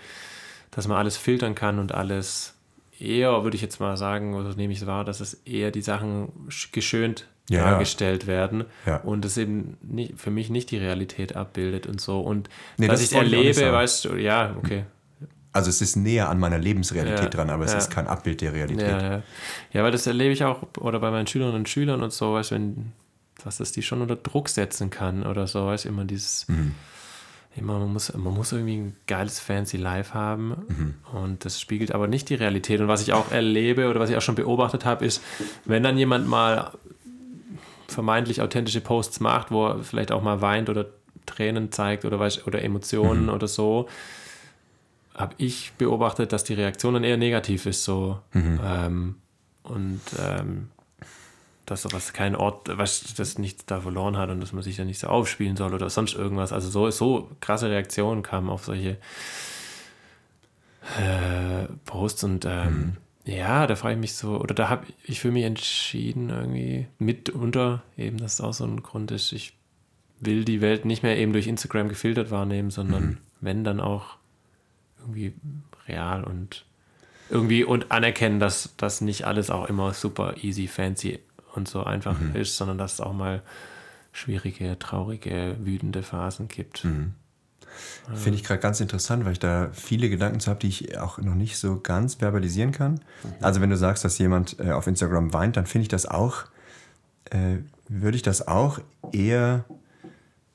dass 0.71 0.87
man 0.87 0.97
alles 0.97 1.17
filtern 1.17 1.55
kann 1.55 1.79
und 1.79 1.93
alles 1.93 2.53
eher, 2.99 3.43
würde 3.43 3.55
ich 3.55 3.61
jetzt 3.61 3.79
mal 3.79 3.97
sagen, 3.97 4.33
oder 4.35 4.53
nehme 4.55 4.73
ich 4.73 4.79
es 4.81 4.85
wahr, 4.87 5.03
dass 5.03 5.19
es 5.19 5.33
eher 5.45 5.71
die 5.71 5.81
Sachen 5.81 6.29
sch- 6.49 6.71
geschönt 6.71 7.27
Ja, 7.49 7.57
ja. 7.59 7.69
dargestellt 7.71 8.27
werden 8.27 8.65
Ja. 8.85 8.97
und 8.97 9.25
es 9.25 9.35
eben 9.37 9.75
nicht, 9.81 10.13
für 10.19 10.31
mich 10.31 10.49
nicht 10.49 10.71
die 10.71 10.77
Realität 10.77 11.35
abbildet 11.35 11.87
und 11.87 11.99
so. 11.99 12.21
Und 12.21 12.49
Nee, 12.77 12.87
dass 12.87 13.01
das 13.01 13.11
ich 13.11 13.17
es 13.17 13.21
erlebe, 13.23 13.71
weißt 13.73 14.05
du, 14.05 14.15
ja, 14.15 14.55
okay. 14.57 14.85
Also 15.51 15.69
es 15.69 15.81
ist 15.81 15.95
näher 15.97 16.29
an 16.29 16.39
meiner 16.39 16.57
Lebensrealität 16.57 17.19
Ja, 17.25 17.29
dran, 17.29 17.49
aber 17.49 17.65
es 17.65 17.73
ja. 17.73 17.77
ist 17.79 17.91
kein 17.91 18.07
Abbild 18.07 18.41
der 18.41 18.53
Realität. 18.53 18.87
Ja, 18.87 19.01
ja. 19.17 19.21
ja, 19.73 19.83
weil 19.83 19.91
das 19.91 20.07
erlebe 20.07 20.31
ich 20.33 20.43
auch 20.45 20.63
oder 20.79 20.99
bei 20.99 21.11
meinen 21.11 21.27
Schülerinnen 21.27 21.57
und 21.59 21.69
Schülern 21.69 22.01
und 22.01 22.11
so, 22.13 22.33
weißt 22.33 22.51
du, 22.51 22.55
wenn, 22.55 22.91
was 23.45 23.57
das 23.57 23.71
die 23.71 23.81
schon 23.81 24.01
unter 24.01 24.15
Druck 24.15 24.49
setzen 24.49 24.89
kann 24.89 25.25
oder 25.25 25.47
so, 25.47 25.65
weißt 25.65 25.85
immer 25.85 26.05
dieses, 26.05 26.47
immer, 27.55 27.79
man 27.79 27.93
muss, 27.93 28.13
man 28.13 28.33
muss 28.33 28.51
irgendwie 28.51 28.77
ein 28.77 28.95
geiles 29.07 29.39
fancy 29.39 29.77
Live 29.77 30.13
haben 30.13 30.95
und 31.13 31.45
das 31.45 31.59
spiegelt 31.59 31.93
aber 31.93 32.07
nicht 32.07 32.29
die 32.29 32.35
Realität. 32.35 32.81
Und 32.81 32.87
was 32.87 33.01
ich 33.01 33.13
auch 33.13 33.31
erlebe 33.31 33.89
oder 33.89 33.99
was 33.99 34.09
ich 34.09 34.17
auch 34.17 34.21
schon 34.21 34.35
beobachtet 34.35 34.85
habe, 34.85 35.05
ist, 35.05 35.21
wenn 35.65 35.83
dann 35.83 35.97
jemand 35.97 36.27
mal 36.27 36.71
vermeintlich 37.87 38.41
authentische 38.41 38.81
Posts 38.81 39.19
macht, 39.19 39.51
wo 39.51 39.67
er 39.67 39.83
vielleicht 39.83 40.11
auch 40.11 40.23
mal 40.23 40.41
weint 40.41 40.69
oder 40.69 40.87
Tränen 41.25 41.71
zeigt 41.71 42.05
oder, 42.05 42.19
weißt, 42.19 42.47
oder 42.47 42.63
Emotionen 42.63 43.29
oder 43.29 43.47
so, 43.47 43.87
habe 45.13 45.35
ich 45.37 45.73
beobachtet, 45.77 46.33
dass 46.33 46.43
die 46.43 46.55
Reaktion 46.55 46.95
dann 46.95 47.03
eher 47.03 47.17
negativ 47.17 47.65
ist, 47.67 47.83
so. 47.83 48.19
Ähm, 48.65 49.15
und 49.61 50.01
ähm, 50.19 50.69
dass 51.65 51.83
sowas 51.83 52.13
keinen 52.13 52.35
Ort, 52.35 52.69
was 52.77 53.13
das 53.15 53.37
nichts 53.37 53.65
da 53.65 53.81
verloren 53.81 54.17
hat 54.17 54.29
und 54.29 54.41
dass 54.41 54.53
man 54.53 54.63
sich 54.63 54.75
da 54.75 54.83
nicht 54.83 54.99
so 54.99 55.07
aufspielen 55.07 55.55
soll 55.55 55.73
oder 55.73 55.89
sonst 55.89 56.13
irgendwas. 56.15 56.51
Also 56.51 56.69
so, 56.69 56.89
so 56.91 57.29
krasse 57.39 57.69
Reaktionen 57.69 58.21
kamen 58.21 58.49
auf 58.49 58.65
solche 58.65 58.97
äh, 60.99 61.67
Posts 61.85 62.23
und 62.25 62.45
ähm, 62.45 62.97
ja, 63.25 63.67
da 63.67 63.75
frage 63.77 63.93
ich 63.93 64.01
mich 64.01 64.15
so, 64.15 64.37
oder 64.37 64.53
da 64.53 64.67
habe 64.67 64.87
ich 65.05 65.21
für 65.21 65.31
mich 65.31 65.45
entschieden, 65.45 66.29
irgendwie 66.29 66.87
mitunter 66.99 67.83
eben, 67.97 68.17
dass 68.17 68.33
es 68.33 68.41
auch 68.41 68.53
so 68.53 68.65
ein 68.65 68.83
Grund 68.83 69.11
ist, 69.11 69.31
ich 69.31 69.53
will 70.19 70.43
die 70.43 70.59
Welt 70.59 70.83
nicht 70.83 71.03
mehr 71.03 71.17
eben 71.17 71.31
durch 71.31 71.47
Instagram 71.47 71.87
gefiltert 71.87 72.31
wahrnehmen, 72.31 72.69
sondern 72.69 73.19
wenn 73.39 73.63
dann 73.63 73.79
auch 73.79 74.17
irgendwie 74.99 75.33
real 75.87 76.23
und 76.23 76.65
irgendwie 77.29 77.63
und 77.63 77.91
anerkennen, 77.91 78.39
dass 78.39 78.73
das 78.77 78.99
nicht 79.01 79.25
alles 79.25 79.49
auch 79.49 79.69
immer 79.69 79.93
super 79.93 80.35
easy, 80.41 80.67
fancy 80.67 81.19
und 81.55 81.67
so 81.67 81.83
einfach 81.83 82.19
ist, 82.35 82.57
sondern 82.57 82.77
dass 82.77 82.93
es 82.93 83.01
auch 83.01 83.13
mal 83.13 83.41
schwierige, 84.11 84.77
traurige, 84.79 85.55
wütende 85.59 86.03
Phasen 86.03 86.47
gibt. 86.47 86.85
Finde 88.13 88.37
ich 88.37 88.43
gerade 88.43 88.59
ganz 88.59 88.79
interessant, 88.81 89.25
weil 89.25 89.31
ich 89.31 89.39
da 89.39 89.69
viele 89.73 90.09
Gedanken 90.09 90.39
zu 90.39 90.49
habe, 90.51 90.59
die 90.59 90.67
ich 90.67 90.97
auch 90.99 91.17
noch 91.17 91.33
nicht 91.33 91.57
so 91.57 91.79
ganz 91.79 92.15
verbalisieren 92.15 92.71
kann. 92.71 92.99
Also 93.41 93.61
wenn 93.61 93.71
du 93.71 93.77
sagst, 93.77 94.05
dass 94.05 94.17
jemand 94.19 94.59
äh, 94.59 94.71
auf 94.71 94.85
Instagram 94.85 95.33
weint, 95.33 95.57
dann 95.57 95.65
finde 95.65 95.83
ich 95.83 95.89
das 95.89 96.05
auch, 96.05 96.43
äh, 97.31 97.57
würde 97.87 98.15
ich 98.15 98.21
das 98.21 98.47
auch 98.47 98.79
eher 99.11 99.65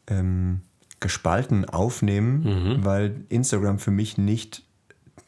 ähm, 0.07 0.61
gespalten 1.01 1.65
aufnehmen, 1.65 2.45
weil 2.85 3.25
Instagram 3.29 3.79
für 3.79 3.91
mich 3.91 4.19
nicht 4.19 4.63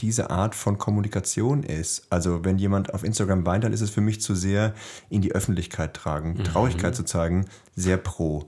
diese 0.00 0.30
Art 0.30 0.54
von 0.54 0.78
Kommunikation 0.78 1.62
ist. 1.62 2.06
Also 2.10 2.44
wenn 2.44 2.58
jemand 2.58 2.94
auf 2.94 3.04
Instagram 3.04 3.44
weint, 3.46 3.64
dann 3.64 3.72
ist 3.72 3.80
es 3.80 3.90
für 3.90 4.00
mich 4.00 4.20
zu 4.20 4.34
sehr 4.34 4.74
in 5.08 5.20
die 5.22 5.32
Öffentlichkeit 5.32 5.94
tragen, 5.94 6.42
Traurigkeit 6.44 6.94
zu 6.96 7.04
zeigen, 7.04 7.46
sehr 7.76 7.96
pro. 7.96 8.46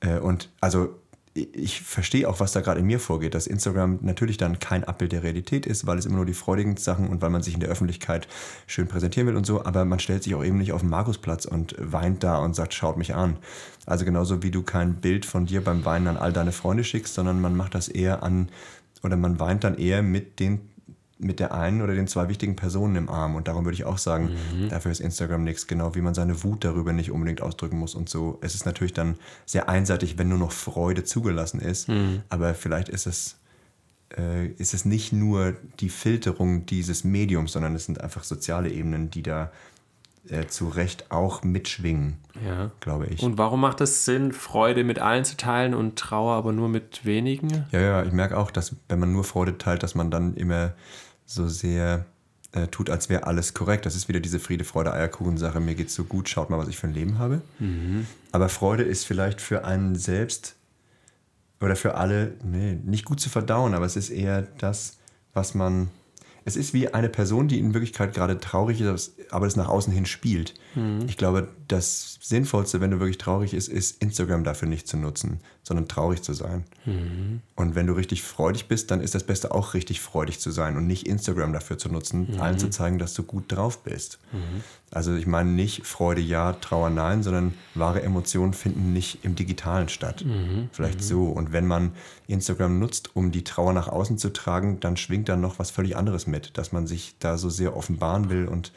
Äh, 0.00 0.18
und 0.18 0.50
also 0.60 0.94
ich- 1.34 1.54
ich 1.54 1.80
verstehe 1.82 2.26
auch, 2.26 2.40
was 2.40 2.52
da 2.52 2.62
gerade 2.62 2.80
in 2.80 2.86
mir 2.86 2.98
vorgeht, 2.98 3.34
dass 3.34 3.46
Instagram 3.46 3.98
natürlich 4.00 4.38
dann 4.38 4.58
kein 4.58 4.84
Abbild 4.84 5.12
der 5.12 5.22
Realität 5.22 5.66
ist, 5.66 5.86
weil 5.86 5.98
es 5.98 6.06
immer 6.06 6.16
nur 6.16 6.24
die 6.24 6.32
freudigen 6.32 6.78
Sachen 6.78 7.08
und 7.08 7.20
weil 7.20 7.28
man 7.28 7.42
sich 7.42 7.52
in 7.52 7.60
der 7.60 7.68
Öffentlichkeit 7.68 8.26
schön 8.66 8.88
präsentieren 8.88 9.28
will 9.28 9.36
und 9.36 9.44
so, 9.44 9.62
aber 9.62 9.84
man 9.84 9.98
stellt 9.98 10.22
sich 10.22 10.34
auch 10.34 10.42
eben 10.42 10.56
nicht 10.56 10.72
auf 10.72 10.80
den 10.80 10.88
Markusplatz 10.88 11.44
und 11.44 11.74
weint 11.78 12.22
da 12.24 12.38
und 12.38 12.56
sagt, 12.56 12.72
schaut 12.72 12.96
mich 12.96 13.14
an. 13.14 13.36
Also 13.84 14.06
genauso 14.06 14.42
wie 14.42 14.50
du 14.50 14.62
kein 14.62 14.94
Bild 14.94 15.26
von 15.26 15.44
dir 15.44 15.62
beim 15.62 15.84
Weinen 15.84 16.06
an 16.08 16.16
all 16.16 16.32
deine 16.32 16.52
Freunde 16.52 16.84
schickst, 16.84 17.12
sondern 17.12 17.38
man 17.42 17.54
macht 17.54 17.74
das 17.74 17.88
eher 17.88 18.22
an, 18.22 18.48
oder 19.02 19.18
man 19.18 19.38
weint 19.38 19.62
dann 19.62 19.76
eher 19.76 20.02
mit 20.02 20.40
den 20.40 20.60
mit 21.18 21.40
der 21.40 21.54
einen 21.54 21.80
oder 21.80 21.94
den 21.94 22.06
zwei 22.06 22.28
wichtigen 22.28 22.56
Personen 22.56 22.96
im 22.96 23.08
Arm. 23.08 23.36
Und 23.36 23.48
darum 23.48 23.64
würde 23.64 23.74
ich 23.74 23.84
auch 23.84 23.96
sagen, 23.98 24.30
dafür 24.68 24.90
ist 24.92 25.00
Instagram 25.00 25.44
nichts, 25.44 25.66
genau 25.66 25.94
wie 25.94 26.02
man 26.02 26.12
seine 26.14 26.42
Wut 26.44 26.62
darüber 26.64 26.92
nicht 26.92 27.10
unbedingt 27.10 27.40
ausdrücken 27.40 27.78
muss 27.78 27.94
und 27.94 28.08
so. 28.08 28.38
Es 28.42 28.54
ist 28.54 28.66
natürlich 28.66 28.92
dann 28.92 29.16
sehr 29.46 29.68
einseitig, 29.68 30.18
wenn 30.18 30.28
nur 30.28 30.38
noch 30.38 30.52
Freude 30.52 31.04
zugelassen 31.04 31.60
ist. 31.60 31.88
Aber 32.28 32.52
vielleicht 32.54 32.90
ist 32.90 33.06
es, 33.06 33.36
äh, 34.16 34.46
ist 34.46 34.74
es 34.74 34.84
nicht 34.84 35.12
nur 35.12 35.54
die 35.80 35.88
Filterung 35.88 36.66
dieses 36.66 37.02
Mediums, 37.02 37.52
sondern 37.52 37.74
es 37.74 37.86
sind 37.86 38.00
einfach 38.00 38.22
soziale 38.24 38.70
Ebenen, 38.70 39.10
die 39.10 39.22
da 39.22 39.50
äh, 40.28 40.46
zu 40.48 40.68
Recht 40.68 41.10
auch 41.12 41.44
mitschwingen, 41.44 42.16
Ja. 42.44 42.70
glaube 42.80 43.06
ich. 43.06 43.22
Und 43.22 43.38
warum 43.38 43.60
macht 43.60 43.80
es 43.80 44.04
Sinn, 44.04 44.32
Freude 44.32 44.82
mit 44.84 44.98
allen 44.98 45.24
zu 45.24 45.36
teilen 45.36 45.72
und 45.72 45.96
Trauer 45.98 46.34
aber 46.34 46.52
nur 46.52 46.68
mit 46.68 47.04
wenigen? 47.04 47.64
Ja, 47.70 47.80
ja, 47.80 48.02
ich 48.02 48.12
merke 48.12 48.36
auch, 48.36 48.50
dass 48.50 48.74
wenn 48.88 48.98
man 48.98 49.12
nur 49.12 49.24
Freude 49.24 49.56
teilt, 49.56 49.82
dass 49.84 49.94
man 49.94 50.10
dann 50.10 50.34
immer 50.34 50.72
so 51.26 51.48
sehr 51.48 52.06
äh, 52.52 52.68
tut, 52.68 52.88
als 52.88 53.08
wäre 53.08 53.26
alles 53.26 53.52
korrekt. 53.52 53.84
Das 53.84 53.94
ist 53.94 54.08
wieder 54.08 54.20
diese 54.20 54.38
Friede, 54.40 54.64
Freude, 54.64 54.92
Eierkuchen-Sache. 54.92 55.60
Mir 55.60 55.74
geht's 55.74 55.94
so 55.94 56.04
gut, 56.04 56.28
schaut 56.28 56.48
mal, 56.48 56.58
was 56.58 56.68
ich 56.68 56.78
für 56.78 56.86
ein 56.86 56.94
Leben 56.94 57.18
habe. 57.18 57.42
Aber 58.32 58.48
Freude 58.48 58.82
ist 58.84 59.04
vielleicht 59.04 59.40
für 59.40 59.64
einen 59.64 59.96
selbst 59.96 60.54
oder 61.60 61.76
für 61.76 61.96
alle, 61.96 62.34
nee, 62.44 62.78
nicht 62.84 63.04
gut 63.04 63.20
zu 63.20 63.28
verdauen, 63.28 63.74
aber 63.74 63.84
es 63.86 63.96
ist 63.96 64.10
eher 64.10 64.42
das, 64.42 64.98
was 65.34 65.54
man. 65.54 65.88
Es 66.46 66.56
ist 66.56 66.72
wie 66.72 66.88
eine 66.94 67.08
Person, 67.08 67.48
die 67.48 67.58
in 67.58 67.74
Wirklichkeit 67.74 68.14
gerade 68.14 68.38
traurig 68.38 68.80
ist, 68.80 69.16
aber 69.30 69.46
es 69.46 69.56
nach 69.56 69.68
außen 69.68 69.92
hin 69.92 70.06
spielt. 70.06 70.54
Ich 71.08 71.16
glaube, 71.16 71.48
das 71.68 72.18
Sinnvollste, 72.22 72.80
wenn 72.80 72.92
du 72.92 73.00
wirklich 73.00 73.18
traurig 73.18 73.50
bist, 73.50 73.68
ist 73.68 74.00
Instagram 74.00 74.44
dafür 74.44 74.68
nicht 74.68 74.86
zu 74.86 74.96
nutzen, 74.96 75.40
sondern 75.64 75.88
traurig 75.88 76.22
zu 76.22 76.34
sein. 76.34 76.64
Und 77.56 77.74
wenn 77.74 77.86
du 77.88 77.94
richtig 77.94 78.22
freudig 78.22 78.68
bist, 78.68 78.90
dann 78.92 79.00
ist 79.00 79.14
das 79.14 79.24
Beste 79.24 79.52
auch 79.52 79.74
richtig 79.74 80.00
freudig 80.00 80.38
zu 80.38 80.50
sein 80.52 80.76
und 80.76 80.86
nicht 80.86 81.06
Instagram 81.08 81.52
dafür 81.52 81.78
zu 81.78 81.88
nutzen, 81.88 82.38
allen 82.40 82.58
zu 82.58 82.70
zeigen, 82.70 82.98
dass 82.98 83.14
du 83.14 83.24
gut 83.24 83.50
drauf 83.50 83.82
bist. 83.82 84.18
Also 84.92 85.14
ich 85.14 85.26
meine 85.26 85.50
nicht 85.50 85.84
Freude 85.86 86.20
ja, 86.20 86.52
Trauer 86.54 86.90
nein, 86.90 87.22
sondern 87.22 87.54
wahre 87.74 88.02
Emotionen 88.02 88.52
finden 88.52 88.92
nicht 88.92 89.24
im 89.24 89.34
digitalen 89.34 89.88
statt. 89.88 90.24
Mhm, 90.24 90.68
Vielleicht 90.72 91.02
so. 91.02 91.24
Und 91.24 91.52
wenn 91.52 91.66
man 91.66 91.92
Instagram 92.28 92.78
nutzt, 92.78 93.14
um 93.16 93.32
die 93.32 93.42
Trauer 93.44 93.72
nach 93.72 93.88
außen 93.88 94.16
zu 94.16 94.32
tragen, 94.32 94.78
dann 94.80 94.96
schwingt 94.96 95.28
da 95.28 95.36
noch 95.36 95.58
was 95.58 95.70
völlig 95.70 95.96
anderes 95.96 96.26
mit, 96.26 96.56
dass 96.56 96.70
man 96.72 96.86
sich 96.86 97.16
da 97.18 97.36
so 97.36 97.50
sehr 97.50 97.76
offenbaren 97.76 98.30
will 98.30 98.46
und 98.46 98.72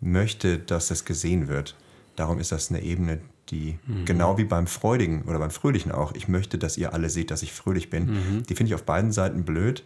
möchte, 0.00 0.58
dass 0.58 0.88
das 0.88 1.04
gesehen 1.04 1.48
wird. 1.48 1.76
Darum 2.16 2.38
ist 2.40 2.50
das 2.50 2.70
eine 2.70 2.82
Ebene, 2.82 3.20
die 3.50 3.78
Mhm. 3.86 4.04
genau 4.06 4.38
wie 4.38 4.44
beim 4.44 4.66
Freudigen 4.66 5.22
oder 5.22 5.38
beim 5.38 5.50
Fröhlichen 5.50 5.92
auch, 5.92 6.12
ich 6.14 6.28
möchte, 6.28 6.56
dass 6.58 6.78
ihr 6.78 6.94
alle 6.94 7.10
seht, 7.10 7.30
dass 7.30 7.42
ich 7.42 7.52
fröhlich 7.52 7.90
bin. 7.90 8.06
Mhm. 8.10 8.42
Die 8.44 8.54
finde 8.54 8.70
ich 8.70 8.74
auf 8.74 8.84
beiden 8.84 9.12
Seiten 9.12 9.44
blöd 9.44 9.84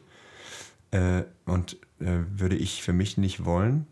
äh, 0.93 1.23
und 1.45 1.77
äh, 2.01 2.21
würde 2.37 2.55
ich 2.57 2.83
für 2.83 2.93
mich 2.93 3.19
nicht 3.19 3.45
wollen. 3.45 3.87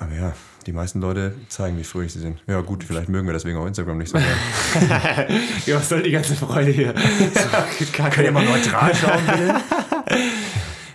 Mhm. 0.00 0.06
Aber 0.06 0.14
ja, 0.14 0.32
die 0.66 0.72
meisten 0.72 1.00
Leute 1.00 1.34
zeigen, 1.48 1.78
wie 1.78 1.84
fröhlich 1.84 2.12
sie 2.12 2.20
sind. 2.20 2.42
Ja 2.46 2.60
gut, 2.60 2.84
vielleicht 2.84 3.08
mögen 3.08 3.26
wir 3.26 3.32
deswegen 3.32 3.58
auch 3.58 3.66
Instagram 3.66 3.98
nicht 3.98 4.10
so 4.10 4.18
gerne. 4.18 5.26
Ja, 5.66 5.76
was 5.76 5.88
soll 5.88 6.02
die 6.02 6.10
ganze 6.10 6.34
Freude 6.34 6.70
hier? 6.70 6.94
Könnt 7.92 8.18
ihr 8.18 8.32
mal 8.32 8.44
neutral 8.44 8.94
schauen, 8.94 9.24
bitte? 9.26 9.54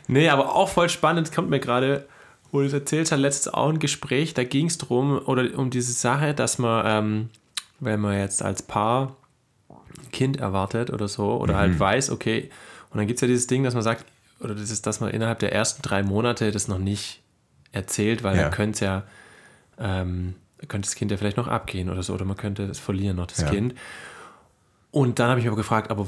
Nee, 0.08 0.30
aber 0.30 0.54
auch 0.56 0.70
voll 0.70 0.88
spannend, 0.90 1.32
kommt 1.34 1.50
mir 1.50 1.60
gerade, 1.60 2.08
wo 2.52 2.60
du 2.60 2.68
es 2.68 2.74
erzählst, 2.74 3.12
hat 3.12 3.20
letztens 3.20 3.56
auch 3.56 3.70
ein 3.70 3.80
Gespräch, 3.80 4.36
da 4.36 4.44
ging 4.44 4.68
es 4.68 4.78
darum, 4.78 5.20
oder 5.26 5.58
um 5.58 5.72
diese 5.72 5.94
Sache, 5.94 6.36
dass 6.36 6.60
man, 6.60 6.86
ähm, 6.86 7.30
wenn 7.80 8.00
man 8.00 8.20
jetzt 8.20 8.44
als 8.44 8.62
Paar 8.62 9.16
ein 9.68 10.12
Kind 10.12 10.38
erwartet 10.40 10.92
oder 10.92 11.08
so, 11.08 11.42
oder 11.42 11.58
halt 11.58 11.80
weiß, 11.80 12.12
okay, 12.12 12.52
und 12.92 13.00
dann 13.00 13.08
gibt 13.08 13.18
es 13.18 13.22
ja 13.22 13.28
dieses 13.28 13.48
Ding, 13.48 13.64
dass 13.64 13.74
man 13.74 13.82
sagt, 13.82 14.06
oder 14.40 14.54
das 14.54 14.70
ist, 14.70 14.86
dass 14.86 15.00
man 15.00 15.10
innerhalb 15.10 15.40
der 15.40 15.54
ersten 15.54 15.82
drei 15.82 16.04
Monate 16.04 16.52
das 16.52 16.68
noch 16.68 16.78
nicht 16.78 17.24
erzählt, 17.76 18.24
weil 18.24 18.36
Ja. 18.36 18.44
dann 18.44 18.52
könnte 18.52 18.74
es 18.76 18.80
ja, 18.82 19.04
ähm, 19.80 20.36
könnte 20.68 20.88
das 20.88 20.96
Kind 20.96 21.12
ja 21.12 21.18
vielleicht 21.18 21.38
noch 21.38 21.48
abgehen 21.48 21.90
oder 21.90 22.02
so, 22.04 22.14
oder 22.14 22.26
man 22.26 22.38
könnte 22.38 22.64
es 22.64 22.80
verlieren 22.80 23.18
noch, 23.18 23.28
das 23.28 23.42
Ja. 23.42 23.50
Kind. 23.50 23.76
Und 24.92 25.20
dann 25.20 25.30
habe 25.30 25.40
ich 25.40 25.46
mich 25.46 25.50
aber 25.50 25.58
gefragt, 25.58 25.92
aber 25.92 26.08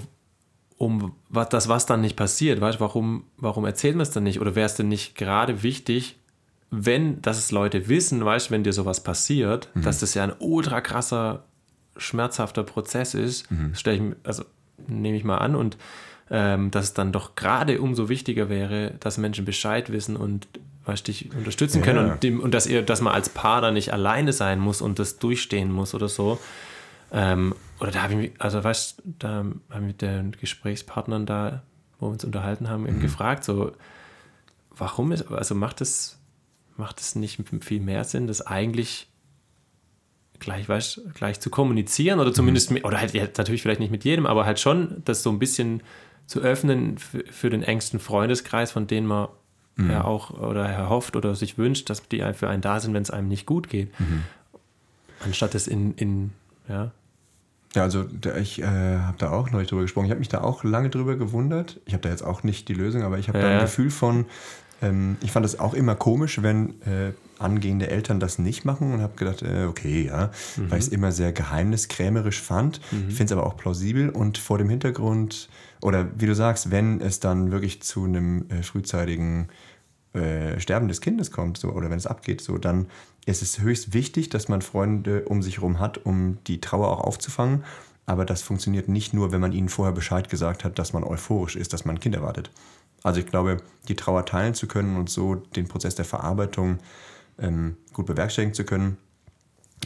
um 0.78 1.14
was, 1.30 1.50
das, 1.50 1.68
was 1.68 1.86
dann 1.86 2.02
nicht 2.02 2.16
passiert, 2.16 2.62
weißt 2.62 2.78
du, 2.80 2.82
warum, 2.82 3.24
warum 3.38 3.66
erzählt 3.66 3.96
man 3.96 4.04
es 4.04 4.12
dann 4.12 4.24
nicht? 4.24 4.40
Oder 4.40 4.56
wäre 4.56 4.66
es 4.68 4.76
denn 4.76 4.88
nicht 4.88 5.16
gerade 5.16 5.64
wichtig, 5.64 6.18
wenn, 6.70 7.22
dass 7.22 7.38
es 7.38 7.52
Leute 7.52 7.88
wissen, 7.88 8.24
weißt 8.24 8.48
du, 8.50 8.52
wenn 8.52 8.64
dir 8.64 8.74
sowas 8.74 9.02
passiert, 9.04 9.70
dass 9.76 10.00
das 10.02 10.14
ja 10.14 10.24
ein 10.24 10.34
ultra 10.40 10.82
krasser, 10.82 11.46
schmerzhafter 11.96 12.64
Prozess 12.64 13.14
ist, 13.14 13.48
stelle 13.74 13.96
ich 13.96 14.02
mir, 14.04 14.16
also 14.24 14.44
nehme 14.88 15.18
ich 15.18 15.24
mal 15.24 15.38
an, 15.38 15.56
und 15.56 15.78
ähm, 16.30 16.70
dass 16.72 16.86
es 16.86 16.94
dann 16.94 17.12
doch 17.14 17.36
gerade 17.36 17.82
umso 17.82 18.10
wichtiger 18.10 18.50
wäre, 18.50 18.94
dass 19.00 19.18
Menschen 19.18 19.46
Bescheid 19.46 19.92
wissen 19.92 20.16
und 20.18 20.48
weißt, 20.88 21.08
dich 21.08 21.34
unterstützen 21.34 21.82
können 21.82 22.08
Ja. 22.08 22.14
und, 22.14 22.24
dem, 22.24 22.40
und 22.40 22.54
dass 22.54 22.66
ihr, 22.68 22.82
dass 22.82 23.02
man 23.02 23.14
als 23.14 23.30
Paar 23.30 23.62
da 23.62 23.72
nicht 23.72 23.94
alleine 23.94 24.34
sein 24.34 24.60
muss 24.60 24.82
und 24.82 25.00
das 25.00 25.20
durchstehen 25.20 25.72
muss 25.72 25.94
oder 25.94 26.08
so. 26.08 26.40
Ähm, 27.12 27.56
oder 27.80 27.92
da 27.92 28.04
habe 28.04 28.14
ich 28.14 28.20
mich, 28.20 28.32
also 28.40 28.64
weißt 28.64 29.02
da 29.20 29.30
haben 29.30 29.62
wir 29.70 29.80
mit 29.82 30.02
den 30.02 30.32
Gesprächspartnern 30.32 31.26
da, 31.26 31.64
wo 32.00 32.08
wir 32.08 32.12
uns 32.14 32.24
unterhalten 32.26 32.70
haben, 32.70 32.88
eben 32.88 33.00
gefragt, 33.00 33.44
so, 33.44 33.72
warum 34.72 35.12
ist, 35.12 35.32
also 35.32 35.56
macht 35.56 35.82
es, 35.82 36.20
macht 36.76 37.00
es 37.00 37.16
nicht 37.16 37.40
viel 37.62 37.80
mehr 37.82 38.04
Sinn, 38.04 38.28
das 38.28 38.46
eigentlich 38.46 39.08
gleich, 40.40 40.70
weißt, 40.70 41.02
gleich 41.16 41.40
zu 41.40 41.50
kommunizieren 41.50 42.20
oder 42.20 42.32
zumindest, 42.34 42.72
mit, 42.72 42.84
oder 42.86 43.00
halt 43.00 43.14
ja, 43.14 43.28
natürlich 43.38 43.62
vielleicht 43.62 43.80
nicht 43.80 43.92
mit 43.92 44.04
jedem, 44.04 44.26
aber 44.26 44.46
halt 44.46 44.60
schon 44.60 45.02
das 45.06 45.24
so 45.24 45.32
ein 45.32 45.40
bisschen 45.40 45.82
zu 46.28 46.42
öffnen 46.42 46.98
für, 46.98 47.24
für 47.32 47.50
den 47.50 47.64
engsten 47.64 48.00
Freundeskreis, 48.00 48.72
von 48.72 48.86
denen 48.86 49.08
man 49.08 49.30
ja 49.78 50.04
auch 50.04 50.32
oder 50.32 50.66
erhofft 50.68 51.16
oder 51.16 51.36
sich 51.36 51.58
wünscht, 51.58 51.90
dass 51.90 52.08
die 52.08 52.24
für 52.34 52.50
einen 52.50 52.62
da 52.62 52.80
sind, 52.80 52.94
wenn 52.94 53.04
es 53.04 53.12
einem 53.12 53.28
nicht 53.28 53.46
gut 53.46 53.70
geht. 53.70 53.90
Anstatt 55.24 55.56
es 55.56 55.68
in, 55.68 55.94
in 55.96 56.32
ja, 56.70 56.92
Ja, 57.76 57.84
also 57.84 58.04
da, 58.04 58.36
ich 58.38 58.60
äh, 58.62 58.66
habe 58.66 59.18
da 59.18 59.32
auch 59.32 59.52
neulich 59.52 59.70
drüber 59.70 59.82
gesprochen. 59.84 60.06
Ich 60.06 60.12
habe 60.12 60.20
mich 60.20 60.30
da 60.30 60.42
auch 60.42 60.64
lange 60.64 60.90
drüber 60.90 61.16
gewundert. 61.16 61.80
Ich 61.86 61.94
habe 61.94 62.02
da 62.02 62.10
jetzt 62.10 62.24
auch 62.24 62.44
nicht 62.44 62.68
die 62.70 62.74
Lösung, 62.74 63.04
aber 63.04 63.18
ich 63.20 63.28
habe 63.28 63.40
da 63.40 63.48
Ja. 63.50 63.54
ein 63.56 63.62
Gefühl 63.62 63.90
von, 63.90 64.26
ähm, 64.82 65.18
ich 65.22 65.32
fand 65.32 65.46
es 65.46 65.60
auch 65.60 65.74
immer 65.74 65.96
komisch, 65.96 66.42
wenn 66.44 66.70
äh, 66.82 67.14
angehende 67.40 67.88
Eltern 67.90 68.20
das 68.20 68.40
nicht 68.40 68.64
machen 68.66 68.94
und 68.94 69.02
habe 69.02 69.16
gedacht, 69.16 69.42
äh, 69.44 69.66
okay, 69.66 70.06
ja, 70.08 70.32
weil 70.70 70.80
ich 70.80 70.86
es 70.86 70.92
immer 70.92 71.12
sehr 71.12 71.32
geheimniskrämerisch 71.34 72.42
fand. 72.42 72.80
Ich 73.10 73.16
finde 73.16 73.26
es 73.26 73.32
aber 73.32 73.46
auch 73.46 73.58
plausibel 73.58 74.10
und 74.10 74.38
vor 74.38 74.58
dem 74.58 74.70
Hintergrund, 74.70 75.50
oder 75.82 76.08
wie 76.20 76.26
du 76.26 76.36
sagst, 76.36 76.72
wenn 76.72 77.02
es 77.02 77.20
dann 77.20 77.52
wirklich 77.52 77.82
zu 77.82 78.06
einem 78.06 78.50
äh, 78.50 78.64
frühzeitigen 78.64 79.50
äh, 80.14 80.60
Sterben 80.60 80.88
des 80.88 81.02
Kindes 81.02 81.32
kommt, 81.32 81.58
so, 81.58 81.70
oder 81.70 81.90
wenn 81.90 81.98
es 81.98 82.08
abgeht, 82.08 82.42
so, 82.42 82.58
dann 82.58 82.88
ist 83.26 83.42
es 83.42 83.60
höchst 83.60 83.94
wichtig, 83.94 84.30
dass 84.30 84.48
man 84.48 84.62
Freunde 84.62 85.26
um 85.26 85.42
sich 85.42 85.58
herum 85.58 85.80
hat, 85.80 86.06
um 86.06 86.38
die 86.48 86.62
Trauer 86.62 86.90
auch 86.90 87.02
aufzufangen. 87.02 87.64
Aber 88.06 88.24
das 88.24 88.42
funktioniert 88.42 88.88
nicht 88.88 89.14
nur, 89.14 89.34
wenn 89.34 89.42
man 89.42 89.52
ihnen 89.52 89.68
vorher 89.68 89.94
Bescheid 89.94 90.30
gesagt 90.30 90.64
hat, 90.64 90.80
dass 90.80 90.94
man 90.94 91.04
euphorisch 91.04 91.58
ist, 91.58 91.74
dass 91.74 91.84
man 91.84 91.98
ein 91.98 92.00
Kind 92.00 92.16
erwartet. 92.16 92.52
Also 93.04 93.20
ich 93.20 93.26
glaube, 93.26 93.58
die 93.90 93.96
Trauer 93.96 94.26
teilen 94.26 94.54
zu 94.54 94.68
können 94.68 94.96
und 94.96 95.10
so 95.10 95.36
den 95.36 95.68
Prozess 95.68 95.96
der 95.96 96.06
Verarbeitung 96.06 96.78
ähm, 97.38 97.78
gut 97.94 98.06
bewerkstelligen 98.06 98.54
zu 98.54 98.64
können, 98.64 98.98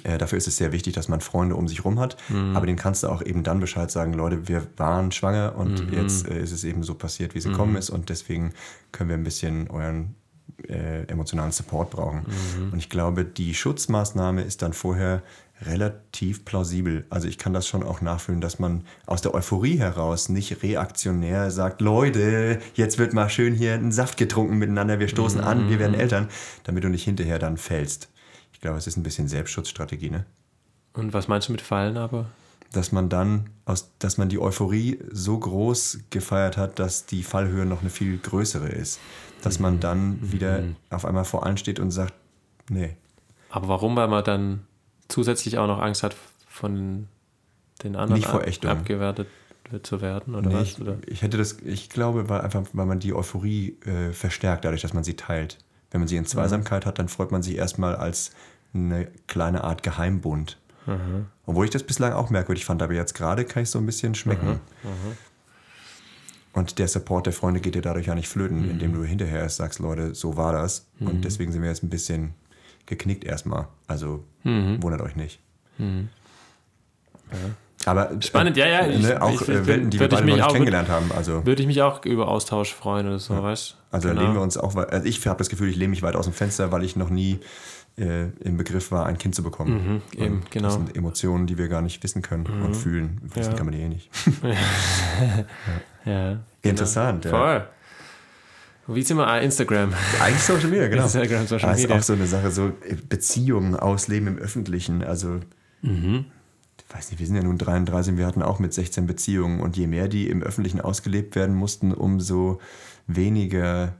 äh, 0.03 0.17
dafür 0.17 0.37
ist 0.37 0.47
es 0.47 0.57
sehr 0.57 0.71
wichtig, 0.71 0.93
dass 0.93 1.07
man 1.07 1.21
Freunde 1.21 1.55
um 1.55 1.67
sich 1.67 1.79
herum 1.79 1.99
hat. 1.99 2.17
Aber 2.55 2.65
denen 2.65 2.77
kannst 2.77 3.03
du 3.03 3.07
auch 3.07 3.21
eben 3.21 3.43
dann 3.43 3.59
Bescheid 3.59 3.91
sagen, 3.91 4.13
Leute, 4.13 4.47
wir 4.47 4.65
waren 4.77 5.11
schwanger 5.11 5.55
und 5.57 5.91
jetzt 5.91 6.27
äh, 6.27 6.41
ist 6.41 6.51
es 6.51 6.63
eben 6.63 6.83
so 6.83 6.95
passiert, 6.95 7.33
wie 7.33 7.39
es 7.39 7.45
gekommen 7.45 7.75
ist 7.75 7.89
und 7.89 8.09
deswegen 8.09 8.53
können 8.91 9.09
wir 9.09 9.17
ein 9.17 9.23
bisschen 9.23 9.69
euren 9.69 10.15
äh, 10.67 11.03
emotionalen 11.07 11.51
Support 11.51 11.91
brauchen. 11.91 12.25
Und 12.71 12.77
ich 12.77 12.89
glaube, 12.89 13.25
die 13.25 13.53
Schutzmaßnahme 13.53 14.41
ist 14.43 14.61
dann 14.61 14.73
vorher 14.73 15.21
relativ 15.65 16.45
plausibel. 16.45 17.05
Also 17.09 17.27
ich 17.27 17.37
kann 17.37 17.53
das 17.53 17.67
schon 17.67 17.83
auch 17.83 18.01
nachfühlen, 18.01 18.41
dass 18.41 18.59
man 18.59 18.83
aus 19.05 19.21
der 19.21 19.33
Euphorie 19.33 19.77
heraus 19.77 20.29
nicht 20.29 20.63
reaktionär 20.63 21.51
sagt, 21.51 21.81
Leute, 21.81 22.59
jetzt 22.73 22.97
wird 22.97 23.13
mal 23.13 23.29
schön 23.29 23.53
hier 23.53 23.73
ein 23.75 23.91
Saft 23.91 24.17
getrunken 24.17 24.57
miteinander, 24.57 24.99
wir 24.99 25.07
stoßen 25.07 25.41
an, 25.41 25.69
wir 25.69 25.79
werden 25.79 25.93
Eltern, 25.93 26.29
damit 26.63 26.83
du 26.83 26.89
nicht 26.89 27.03
hinterher 27.03 27.37
dann 27.37 27.57
fällst. 27.57 28.09
Ich 28.61 28.63
glaube, 28.63 28.77
es 28.77 28.85
ist 28.85 28.95
ein 28.95 29.01
bisschen 29.01 29.27
Selbstschutzstrategie, 29.27 30.11
ne? 30.11 30.23
Und 30.93 31.13
was 31.13 31.27
meinst 31.27 31.47
du 31.47 31.51
mit 31.51 31.61
Fallen 31.61 31.97
aber? 31.97 32.27
Dass 32.71 32.91
man 32.91 33.09
dann, 33.09 33.49
aus, 33.65 33.89
dass 33.97 34.19
man 34.19 34.29
die 34.29 34.37
Euphorie 34.39 34.99
so 35.11 35.39
groß 35.39 36.01
gefeiert 36.11 36.57
hat, 36.57 36.77
dass 36.77 37.07
die 37.07 37.23
Fallhöhe 37.23 37.65
noch 37.65 37.81
eine 37.81 37.89
viel 37.89 38.19
größere 38.19 38.69
ist. 38.69 38.99
Dass 39.41 39.57
man 39.57 39.79
dann 39.79 40.31
wieder 40.31 40.61
auf 40.91 41.05
einmal 41.05 41.25
vor 41.25 41.43
allen 41.43 41.57
steht 41.57 41.79
und 41.79 41.89
sagt, 41.89 42.13
nee, 42.69 42.95
Aber 43.49 43.67
warum? 43.67 43.95
Weil 43.95 44.07
man 44.09 44.23
dann 44.23 44.61
zusätzlich 45.07 45.57
auch 45.57 45.65
noch 45.65 45.79
Angst 45.79 46.03
hat, 46.03 46.15
von 46.47 47.07
den 47.83 47.95
anderen 47.95 48.19
Nicht 48.19 48.29
vor 48.29 48.43
Ächtung. 48.43 48.69
abgewertet 48.69 49.27
zu 49.81 50.01
werden 50.01 50.35
oder 50.35 50.49
Nee, 50.49 50.53
was? 50.55 50.67
ich, 50.73 50.81
Oder? 50.81 50.97
ich 51.07 51.23
hätte 51.23 51.37
das, 51.39 51.57
ich 51.65 51.89
glaube, 51.89 52.29
weil 52.29 52.41
einfach, 52.41 52.61
weil 52.73 52.85
man 52.85 52.99
die 52.99 53.15
Euphorie 53.15 53.75
äh, 53.85 54.11
verstärkt, 54.13 54.65
dadurch, 54.65 54.81
dass 54.83 54.93
man 54.93 55.03
sie 55.03 55.15
teilt. 55.15 55.57
Wenn 55.89 55.99
man 55.99 56.07
sie 56.07 56.15
in 56.15 56.25
Zweisamkeit 56.25 56.85
hat, 56.85 56.99
dann 56.99 57.09
freut 57.09 57.31
man 57.31 57.43
sich 57.43 57.57
erstmal 57.57 57.97
als 57.97 58.31
eine 58.73 59.07
kleine 59.27 59.63
Art 59.63 59.83
Geheimbund. 59.83 60.57
Obwohl 61.45 61.65
ich 61.65 61.71
das 61.71 61.83
bislang 61.83 62.13
auch 62.13 62.29
merkwürdig 62.29 62.65
fand, 62.65 62.81
aber 62.81 62.93
jetzt 62.93 63.13
gerade 63.13 63.45
kann 63.45 63.63
ich 63.63 63.69
so 63.69 63.77
ein 63.79 63.85
bisschen 63.85 64.15
schmecken. 64.15 64.59
Und 66.53 66.79
der 66.79 66.87
Support 66.89 67.27
der 67.27 67.33
Freunde 67.33 67.61
geht 67.61 67.75
dir 67.75 67.81
dadurch 67.81 68.07
ja 68.07 68.15
nicht 68.15 68.27
flöten, 68.27 68.69
indem 68.69 68.93
du 68.93 69.03
hinterher 69.03 69.39
erst 69.39 69.57
sagst, 69.57 69.79
Leute, 69.79 70.13
so 70.15 70.35
war 70.37 70.51
das. 70.53 70.87
Und 70.99 71.23
deswegen 71.23 71.51
sind 71.51 71.61
wir 71.61 71.69
jetzt 71.69 71.83
ein 71.83 71.89
bisschen 71.89 72.33
geknickt 72.87 73.23
erstmal. 73.23 73.67
Also 73.87 74.23
wundert 74.43 75.01
euch 75.01 75.15
nicht. 75.15 75.39
Aber 77.85 78.11
Spannend, 78.21 78.57
ja, 78.57 78.67
ja, 78.67 78.85
ich- 78.87 79.01
Ne, 79.01 79.19
auch 79.21 79.33
ich- 79.33 79.41
ich- 79.41 79.49
äh, 79.49 79.65
Welten, 79.65 79.89
die 79.89 79.99
wir 79.99 80.07
beide 80.07 80.25
noch 80.27 80.35
nicht 80.35 80.43
auch- 80.43 80.51
kennengelernt 80.51 80.87
haben. 80.89 81.11
Also 81.15 81.45
Würde 81.45 81.61
ich 81.61 81.67
mich 81.67 81.81
auch 81.81 82.05
über 82.05 82.27
Austausch 82.27 82.73
freuen 82.73 83.07
oder 83.07 83.17
so, 83.19 83.41
weißt 83.41 83.77
Also 83.89 84.07
Genau. 84.09 84.21
lehnen 84.21 84.33
wir 84.35 84.41
uns 84.41 84.55
auch, 84.57 84.75
weit- 84.75 84.91
also 84.91 85.05
ich 85.07 85.25
habe 85.27 85.37
das 85.39 85.49
Gefühl, 85.49 85.67
ich 85.69 85.75
lehne 85.77 85.89
mich 85.89 86.03
weit 86.03 86.15
aus 86.15 86.25
dem 86.25 86.33
Fenster, 86.33 86.71
weil 86.71 86.83
ich 86.83 86.95
noch 86.95 87.09
nie 87.09 87.39
äh, 88.01 88.29
im 88.43 88.57
Begriff 88.57 88.91
war, 88.91 89.05
ein 89.05 89.17
Kind 89.17 89.35
zu 89.35 89.43
bekommen. 89.43 90.01
Mhm, 90.17 90.21
eben, 90.21 90.41
genau. 90.49 90.67
Das 90.69 90.73
sind 90.75 90.95
Emotionen, 90.97 91.47
die 91.47 91.57
wir 91.57 91.67
gar 91.69 91.81
nicht 91.81 92.01
wissen 92.03 92.21
können 92.21 92.45
und 92.47 92.75
fühlen. 92.75 93.19
Wissen 93.23 93.51
Ja. 93.51 93.57
kann 93.57 93.65
man 93.67 93.75
die 93.75 93.81
eh 93.81 93.87
nicht. 93.89 94.09
Ja. 96.05 96.39
Interessant, 96.63 97.25
ja. 97.25 97.31
Voll. 97.31 97.67
Wie 98.95 99.03
sind 99.03 99.17
wir? 99.17 99.27
Ah, 99.27 99.37
Instagram. 99.37 99.93
Eigentlich 100.19 100.41
Social 100.41 100.67
Media, 100.69 100.87
genau. 100.87 101.03
Instagram, 101.03 101.45
Social 101.47 101.65
Aber 101.69 101.73
es 101.73 101.79
ist 101.81 101.83
Media. 101.87 101.97
auch 101.99 102.03
so 102.03 102.13
eine 102.13 102.25
Sache, 102.25 102.51
so 102.51 102.67
äh, 102.87 102.95
Beziehungen 103.07 103.75
ausleben 103.75 104.27
im 104.27 104.37
Öffentlichen. 104.37 105.03
Also, 105.03 105.39
Mhm. 105.83 106.25
ich 106.77 106.95
weiß 106.95 107.11
nicht, 107.11 107.19
wir 107.19 107.27
sind 107.27 107.35
ja 107.35 107.43
nun 107.43 107.57
33, 107.57 108.17
wir 108.17 108.25
hatten 108.25 108.41
auch 108.41 108.59
mit 108.59 108.73
16 108.73 109.05
Beziehungen. 109.05 109.59
Und 109.61 109.77
je 109.77 109.85
mehr 109.87 110.07
die 110.07 110.27
im 110.27 110.41
Öffentlichen 110.41 110.81
ausgelebt 110.81 111.35
werden 111.35 111.55
mussten, 111.55 111.93
umso 111.93 112.59
weniger 113.07 113.93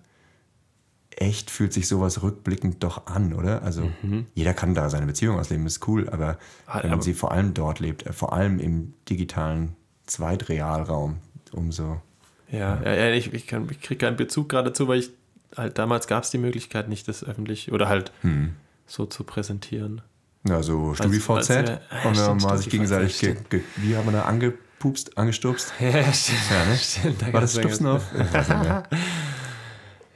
echt 1.22 1.52
fühlt 1.52 1.72
sich 1.72 1.88
sowas 1.88 2.24
rückblickend 2.24 2.84
doch 2.84 3.06
an, 3.06 3.34
oder? 3.34 3.62
Also 3.62 3.90
jeder 4.34 4.54
kann 4.56 4.74
da 4.74 4.90
seine 4.90 5.06
Beziehung 5.06 5.38
ausleben, 5.40 5.66
ist 5.68 5.88
cool, 5.88 6.10
aber 6.10 6.34
Mhm. 6.34 6.38
Ah, 6.66 6.74
wenn 6.78 6.82
man 6.90 6.94
aber- 6.94 7.02
sie 7.04 7.14
vor 7.14 7.32
allem 7.32 7.54
dort 7.54 7.80
lebt, 7.80 8.06
äh, 8.08 8.12
vor 8.14 8.34
allem 8.34 8.60
im 8.60 8.94
digitalen 9.10 9.76
Zweitrealraum, 10.08 11.18
umso 11.52 12.02
Ja, 12.52 12.82
ja, 12.84 12.94
ja 12.94 13.12
ich, 13.14 13.34
ich, 13.34 13.48
kann- 13.48 13.68
ich 13.70 13.82
kriege 13.82 14.06
keinen 14.06 14.18
Bezug 14.18 14.50
gerade 14.50 14.70
dazu, 14.70 14.88
weil 14.88 15.00
ich 15.00 15.12
halt 15.56 15.78
damals 15.78 16.08
gab 16.08 16.24
es 16.24 16.32
die 16.32 16.38
Möglichkeit 16.38 16.90
nicht, 16.90 17.08
das 17.08 17.24
öffentlich 17.24 17.72
oder 17.72 17.88
halt 17.88 18.12
Hm. 18.22 18.56
so 18.88 19.06
zu 19.06 19.24
präsentieren. 19.24 20.02
Ja, 20.48 20.64
so 20.64 20.94
StudiVZ. 20.96 21.30
als 21.30 21.50
wir- 21.50 21.82
ja, 22.04 22.14
stimmt, 22.16 22.42
mal 22.44 22.58
sich 22.58 22.70
gegenseitig, 22.70 23.20
ge, 23.20 23.36
ge, 23.50 23.62
wie 23.78 23.96
haben 23.96 24.06
wir 24.08 24.12
da 24.14 24.24
angepupst, 24.24 25.18
angestupst? 25.18 25.72
Ja, 25.80 26.12
stimmt. 26.12 26.40
Ja, 26.50 26.66
ne? 26.66 26.78
stimmt 26.78 27.22
da 27.22 27.32
War 27.34 27.42
das 27.42 27.54
Stupsen 27.54 27.86
ja- 27.86 27.94
auf? 27.96 28.04
Ich 28.16 28.34
weiß 28.34 28.50
nicht 28.50 28.64
mehr. 28.64 28.84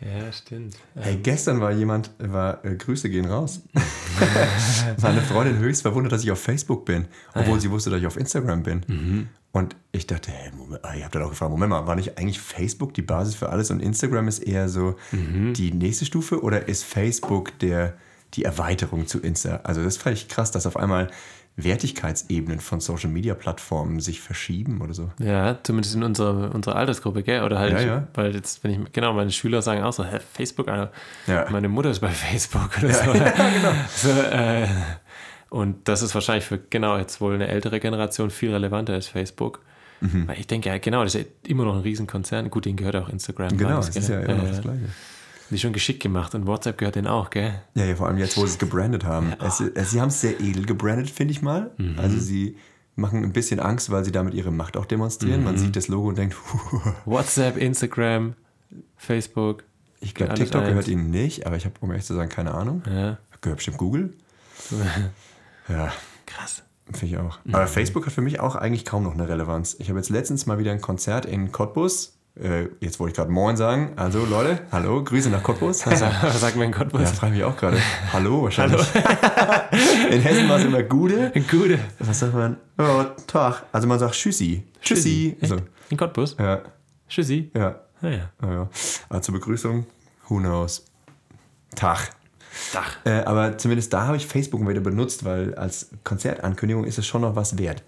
Ja, 0.02 0.32
stimmt. 0.32 0.76
Hey, 0.96 1.18
gestern 1.18 1.62
war 1.62 1.72
jemand, 1.72 2.12
war, 2.20 2.64
äh, 2.66 2.76
Grüße 2.76 3.10
gehen 3.10 3.26
raus. 3.26 3.62
Meine 5.02 5.22
Freundin 5.22 5.58
höchst 5.60 5.84
verwundert, 5.84 6.12
dass 6.12 6.24
ich 6.24 6.32
auf 6.32 6.42
Facebook 6.42 6.86
bin, 6.86 7.08
obwohl 7.34 7.60
sie 7.60 7.72
wusste, 7.72 7.90
dass 7.90 8.00
ich 8.00 8.08
auf 8.08 8.18
Instagram 8.18 8.64
bin. 8.64 9.30
Und 9.52 9.76
ich 9.94 10.06
dachte, 10.06 10.32
hey, 10.32 10.52
Moment, 10.52 10.84
ah, 10.84 10.96
ich 10.96 11.04
habe 11.04 11.14
dann 11.14 11.24
auch 11.24 11.30
gefragt, 11.30 11.50
Moment 11.50 11.70
mal, 11.70 11.88
war 11.88 11.96
nicht 11.96 12.18
eigentlich 12.18 12.40
Facebook 12.40 12.94
die 12.94 13.02
Basis 13.02 13.36
für 13.36 13.50
alles 13.50 13.72
und 13.72 13.82
Instagram 13.82 14.28
ist 14.28 14.40
eher 14.40 14.68
so 14.68 14.96
die 15.12 15.72
nächste 15.72 16.06
Stufe 16.06 16.42
oder 16.42 16.68
ist 16.68 16.84
Facebook 16.84 17.58
der, 17.60 17.96
die 18.34 18.44
Erweiterung 18.44 19.08
zu 19.08 19.20
Insta? 19.20 19.62
Also 19.64 19.82
das 19.82 19.98
fand 19.98 20.18
ich 20.18 20.28
krass, 20.28 20.52
dass 20.52 20.68
auf 20.68 20.76
einmal 20.76 21.10
Wertigkeitsebenen 21.58 22.60
von 22.60 22.82
Social 22.82 23.10
Media 23.10 23.34
Plattformen 23.34 24.02
sich 24.02 24.20
verschieben 24.20 24.82
oder 24.82 24.94
so. 24.94 25.10
Ja, 25.20 25.58
zumindest 25.64 25.96
in 25.96 26.04
unserer, 26.04 26.54
unserer 26.54 26.76
Altersgruppe, 26.76 27.24
gell? 27.24 27.44
Oder 27.44 27.60
halt, 27.60 27.74
Ja, 27.74 27.82
ja. 27.82 28.08
weil 28.14 28.36
jetzt, 28.36 28.64
wenn 28.64 28.72
ich, 28.72 28.92
genau, 28.92 29.14
meine 29.14 29.32
Schüler 29.32 29.62
sagen 29.62 29.82
auch 29.82 29.94
so, 29.94 30.04
hä, 30.04 30.20
Facebook, 30.34 30.68
Alter. 30.68 30.92
Ja. 31.28 31.48
Meine 31.50 31.70
Mutter 31.70 31.92
ist 31.92 32.02
bei 32.02 32.10
Facebook 32.10 32.78
oder 32.78 32.94
so. 32.94 33.14
so 34.10 34.22
äh, 34.22 34.68
und 35.50 35.88
das 35.88 36.02
ist 36.02 36.14
wahrscheinlich 36.14 36.44
für, 36.44 36.58
genau, 36.58 36.98
jetzt 36.98 37.22
wohl 37.22 37.36
eine 37.36 37.48
ältere 37.48 37.80
Generation 37.80 38.30
viel 38.32 38.52
relevanter 38.52 38.94
als 38.94 39.08
Facebook. 39.08 39.62
Mhm. 40.02 40.28
Weil 40.28 40.40
ich 40.40 40.48
denke, 40.48 40.68
ja, 40.68 40.78
genau, 40.78 41.04
das 41.04 41.16
ist 41.16 41.22
ja 41.26 41.50
immer 41.50 41.64
noch 41.64 41.76
ein 41.76 41.82
Riesenkonzern. 41.82 42.50
Gut, 42.50 42.66
denen 42.66 42.76
gehört 42.76 42.98
auch 42.98 43.08
Instagram. 43.08 43.58
Genau, 43.58 43.78
das 43.78 43.96
ist 43.96 44.10
ja 44.10 44.20
immer 44.20 44.36
noch 44.36 44.48
das 44.50 44.62
Gleiche. 44.62 44.90
Die 45.52 45.60
schon 45.60 45.74
geschickt 45.74 46.02
gemacht 46.02 46.34
und 46.36 46.48
WhatsApp 46.48 46.78
gehört 46.78 46.96
denen 46.96 47.08
auch, 47.08 47.30
gell? 47.30 47.54
Ja, 47.76 47.86
ja, 47.86 47.96
vor 47.96 48.08
allem 48.08 48.18
jetzt, 48.18 48.36
wo 48.38 48.42
sie 48.42 48.54
es 48.54 48.58
gebrandet 48.58 49.04
haben. 49.04 49.34
Es, 49.40 49.60
es, 49.60 49.92
sie 49.92 50.02
haben 50.02 50.08
es 50.10 50.20
sehr 50.22 50.40
edel 50.42 50.66
gebrandet, 50.66 51.10
finde 51.10 51.32
ich 51.34 51.42
mal. 51.42 51.72
Mhm. 51.78 52.00
Also 52.00 52.18
sie 52.20 52.58
machen 52.96 53.24
ein 53.24 53.32
bisschen 53.34 53.60
Angst, 53.60 53.92
weil 53.92 54.04
sie 54.04 54.12
damit 54.12 54.34
ihre 54.34 54.52
Macht 54.52 54.76
auch 54.78 54.86
demonstrieren. 54.86 55.40
Mhm. 55.42 55.46
Man 55.46 55.58
sieht 55.58 55.76
das 55.76 55.88
Logo 55.88 56.08
und 56.10 56.18
denkt, 56.18 56.36
WhatsApp, 57.06 57.58
Instagram, 57.58 58.34
Facebook. 58.98 59.64
ich 60.00 60.16
glaube, 60.16 60.34
TikTok 60.34 60.62
eins. 60.62 60.70
gehört 60.70 60.88
ihnen 60.88 61.12
nicht, 61.12 61.46
aber 61.46 61.58
ich 61.58 61.66
habe, 61.66 61.76
um 61.82 61.92
ehrlich 61.92 62.06
zu 62.06 62.16
sagen, 62.16 62.30
keine 62.30 62.54
Ahnung. 62.54 62.82
Ja, 62.90 63.18
Gehört 63.42 63.58
bestimmt 63.58 63.78
Google. 63.78 64.14
Ja, 65.68 65.92
krass. 66.26 66.64
finde 66.86 67.06
ich 67.08 67.18
auch. 67.18 67.40
Mhm. 67.44 67.56
Aber 67.56 67.68
Facebook 67.68 68.06
hat 68.06 68.14
für 68.14 68.22
mich 68.22 68.40
auch 68.40 68.56
eigentlich 68.56 68.86
kaum 68.86 69.04
noch 69.04 69.14
eine 69.14 69.28
Relevanz. 69.28 69.76
Ich 69.80 69.90
habe 69.90 70.00
jetzt 70.00 70.10
letztens 70.10 70.46
mal 70.46 70.60
wieder 70.60 70.72
ein 70.72 70.82
Konzert 70.82 71.26
in 71.26 71.52
Cottbus. 71.52 72.14
Äh, 72.38 72.68
jetzt 72.82 73.00
wollte 73.00 73.12
ich 73.12 73.16
gerade 73.16 73.32
Moin 73.32 73.56
sagen. 73.56 73.94
Also 73.96 74.26
Leute, 74.26 74.60
hallo, 74.72 75.02
Grüße 75.04 75.30
nach 75.30 75.42
Cottbus. 75.42 75.86
Was, 75.88 76.00
sagt 76.42 76.58
mein 76.58 76.72
Gott, 76.72 76.92
Ja, 76.92 77.00
was? 77.00 77.12
frage 77.14 77.34
mich 77.34 77.44
auch 77.46 77.56
gerade. 77.56 77.78
Hallo 78.12 78.44
wahrscheinlich. 78.44 78.82
In 80.12 80.22
Hessen 80.22 80.50
war 80.50 80.58
es 80.60 80.66
immer 80.66 80.84
Gude. 80.84 81.32
Gute. 81.50 81.80
Was 82.00 82.20
sagt 82.20 82.34
man? 82.34 82.58
Oh, 82.78 83.04
Tag. 83.28 83.64
Also 83.72 83.88
man 83.88 84.00
sagt 84.00 84.16
Tschüssi. 84.16 84.64
Tschüssi. 84.82 85.38
So. 85.44 85.58
In 85.90 85.98
Cottbus? 85.98 86.36
Ja, 86.38 86.62
Tschüssi. 87.08 87.52
ja. 87.56 87.80
Ah 88.02 88.08
ja. 88.10 88.30
ja, 88.42 88.52
ja. 88.54 88.70
Aber 89.10 89.22
zur 89.22 89.36
Begrüßung, 89.36 89.86
who 90.28 90.38
knows. 90.40 90.86
Tag. 91.76 92.10
Dach. 92.74 92.98
Äh, 93.06 93.22
aber 93.24 93.58
zumindest 93.58 93.92
da 93.94 94.08
habe 94.08 94.18
ich 94.18 94.28
Facebook 94.28 94.66
wieder 94.68 94.80
benutzt, 94.82 95.24
weil 95.26 95.56
als 95.56 95.90
Konzertankündigung 96.04 96.86
ist 96.86 96.98
es 96.98 97.06
schon 97.06 97.22
noch 97.22 97.36
was 97.36 97.58
wert. 97.58 97.84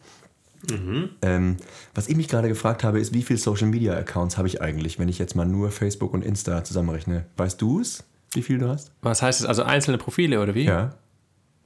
Ähm, 1.22 1.58
was 1.94 2.08
ich 2.08 2.16
mich 2.16 2.28
gerade 2.28 2.48
gefragt 2.48 2.84
habe, 2.84 3.00
ist, 3.00 3.14
wie 3.14 3.24
viele 3.24 3.40
Social 3.40 3.68
Media 3.68 3.94
Accounts 3.96 4.38
habe 4.38 4.48
ich 4.48 4.62
eigentlich, 4.62 5.00
wenn 5.00 5.10
ich 5.10 5.20
jetzt 5.20 5.36
mal 5.36 5.46
nur 5.46 5.72
Facebook 5.72 6.14
und 6.14 6.24
Insta 6.24 6.64
zusammenrechne? 6.64 7.26
Weißt 7.38 7.62
du 7.62 7.80
es, 7.80 8.04
wie 8.34 8.42
viel 8.42 8.58
du 8.58 8.68
hast? 8.68 8.92
Was 9.02 9.22
heißt 9.22 9.42
es? 9.42 9.46
Also 9.46 9.64
einzelne 9.64 9.98
Profile 9.98 10.42
oder 10.42 10.56
wie? 10.56 10.66
Ja. 10.66 10.96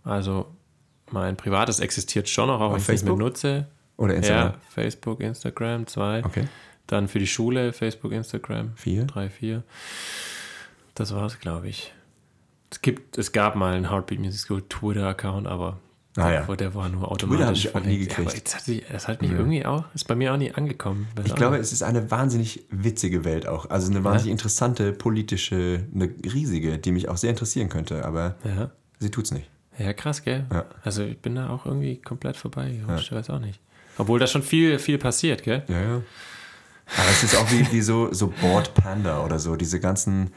Also 0.03 0.47
mein 1.11 1.35
privates 1.37 1.79
existiert 1.79 2.29
schon 2.29 2.47
noch, 2.47 2.61
auch 2.61 2.71
wenn 2.71 2.77
ich 2.77 2.83
es 2.83 2.89
nicht 2.89 3.03
mehr 3.03 3.11
Facebook? 3.13 3.19
nutze. 3.19 3.67
Oder 3.97 4.15
Instagram? 4.15 4.51
Ja, 4.53 4.57
Facebook, 4.69 5.19
Instagram, 5.19 5.87
zwei. 5.87 6.23
Okay. 6.25 6.47
Dann 6.87 7.07
für 7.07 7.19
die 7.19 7.27
Schule, 7.27 7.71
Facebook, 7.73 8.11
Instagram. 8.11 8.71
Vier. 8.75 9.05
Drei, 9.05 9.29
vier. 9.29 9.63
Das 10.95 11.13
war's, 11.13 11.39
glaube 11.39 11.69
ich. 11.69 11.93
Es, 12.69 12.81
gibt, 12.81 13.17
es 13.17 13.31
gab 13.31 13.55
mal 13.55 13.75
einen 13.75 13.89
Heartbeat 13.89 14.19
Music 14.19 14.41
School 14.41 14.61
Twitter-Account, 14.67 15.47
aber 15.47 15.79
Ah, 16.17 16.29
der, 16.29 16.45
ja. 16.47 16.55
der 16.55 16.75
war 16.75 16.89
nur 16.89 17.03
habe 17.03 17.11
automatisch 17.11 17.65
ich 17.65 17.75
auch 17.75 17.83
nie 17.83 17.99
gekriegt. 17.99 18.27
Aber 18.27 18.35
jetzt 18.35 18.53
hat 18.53 18.63
sich, 18.63 18.83
das 18.91 19.07
hat 19.07 19.21
mich 19.21 19.31
irgendwie 19.31 19.65
auch, 19.65 19.85
ist 19.93 20.07
bei 20.07 20.15
mir 20.15 20.33
auch 20.33 20.37
nie 20.37 20.51
angekommen. 20.51 21.07
Weiß 21.15 21.25
Ich 21.25 21.35
glaube, 21.35 21.57
es 21.57 21.71
ist 21.71 21.83
eine 21.83 22.11
wahnsinnig 22.11 22.65
witzige 22.69 23.23
Welt 23.23 23.47
auch. 23.47 23.69
Also 23.69 23.89
eine 23.89 24.03
wahnsinnig 24.03 24.31
interessante 24.31 24.91
politische, 24.91 25.85
eine 25.95 26.09
riesige, 26.25 26.77
die 26.79 26.91
mich 26.91 27.07
auch 27.07 27.15
sehr 27.15 27.29
interessieren 27.29 27.69
könnte, 27.69 28.03
aber 28.03 28.35
ja. 28.43 28.71
sie 28.99 29.09
tut's 29.09 29.31
nicht. 29.31 29.49
ja, 29.77 29.93
krass, 29.93 30.21
gell? 30.23 30.45
Ja. 30.51 30.65
Also 30.83 31.03
ich 31.03 31.19
bin 31.19 31.35
da 31.35 31.49
auch 31.49 31.65
irgendwie 31.65 32.01
komplett 32.01 32.35
vorbei. 32.35 32.77
Ich 32.97 33.11
weiß 33.11 33.29
auch 33.29 33.39
nicht. 33.39 33.61
Obwohl 33.97 34.19
da 34.19 34.27
schon 34.27 34.43
viel, 34.43 34.79
viel 34.79 34.97
passiert, 34.97 35.43
gell? 35.43 35.63
Ja, 35.67 35.81
ja. 35.81 36.01
Aber 36.97 37.09
es 37.09 37.23
ist 37.23 37.37
auch 37.37 37.49
wie, 37.51 37.71
wie 37.71 37.81
so, 37.81 38.11
so 38.13 38.33
Board 38.41 38.73
Panda 38.73 39.23
oder 39.23 39.39
so, 39.39 39.55
diese 39.55 39.79
ganzen 39.79 40.31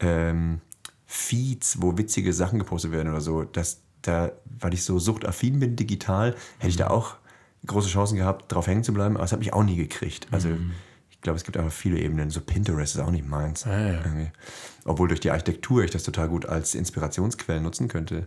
ähm, 0.00 0.60
Feeds, 1.06 1.80
wo 1.80 1.96
witzige 1.96 2.32
Sachen 2.32 2.58
gepostet 2.58 2.90
werden 2.90 3.10
oder 3.10 3.20
so. 3.20 3.44
Das, 3.44 3.81
da, 4.02 4.32
weil 4.60 4.74
ich 4.74 4.84
so 4.84 4.98
suchtaffin 4.98 5.58
bin 5.60 5.76
digital, 5.76 6.34
hätte 6.58 6.68
ich 6.70 6.76
da 6.76 6.88
auch 6.88 7.14
große 7.66 7.88
Chancen 7.88 8.16
gehabt, 8.16 8.50
drauf 8.52 8.66
hängen 8.66 8.84
zu 8.84 8.92
bleiben, 8.92 9.16
aber 9.16 9.24
es 9.24 9.32
hat 9.32 9.38
mich 9.38 9.52
auch 9.52 9.62
nie 9.64 9.76
gekriegt. 9.76 10.26
Also 10.32 10.48
ich 11.10 11.20
glaube, 11.20 11.36
es 11.36 11.44
gibt 11.44 11.56
einfach 11.56 11.70
viele 11.72 12.00
Ebenen. 12.00 12.30
So 12.30 12.40
Pinterest 12.40 12.96
ist 12.96 13.00
auch 13.00 13.12
nicht 13.12 13.26
meins. 13.28 13.64
ja. 13.64 13.90
Irgendwie. 13.92 14.30
Obwohl 14.84 15.06
durch 15.06 15.20
die 15.20 15.30
Architektur 15.30 15.84
ich 15.84 15.92
das 15.92 16.02
total 16.02 16.26
gut 16.28 16.44
als 16.46 16.74
Inspirationsquelle 16.74 17.60
nutzen 17.60 17.86
könnte. 17.86 18.26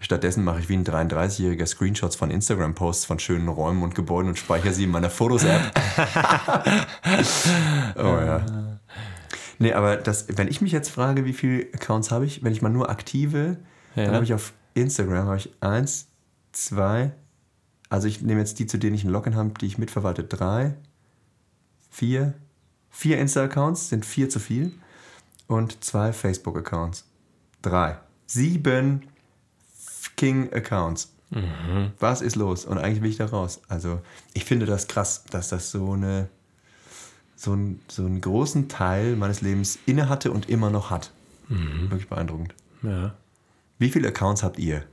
Stattdessen 0.00 0.42
mache 0.44 0.60
ich 0.60 0.70
wie 0.70 0.74
ein 0.78 0.84
33-jähriger 0.86 1.66
Screenshots 1.66 2.16
von 2.16 2.30
Instagram-Posts 2.30 3.04
von 3.04 3.18
schönen 3.18 3.48
Räumen 3.48 3.82
und 3.82 3.94
Gebäuden 3.94 4.30
und 4.30 4.38
speichere 4.38 4.72
sie 4.72 4.84
in 4.84 4.90
meiner 4.90 5.10
Fotos-App. 5.10 5.60
oh 7.96 8.02
ja. 8.02 8.46
Nee, 9.58 9.74
aber 9.74 9.96
das, 9.98 10.26
wenn 10.38 10.48
ich 10.48 10.62
mich 10.62 10.72
jetzt 10.72 10.88
frage, 10.90 11.26
wie 11.26 11.34
viele 11.34 11.66
Accounts 11.74 12.10
habe 12.10 12.24
ich, 12.24 12.42
wenn 12.42 12.52
ich 12.52 12.62
mal 12.62 12.70
nur 12.70 12.88
aktive, 12.88 13.58
Ja. 13.94 14.06
dann 14.06 14.14
habe 14.14 14.24
ich 14.24 14.32
auf 14.32 14.54
Instagram 14.74 15.26
habe 15.26 15.36
ich 15.36 15.50
eins, 15.60 16.08
zwei, 16.52 17.12
also 17.88 18.08
ich 18.08 18.22
nehme 18.22 18.40
jetzt 18.40 18.58
die, 18.58 18.66
zu 18.66 18.78
denen 18.78 18.94
ich 18.94 19.04
ein 19.04 19.10
Login 19.10 19.34
habe, 19.36 19.50
die 19.60 19.66
ich 19.66 19.78
mitverwalte, 19.78 20.24
drei, 20.24 20.74
vier, 21.90 22.34
vier 22.90 23.18
Insta-Accounts, 23.18 23.88
sind 23.88 24.04
vier 24.04 24.28
zu 24.28 24.38
viel 24.40 24.72
und 25.46 25.82
zwei 25.84 26.12
Facebook-Accounts. 26.12 27.04
Drei. 27.62 27.98
Sieben 28.26 29.06
fucking 29.74 30.52
Accounts. 30.52 31.12
Was 32.00 32.22
ist 32.22 32.36
los? 32.36 32.64
Und 32.64 32.78
eigentlich 32.78 33.02
will 33.02 33.10
ich 33.10 33.16
da 33.16 33.26
raus. 33.26 33.60
Also, 33.68 34.00
ich 34.32 34.44
finde 34.44 34.66
das 34.66 34.88
krass, 34.88 35.24
dass 35.30 35.48
das 35.48 35.70
so 35.70 35.92
eine 35.92 36.28
so, 37.40 37.54
ein, 37.54 37.80
so 37.88 38.04
einen 38.04 38.20
großen 38.20 38.68
Teil 38.68 39.16
meines 39.16 39.40
Lebens 39.40 39.78
inne 39.86 40.08
hatte 40.08 40.30
und 40.30 40.50
immer 40.50 40.70
noch 40.70 40.90
hat. 40.90 41.10
Wirklich 41.88 42.08
beeindruckend. 42.08 42.54
Ja. 42.82 43.14
Wie 43.80 43.88
viele 43.90 44.06
Accounts 44.08 44.44
habt 44.44 44.58
ihr? 44.60 44.84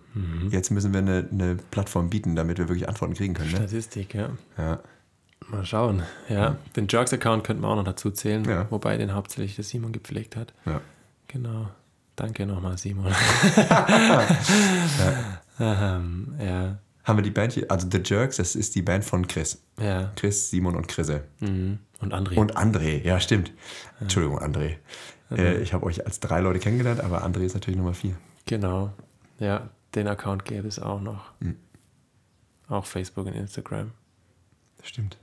Jetzt 0.50 0.72
müssen 0.72 0.94
wir 0.94 1.00
eine, 1.02 1.28
eine 1.32 1.58
Plattform 1.70 2.10
bieten, 2.10 2.36
damit 2.36 2.58
wir 2.58 2.68
wirklich 2.70 2.90
Antworten 2.90 3.14
kriegen 3.14 3.36
können. 3.36 3.52
Ne? 3.52 3.58
Statistik, 3.58 4.16
ja. 4.16 4.30
Ja. 4.58 4.80
Mal 5.50 5.64
schauen. 5.64 6.02
Ja, 6.28 6.58
den 6.76 6.88
Jerks-Account 6.90 7.44
könnten 7.44 7.62
wir 7.62 7.68
auch 7.70 7.76
noch 7.76 7.84
dazu 7.84 8.10
zählen, 8.10 8.44
Ja. 8.46 8.66
wobei 8.72 8.98
den 8.98 9.14
hauptsächlich 9.14 9.56
der 9.56 9.64
Simon 9.64 9.92
gepflegt 9.92 10.36
hat. 10.36 10.54
Ja. 10.66 10.82
Genau. 11.28 11.70
Danke 12.16 12.48
nochmal, 12.48 12.80
Simon. 12.80 13.14
ähm, 15.60 16.36
ja, 16.40 16.78
Haben 17.04 17.18
wir 17.18 17.24
die 17.24 17.30
Band 17.32 17.54
hier? 17.54 17.70
Also 17.70 17.88
The 17.92 18.02
Jerks, 18.04 18.38
das 18.38 18.56
ist 18.56 18.74
die 18.76 18.82
Band 18.82 19.06
von 19.06 19.28
Chris. 19.28 19.62
ja. 19.80 20.12
Chris, 20.16 20.50
Simon 20.50 20.76
und 20.76 20.88
Chrisse. 20.88 21.24
Mhm. 21.40 21.80
Und 22.00 22.14
André. 22.14 22.36
Und 22.36 22.58
André, 22.58 23.04
ja, 23.04 23.20
stimmt. 23.20 23.52
Entschuldigung, 24.00 24.40
André. 24.40 24.76
Äh, 25.32 25.58
ich 25.62 25.74
habe 25.74 25.86
euch 25.86 26.06
als 26.06 26.20
drei 26.20 26.40
Leute 26.42 26.60
kennengelernt, 26.60 27.02
aber 27.02 27.24
André 27.26 27.42
ist 27.42 27.54
natürlich 27.54 27.78
Nummer 27.78 27.94
vier. 27.94 28.16
Genau. 28.48 28.92
Ja, 29.40 29.70
den 29.96 30.08
Account 30.08 30.46
gäbe 30.46 30.68
es 30.68 30.80
auch 30.80 31.00
noch. 31.00 31.32
Mhm. 31.40 31.56
Auch 32.68 32.86
Facebook 32.86 33.28
und 33.28 33.34
Instagram. 33.34 33.92
Stimmt. 34.84 35.18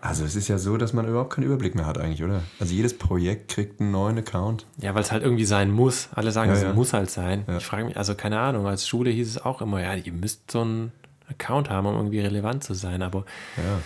Also 0.00 0.24
es 0.24 0.34
ist 0.34 0.48
ja 0.48 0.58
so, 0.58 0.76
dass 0.76 0.92
man 0.92 1.06
überhaupt 1.06 1.32
keinen 1.32 1.44
Überblick 1.44 1.76
mehr 1.76 1.86
hat 1.86 1.96
eigentlich, 1.96 2.24
oder? 2.24 2.42
Also 2.58 2.74
jedes 2.74 2.98
Projekt 2.98 3.52
kriegt 3.52 3.80
einen 3.80 3.92
neuen 3.92 4.18
Account. 4.18 4.66
Ja, 4.78 4.94
weil 4.94 5.02
es 5.02 5.12
halt 5.12 5.22
irgendwie 5.22 5.44
sein 5.44 5.70
muss. 5.70 6.08
Alle 6.12 6.32
sagen, 6.32 6.50
Ja, 6.50 6.56
es 6.56 6.62
ja. 6.64 6.72
muss 6.72 6.92
halt 6.92 7.08
sein. 7.10 7.44
Ja. 7.46 7.58
Ich 7.58 7.64
frage 7.64 7.84
mich, 7.84 7.96
also 7.96 8.16
keine 8.16 8.40
Ahnung, 8.40 8.66
als 8.66 8.88
Schule 8.88 9.10
hieß 9.10 9.28
es 9.28 9.38
auch 9.44 9.62
immer, 9.62 9.80
ja, 9.80 9.94
ihr 9.94 10.12
müsst 10.12 10.50
so 10.50 10.62
einen 10.62 10.92
Account 11.28 11.70
haben, 11.70 11.86
um 11.86 11.94
irgendwie 11.94 12.18
relevant 12.20 12.64
zu 12.64 12.74
sein. 12.74 13.00
Aber 13.02 13.24
Ja. 13.56 13.78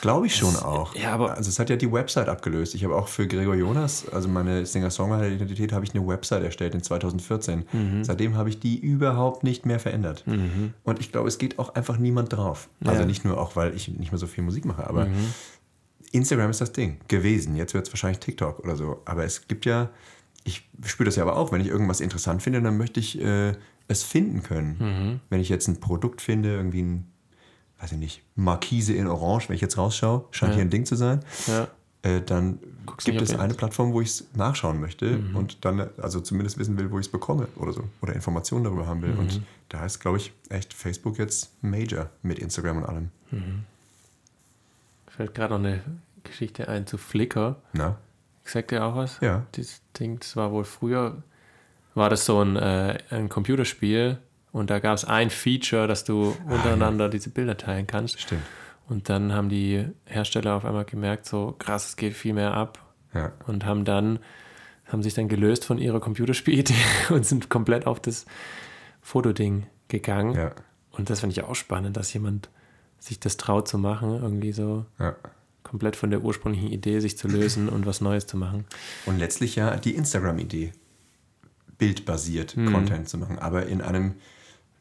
Glaube 0.00 0.26
ich 0.26 0.36
schon 0.36 0.54
auch. 0.56 0.94
ja, 0.94 1.12
aber- 1.12 1.36
also 1.36 1.48
es 1.48 1.58
hat 1.58 1.70
ja 1.70 1.76
die 1.76 1.90
Website 1.90 2.28
abgelöst. 2.28 2.74
Ich 2.74 2.84
habe 2.84 2.94
auch 2.96 3.08
für 3.08 3.26
Gregor 3.26 3.54
Jonas, 3.54 4.08
also 4.08 4.28
meine 4.28 4.64
Singer-Songwriter-Identität, 4.66 5.72
habe 5.72 5.84
ich 5.84 5.94
eine 5.94 6.06
Website 6.06 6.42
erstellt 6.44 6.74
in 6.74 6.82
2014. 6.82 7.64
Mhm. 7.72 8.04
Seitdem 8.04 8.36
habe 8.36 8.48
ich 8.48 8.60
die 8.60 8.78
überhaupt 8.78 9.44
nicht 9.44 9.66
mehr 9.66 9.80
verändert. 9.80 10.24
Und 10.84 11.00
ich 11.00 11.10
glaube, 11.12 11.28
es 11.28 11.38
geht 11.38 11.58
auch 11.58 11.74
einfach 11.74 11.98
niemand 11.98 12.32
drauf. 12.32 12.68
Also 12.82 12.94
Ja. 12.94 13.00
Mhm. 13.02 13.06
nicht 13.08 13.24
nur 13.24 13.38
auch, 13.40 13.56
weil 13.56 13.74
ich 13.74 13.88
nicht 13.88 14.12
mehr 14.12 14.18
so 14.18 14.26
viel 14.26 14.44
Musik 14.44 14.64
mache, 14.64 14.86
aber 14.86 15.08
Instagram 16.12 16.50
ist 16.50 16.60
das 16.60 16.72
Ding 16.72 16.98
gewesen. 17.08 17.56
Jetzt 17.56 17.74
wird 17.74 17.86
es 17.86 17.92
wahrscheinlich 17.92 18.20
TikTok 18.20 18.60
oder 18.60 18.76
so. 18.76 19.02
Aber 19.04 19.24
es 19.24 19.46
gibt 19.46 19.66
ja, 19.66 19.90
ich 20.44 20.66
spüre 20.84 21.06
das 21.06 21.16
ja 21.16 21.22
aber 21.22 21.36
auch, 21.36 21.52
wenn 21.52 21.60
ich 21.60 21.66
irgendwas 21.68 22.00
interessant 22.00 22.42
finde, 22.42 22.62
dann 22.62 22.78
möchte 22.78 22.98
ich 23.00 23.20
äh, 23.20 23.52
es 23.88 24.02
finden 24.04 24.42
können. 24.42 25.20
Wenn 25.30 25.40
ich 25.40 25.48
jetzt 25.48 25.66
ein 25.68 25.80
Produkt 25.80 26.20
finde, 26.22 26.50
irgendwie 26.54 26.82
ein, 26.82 27.06
weiß 27.80 27.92
ich 27.92 27.98
nicht, 27.98 28.22
Markise 28.34 28.94
in 28.94 29.06
Orange, 29.06 29.48
wenn 29.48 29.56
ich 29.56 29.62
jetzt 29.62 29.78
rausschaue, 29.78 30.24
scheint 30.30 30.54
hier 30.54 30.62
ein 30.62 30.70
Ding 30.70 30.84
zu 30.84 30.96
sein, 30.96 31.20
Ja. 31.46 31.68
äh, 32.02 32.20
dann 32.22 32.58
Guckst 32.86 33.06
gibt 33.06 33.20
es 33.20 33.34
eine 33.34 33.54
Plattform, 33.54 33.92
wo 33.92 34.00
ich 34.00 34.08
es 34.08 34.26
nachschauen 34.34 34.80
möchte 34.80 35.18
und 35.34 35.64
dann 35.64 35.88
also 35.98 36.20
zumindest 36.20 36.58
wissen 36.58 36.78
will, 36.78 36.90
wo 36.90 36.98
ich 36.98 37.06
es 37.06 37.12
bekomme 37.12 37.46
oder 37.56 37.72
so. 37.72 37.84
Oder 38.00 38.14
Informationen 38.14 38.64
darüber 38.64 38.86
haben 38.86 39.02
will. 39.02 39.14
Und 39.14 39.42
da 39.68 39.84
ist, 39.84 40.00
glaube 40.00 40.16
ich, 40.16 40.32
echt 40.48 40.72
Facebook 40.72 41.18
jetzt 41.18 41.50
Major 41.62 42.08
mit 42.22 42.38
Instagram 42.38 42.78
und 42.78 42.84
allem. 42.84 43.10
Fällt 45.06 45.34
gerade 45.34 45.54
noch 45.54 45.60
eine 45.60 45.80
Geschichte 46.24 46.68
ein 46.68 46.86
zu 46.86 46.96
Flickr. 46.98 47.56
Na? 47.74 47.98
Sagt 48.44 48.70
dir 48.70 48.84
auch 48.84 48.96
was? 48.96 49.18
Ja. 49.20 49.44
Dieses 49.54 49.82
Ding, 49.98 50.18
das 50.18 50.34
war 50.36 50.50
wohl 50.52 50.64
früher, 50.64 51.22
war 51.94 52.08
das 52.08 52.24
so 52.24 52.42
ein, 52.42 52.56
äh, 52.56 52.98
ein 53.10 53.28
Computerspiel 53.28 54.18
und 54.52 54.70
da 54.70 54.78
gab 54.78 54.94
es 54.96 55.04
ein 55.04 55.30
Feature, 55.30 55.86
dass 55.86 56.04
du 56.04 56.36
untereinander 56.48 57.08
diese 57.08 57.30
Bilder 57.30 57.56
teilen 57.56 57.86
kannst. 57.86 58.20
Stimmt. 58.20 58.42
Und 58.88 59.08
dann 59.10 59.32
haben 59.34 59.48
die 59.50 59.84
Hersteller 60.06 60.54
auf 60.54 60.64
einmal 60.64 60.84
gemerkt, 60.86 61.26
so 61.26 61.54
krass, 61.58 61.90
es 61.90 61.96
geht 61.96 62.14
viel 62.14 62.32
mehr 62.32 62.54
ab 62.54 62.78
Ja. 63.14 63.32
und 63.46 63.64
haben 63.66 63.84
dann, 63.84 64.18
haben 64.86 65.02
sich 65.02 65.12
dann 65.14 65.28
gelöst 65.28 65.64
von 65.66 65.78
ihrer 65.78 66.00
Computerspielidee 66.00 66.74
und 67.10 67.26
sind 67.26 67.50
komplett 67.50 67.86
auf 67.86 68.00
das 68.00 68.24
Fotoding 69.02 69.66
gegangen. 69.88 70.34
Ja. 70.34 70.52
Und 70.90 71.10
das 71.10 71.20
finde 71.20 71.32
ich 71.34 71.42
auch 71.44 71.54
spannend, 71.54 71.96
dass 71.96 72.12
jemand 72.14 72.48
sich 72.98 73.20
das 73.20 73.36
traut 73.36 73.68
zu 73.68 73.76
machen, 73.78 74.10
irgendwie 74.22 74.52
so 74.52 74.86
Ja. 74.98 75.14
komplett 75.62 75.94
von 75.94 76.10
der 76.10 76.22
ursprünglichen 76.22 76.68
Idee 76.72 77.00
sich 77.00 77.16
zu 77.18 77.28
lösen 77.28 77.68
und 77.68 77.84
was 77.86 78.00
Neues 78.00 78.26
zu 78.26 78.36
machen. 78.38 78.64
Und 79.06 79.18
letztlich 79.18 79.54
ja 79.56 79.76
die 79.76 79.94
Instagram-Idee, 79.94 80.72
bildbasiert 81.78 82.54
Content 82.72 83.08
zu 83.08 83.18
machen. 83.18 83.38
Aber 83.38 83.66
in 83.66 83.80
einem, 83.80 84.14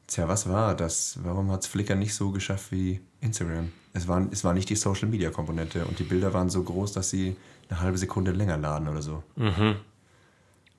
tja, 0.07 0.27
was 0.27 0.49
war 0.49 0.75
das? 0.75 1.19
Warum 1.23 1.51
hat 1.51 1.61
es 1.61 1.67
Flickr 1.67 1.95
nicht 1.95 2.15
so 2.15 2.31
geschafft 2.31 2.71
wie 2.71 3.01
Instagram? 3.21 3.71
Es 3.93 4.07
war, 4.07 4.25
es 4.31 4.43
war 4.43 4.53
nicht 4.53 4.69
die 4.69 4.75
Social-Media-Komponente 4.75 5.85
und 5.85 5.99
die 5.99 6.03
Bilder 6.03 6.33
waren 6.33 6.49
so 6.49 6.63
groß, 6.63 6.93
dass 6.93 7.09
sie 7.09 7.35
eine 7.69 7.81
halbe 7.81 7.97
Sekunde 7.97 8.31
länger 8.31 8.57
laden 8.57 8.87
oder 8.87 9.01
so. 9.01 9.23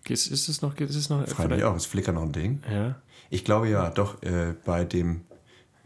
Ist, 0.08 0.28
ist 0.28 0.48
es 0.48 0.62
noch, 0.62 0.76
ist 0.78 0.94
es 0.94 1.10
noch 1.10 1.26
Frage 1.28 1.54
mich 1.56 1.64
auch, 1.64 1.76
ist 1.76 1.86
Flickr 1.86 2.12
noch 2.12 2.22
ein 2.22 2.32
Ding? 2.32 2.62
Ja. 2.70 2.96
Ich 3.30 3.44
glaube 3.44 3.68
ja, 3.68 3.90
doch, 3.90 4.22
äh, 4.22 4.54
bei 4.64 4.84
dem, 4.84 5.22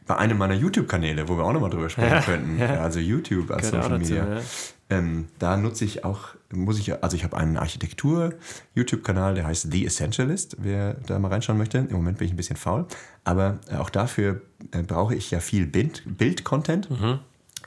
bei 0.07 0.17
einem 0.17 0.39
meiner 0.39 0.55
YouTube-Kanäle, 0.55 1.29
wo 1.29 1.37
wir 1.37 1.45
auch 1.45 1.53
nochmal 1.53 1.71
drüber 1.71 1.89
sprechen 1.91 2.11
Ja, 2.15 2.21
könnten, 2.21 2.59
ja. 2.59 2.81
also 2.83 2.99
YouTube 2.99 3.51
als 3.51 3.69
auch 3.69 3.83
Social 3.83 3.99
dazu, 3.99 4.13
Media, 4.13 4.35
ja. 4.37 4.41
ähm, 4.91 5.29
da 5.39 5.57
nutze 5.57 5.85
ich 5.85 6.05
auch, 6.05 6.29
muss 6.53 6.79
ich, 6.79 7.03
also 7.03 7.17
ich 7.17 7.25
habe 7.25 7.37
einen 7.37 7.57
Architektur-YouTube-Kanal, 7.57 9.35
der 9.35 9.47
heißt 9.47 9.71
The 9.71 9.87
Essentialist, 9.87 10.57
wer 10.61 10.95
da 11.07 11.19
mal 11.19 11.29
reinschauen 11.29 11.59
möchte. 11.59 11.79
Im 11.79 11.93
Moment 11.93 12.19
bin 12.19 12.27
ich 12.27 12.33
ein 12.35 12.37
bisschen 12.37 12.57
faul, 12.57 12.87
aber 13.25 13.59
äh, 13.71 13.77
auch 13.77 13.91
dafür 13.91 14.43
äh, 14.73 14.83
brauche 14.83 15.15
ich 15.15 15.31
ja 15.31 15.41
viel 15.41 15.67
Bild- 15.67 16.03
Bild-Content. 16.07 16.89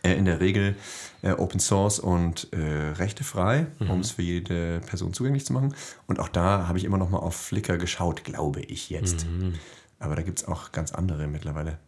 Äh, 0.03 0.13
in 0.17 0.25
der 0.25 0.39
Regel 0.39 0.75
äh, 1.23 1.31
Open 1.31 1.59
Source 1.59 1.99
und 1.99 2.49
äh, 2.53 2.91
rechtefrei, 2.91 3.65
um 3.79 4.01
es 4.01 4.11
für 4.11 4.21
jede 4.21 4.81
Person 4.81 5.13
zugänglich 5.13 5.45
zu 5.45 5.53
machen. 5.53 5.73
Und 6.05 6.19
auch 6.19 6.29
da 6.29 6.67
habe 6.67 6.77
ich 6.77 6.83
immer 6.83 6.97
noch 6.99 7.09
mal 7.09 7.17
auf 7.17 7.35
Flickr 7.35 7.77
geschaut, 7.77 8.23
glaube 8.23 8.59
ich 8.61 8.91
jetzt. 8.91 9.25
Aber 9.97 10.15
da 10.15 10.21
gibt 10.21 10.39
es 10.39 10.47
auch 10.47 10.71
ganz 10.73 10.91
andere 10.91 11.25
mittlerweile. 11.27 11.79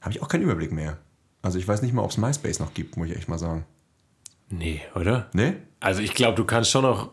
Habe 0.00 0.10
ich 0.10 0.22
auch 0.22 0.28
keinen 0.28 0.42
Überblick 0.42 0.72
mehr. 0.72 0.98
Also 1.42 1.58
ich 1.58 1.66
weiß 1.68 1.82
nicht 1.82 1.94
mal, 1.94 2.02
ob 2.02 2.10
es 2.10 2.18
MySpace 2.18 2.58
noch 2.60 2.74
gibt, 2.74 2.96
muss 2.96 3.08
ich 3.08 3.16
echt 3.16 3.28
mal 3.28 3.38
sagen. 3.38 3.64
Nee, 4.48 4.80
oder? 4.94 5.28
Ne? 5.32 5.56
Also 5.80 6.00
ich 6.02 6.14
glaube, 6.14 6.36
du 6.36 6.44
kannst 6.44 6.70
schon 6.70 6.82
noch 6.82 7.10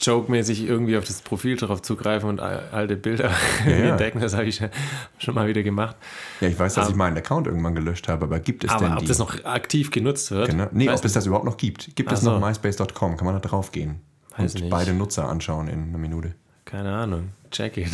joke-mäßig 0.00 0.64
irgendwie 0.64 0.96
auf 0.96 1.04
das 1.04 1.22
Profil 1.22 1.56
drauf 1.56 1.82
zugreifen 1.82 2.28
und 2.28 2.40
al- 2.40 2.68
alte 2.72 2.96
Bilder 2.96 3.30
ja. 3.66 3.72
entdecken. 3.72 4.20
Das 4.20 4.32
habe 4.34 4.44
ich 4.44 4.62
schon 5.18 5.34
mal 5.34 5.48
wieder 5.48 5.62
gemacht. 5.62 5.96
Ja, 6.40 6.48
ich 6.48 6.58
weiß, 6.58 6.74
dass 6.74 6.84
Aber- 6.84 6.90
ich 6.92 6.96
meinen 6.96 7.16
Account 7.16 7.46
irgendwann 7.46 7.74
gelöscht 7.74 8.06
habe, 8.08 8.24
aber 8.26 8.38
gibt 8.40 8.64
es 8.64 8.70
denn 8.76 8.84
Aber 8.86 8.94
ob 8.94 9.00
die? 9.00 9.06
das 9.06 9.18
noch 9.18 9.44
aktiv 9.44 9.90
genutzt 9.90 10.30
wird? 10.30 10.50
Genau. 10.50 10.66
Nee, 10.72 10.88
ob 10.88 11.04
es 11.04 11.12
das 11.12 11.26
überhaupt 11.26 11.46
noch 11.46 11.56
gibt. 11.56 11.96
Gibt 11.96 12.12
es 12.12 12.20
Ach 12.20 12.22
so. 12.24 12.38
noch 12.38 12.46
myspace.com? 12.46 13.16
Kann 13.16 13.24
man 13.26 13.34
da 13.34 13.40
drauf 13.40 13.72
gehen? 13.72 14.00
Weiß 14.36 14.54
und 14.54 14.60
nicht. 14.62 14.70
beide 14.70 14.92
Nutzer 14.94 15.28
anschauen 15.28 15.66
in 15.68 15.88
einer 15.88 15.98
Minute. 15.98 16.34
Keine 16.68 16.94
Ahnung. 16.94 17.30
Check 17.50 17.78
it. 17.78 17.88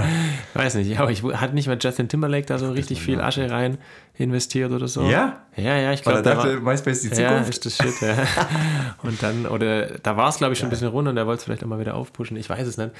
Weiß 0.54 0.76
nicht. 0.76 0.98
Aber 0.98 1.10
ich 1.10 1.22
hat 1.22 1.52
nicht 1.52 1.66
mal 1.66 1.76
Justin 1.78 2.08
Timberlake 2.08 2.46
da 2.46 2.58
so 2.58 2.70
richtig 2.70 3.02
viel 3.02 3.20
Asche 3.20 3.50
rein 3.50 3.76
investiert 4.14 4.72
oder 4.72 4.88
so? 4.88 5.02
Ja? 5.02 5.42
Ja, 5.56 5.76
ja, 5.76 5.92
ich 5.92 6.00
glaube, 6.00 6.20
er 6.20 6.22
da 6.22 6.34
dachte, 6.36 6.64
war, 6.64 6.72
MySpace 6.72 7.04
ist 7.04 7.18
die 7.18 7.20
ja, 7.20 7.28
Zukunft. 7.28 7.50
ist 7.50 7.66
das 7.66 7.76
Shit, 7.76 8.00
ja. 8.00 8.26
Und 9.02 9.22
dann, 9.22 9.44
oder 9.44 9.98
da 9.98 10.16
war 10.16 10.30
es, 10.30 10.38
glaube 10.38 10.54
ich, 10.54 10.58
schon 10.58 10.68
ein 10.68 10.70
bisschen 10.70 10.88
runter 10.88 11.10
und 11.10 11.16
der 11.16 11.26
wollte 11.26 11.40
es 11.40 11.44
vielleicht 11.44 11.62
auch 11.64 11.68
mal 11.68 11.78
wieder 11.78 11.96
aufpushen. 11.96 12.38
Ich 12.38 12.48
weiß 12.48 12.66
es 12.66 12.78
nicht. 12.78 12.92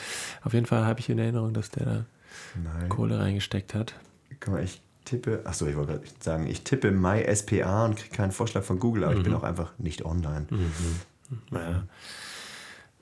Auf 0.43 0.53
jeden 0.53 0.67
Fall 0.67 0.85
habe 0.85 1.01
ich 1.01 1.09
in 1.09 1.19
Erinnerung, 1.19 1.55
dass 1.55 1.71
der 1.71 1.87
da 1.87 2.05
Nein. 2.63 2.91
Kohle 2.91 3.19
reingesteckt 3.19 3.73
hat. 3.73 3.95
Guck 4.41 4.53
mal, 4.53 4.63
ich 4.63 4.83
tippe, 5.07 5.41
achso, 5.45 5.67
ich 5.67 5.77
wollte 5.77 5.93
gerade 5.93 6.05
sagen, 6.21 6.47
ich 6.47 6.65
tippe 6.65 6.91
MySPA 6.91 7.87
und 7.87 7.97
kriege 7.97 8.15
keinen 8.15 8.33
Vorschlag 8.33 8.63
von 8.63 8.79
Google, 8.79 9.05
aber 9.05 9.15
ich 9.15 9.23
bin 9.23 9.33
auch 9.33 9.43
einfach 9.43 9.73
nicht 9.79 10.05
online. 10.05 10.47
Ja. 11.51 11.85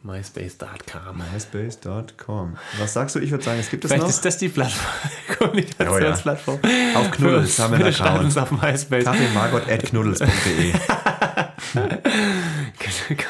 MySpace.com. 0.03 1.23
MySpace.com. 1.33 2.57
Was 2.79 2.93
sagst 2.93 3.15
du? 3.15 3.21
Ich 3.21 3.31
würde 3.31 3.45
sagen, 3.45 3.61
es 3.61 3.71
gibt 3.71 3.85
es 3.85 3.89
Vielleicht 3.91 4.03
noch. 4.03 4.11
ist 4.11 4.25
das 4.25 4.37
die 4.39 4.49
Plattform, 4.49 4.87
Kommunikationsplattform. 5.39 6.59
Auf 6.97 7.11
Knuddels 7.13 7.59
haben 7.59 7.79
wir 7.79 7.87
einen 7.87 7.95
Account. 7.95 8.25
uns 8.25 8.37
auf 8.37 8.51
MySpace. 8.51 9.05
kaffeemargot.knuddels.de 9.05 10.73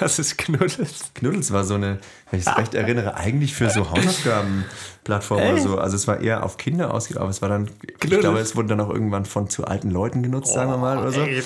Das 0.00 0.18
ist 0.18 0.38
Knuddels. 0.38 1.10
Knuddels 1.14 1.52
war 1.52 1.64
so 1.64 1.74
eine, 1.74 1.98
wenn 2.30 2.40
ich 2.40 2.46
es 2.46 2.56
recht 2.56 2.74
erinnere, 2.74 3.14
eigentlich 3.16 3.54
für 3.54 3.70
so 3.70 3.90
Hausaufgaben-Plattform 3.90 5.40
oder 5.42 5.58
so. 5.58 5.78
Also 5.78 5.96
es 5.96 6.08
war 6.08 6.20
eher 6.20 6.42
auf 6.42 6.56
Kinder 6.56 6.92
ausgelegt, 6.92 7.20
aber 7.20 7.30
es 7.30 7.40
war 7.42 7.48
dann, 7.48 7.66
ich 7.86 7.98
Knuddels. 8.00 8.20
glaube, 8.20 8.38
es 8.40 8.56
wurde 8.56 8.68
dann 8.68 8.80
auch 8.80 8.90
irgendwann 8.90 9.24
von 9.26 9.48
zu 9.48 9.64
alten 9.66 9.90
Leuten 9.90 10.22
genutzt, 10.22 10.52
sagen 10.52 10.70
wir 10.70 10.78
mal, 10.78 10.98
oder 10.98 11.12
so. 11.12 11.20
ey. 11.22 11.42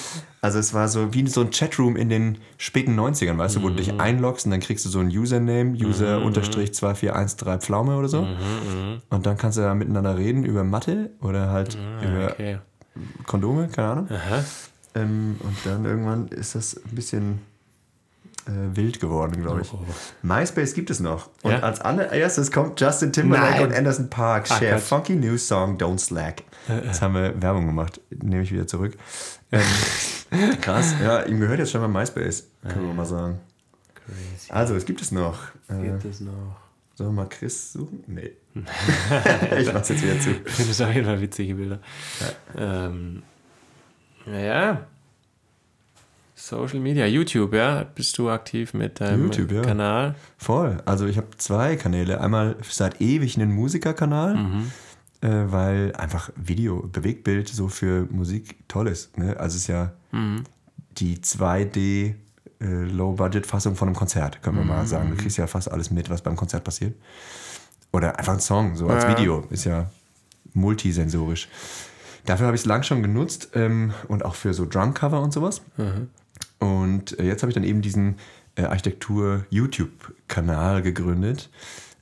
Also 0.46 0.61
es 0.61 0.72
war 0.74 0.87
so 0.87 1.12
wie 1.12 1.26
so 1.28 1.40
ein 1.40 1.50
Chatroom 1.50 1.96
in 1.96 2.09
den 2.09 2.38
späten 2.56 2.96
90ern, 2.96 3.37
weißt 3.37 3.56
du, 3.56 3.62
wo 3.64 3.68
du 3.68 3.74
dich 3.74 3.98
einloggst 3.98 4.44
und 4.46 4.52
dann 4.52 4.61
kriegst 4.61 4.85
du 4.85 4.88
so 4.88 5.00
ein 5.00 5.09
Username, 5.09 5.72
User-2413 5.76 7.59
Pflaume 7.59 7.96
oder 7.96 8.06
so. 8.09 8.24
Und 9.11 9.26
dann 9.26 9.37
kannst 9.37 9.59
du 9.59 9.62
da 9.62 9.74
miteinander 9.74 10.16
reden 10.16 10.44
über 10.44 10.62
Mathe 10.62 11.11
oder 11.20 11.50
halt 11.50 11.76
über 12.00 12.30
Okay. 12.30 12.59
Kondome, 13.26 13.66
keine 13.66 13.88
Ahnung. 13.88 14.09
Ähm, 14.94 15.37
und 15.40 15.56
dann 15.64 15.85
irgendwann 15.85 16.28
ist 16.28 16.54
das 16.54 16.76
ein 16.76 16.94
bisschen 16.94 17.40
äh, 18.46 18.76
wild 18.76 19.00
geworden, 19.00 19.42
glaube 19.42 19.62
ich. 19.62 19.72
Oh. 19.74 19.80
MySpace 20.22 20.74
gibt 20.74 20.90
es 20.90 21.00
noch. 21.00 21.28
Und 21.42 21.50
Ja? 21.50 21.59
als 21.61 21.80
allererstes 21.80 22.52
kommt 22.52 22.80
Justin 22.80 23.12
Timberlake 23.12 23.54
Nein. 23.56 23.64
und 23.66 23.74
Anderson 23.74 24.09
Park. 24.11 24.46
Ach 24.48 24.59
Share 24.61 24.74
Gott. 24.74 24.80
funky 24.82 25.16
new 25.16 25.37
song 25.37 25.76
Don't 25.76 25.98
Slack. 25.98 26.44
Jetzt 26.68 27.02
haben 27.02 27.14
wir 27.14 27.40
Werbung 27.40 27.66
gemacht. 27.66 28.00
Nehme 28.11 28.42
ich 28.42 28.52
wieder 28.52 28.66
zurück. 28.66 28.96
Ähm, 29.52 29.62
krass. 30.61 30.94
Ja, 31.02 31.22
ihm 31.22 31.40
gehört 31.40 31.59
jetzt 31.59 31.70
schon 31.70 31.81
mal 31.81 31.88
MySpace. 32.00 32.48
Können 32.68 32.87
wir 32.87 32.94
mal 32.94 33.07
sagen. 33.07 33.40
Crazy. 33.94 34.50
Also, 34.50 34.74
es 34.74 34.85
gibt 34.85 35.00
es 35.00 35.12
noch. 35.12 35.38
Äh, 35.68 35.83
Gibt 35.83 36.05
es 36.05 36.20
noch? 36.20 36.57
sollen 36.96 37.11
wir 37.11 37.22
mal 37.22 37.29
Chris 37.29 37.72
suchen? 37.74 38.02
Nee. 38.07 38.33
ich 39.59 39.72
mach's 39.72 39.90
jetzt 39.90 40.02
wieder 40.02 40.18
zu. 40.18 40.31
Das 40.44 40.81
auf 40.81 40.94
jeden 40.94 41.07
Fall 41.07 41.20
witzige 41.20 41.55
Bilder. 41.55 41.79
Ja. 42.57 42.87
Ähm, 42.87 43.22
naja. 44.24 44.87
Social 46.35 46.81
Media, 46.81 47.07
YouTube, 47.07 47.55
ja? 47.55 47.85
Bist 47.85 48.16
du 48.18 48.31
aktiv 48.31 48.72
mit 48.72 49.00
deinem 49.00 49.24
YouTube, 49.24 49.52
ja. 49.52 49.62
Kanal? 49.62 50.14
Voll. 50.38 50.79
Also 50.85 51.07
ich 51.07 51.16
habe 51.16 51.29
zwei 51.37 51.76
Kanäle. 51.76 52.20
Einmal 52.20 52.57
seit 52.62 53.00
ewig 53.00 53.37
einen 53.37 53.52
Musikerkanal, 53.52 54.35
äh, 54.35 54.38
weil 55.22 55.94
einfach 55.96 56.31
Video, 56.37 56.87
Bewegtbild 56.92 57.48
so 57.48 57.68
für 57.68 58.07
Musik 58.11 58.57
toll 58.68 58.88
ist. 58.88 59.16
Ne? 59.18 59.37
Also 59.38 59.57
es 59.57 59.62
ist 59.62 59.68
ja 59.68 59.92
die 60.98 61.18
2D 61.18 62.14
äh, 62.61 62.64
Low-Budget-Fassung 62.64 63.76
von 63.76 63.88
einem 63.88 63.96
Konzert, 63.96 64.42
können 64.42 64.59
wir 64.59 64.64
mal 64.64 64.87
sagen. 64.87 65.11
Du 65.11 65.16
kriegst 65.16 65.37
ja 65.37 65.46
fast 65.46 65.70
alles 65.70 65.90
mit, 65.90 66.09
was 66.11 66.22
beim 66.22 66.37
Konzert 66.37 66.64
passiert. 66.64 66.94
Oder 67.92 68.18
einfach 68.18 68.35
ein 68.35 68.40
Song, 68.40 68.76
so 68.76 68.88
als 68.88 69.05
Ja. 69.05 69.18
Video. 69.18 69.44
Ist 69.50 69.64
ja 69.64 69.90
multisensorisch. 70.55 71.48
Dafür 72.24 72.46
habe 72.46 72.57
ich 72.57 72.62
es 72.62 72.66
lang 72.66 72.83
schon 72.83 73.02
genutzt 73.02 73.50
ähm, 73.55 73.92
und 74.09 74.24
auch 74.24 74.34
für 74.34 74.53
so 74.55 74.66
Drumcover 74.66 75.20
und 75.22 75.32
sowas. 75.32 75.62
Und 76.59 77.18
äh, 77.18 77.24
jetzt 77.26 77.43
habe 77.43 77.51
ich 77.51 77.55
dann 77.55 77.64
eben 77.64 77.82
diesen 77.82 78.16
äh, 78.57 78.62
Architektur-YouTube-Kanal 78.64 80.82
gegründet. 80.82 81.51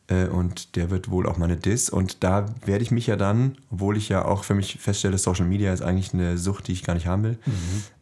Äh, 0.09 0.27
und 0.27 0.77
der 0.77 0.91
wird 0.91 1.11
wohl 1.11 1.27
auch 1.27 1.39
meine 1.39 1.57
Diss. 1.57 1.91
Und 1.91 2.23
da 2.25 2.47
werde 2.65 2.83
ich 2.83 2.91
mich 2.91 3.07
ja 3.07 3.17
dann, 3.17 3.57
obwohl 3.71 3.97
ich 3.97 4.09
ja 4.09 4.25
auch 4.25 4.45
für 4.45 4.55
mich 4.55 4.79
feststelle, 4.79 5.19
Social 5.19 5.47
Media 5.47 5.73
ist 5.73 5.83
eigentlich 5.83 6.13
eine 6.13 6.39
Sucht, 6.39 6.69
die 6.69 6.73
ich 6.73 6.85
gar 6.85 6.95
nicht 6.95 7.07
haben 7.07 7.23
will, 7.23 7.39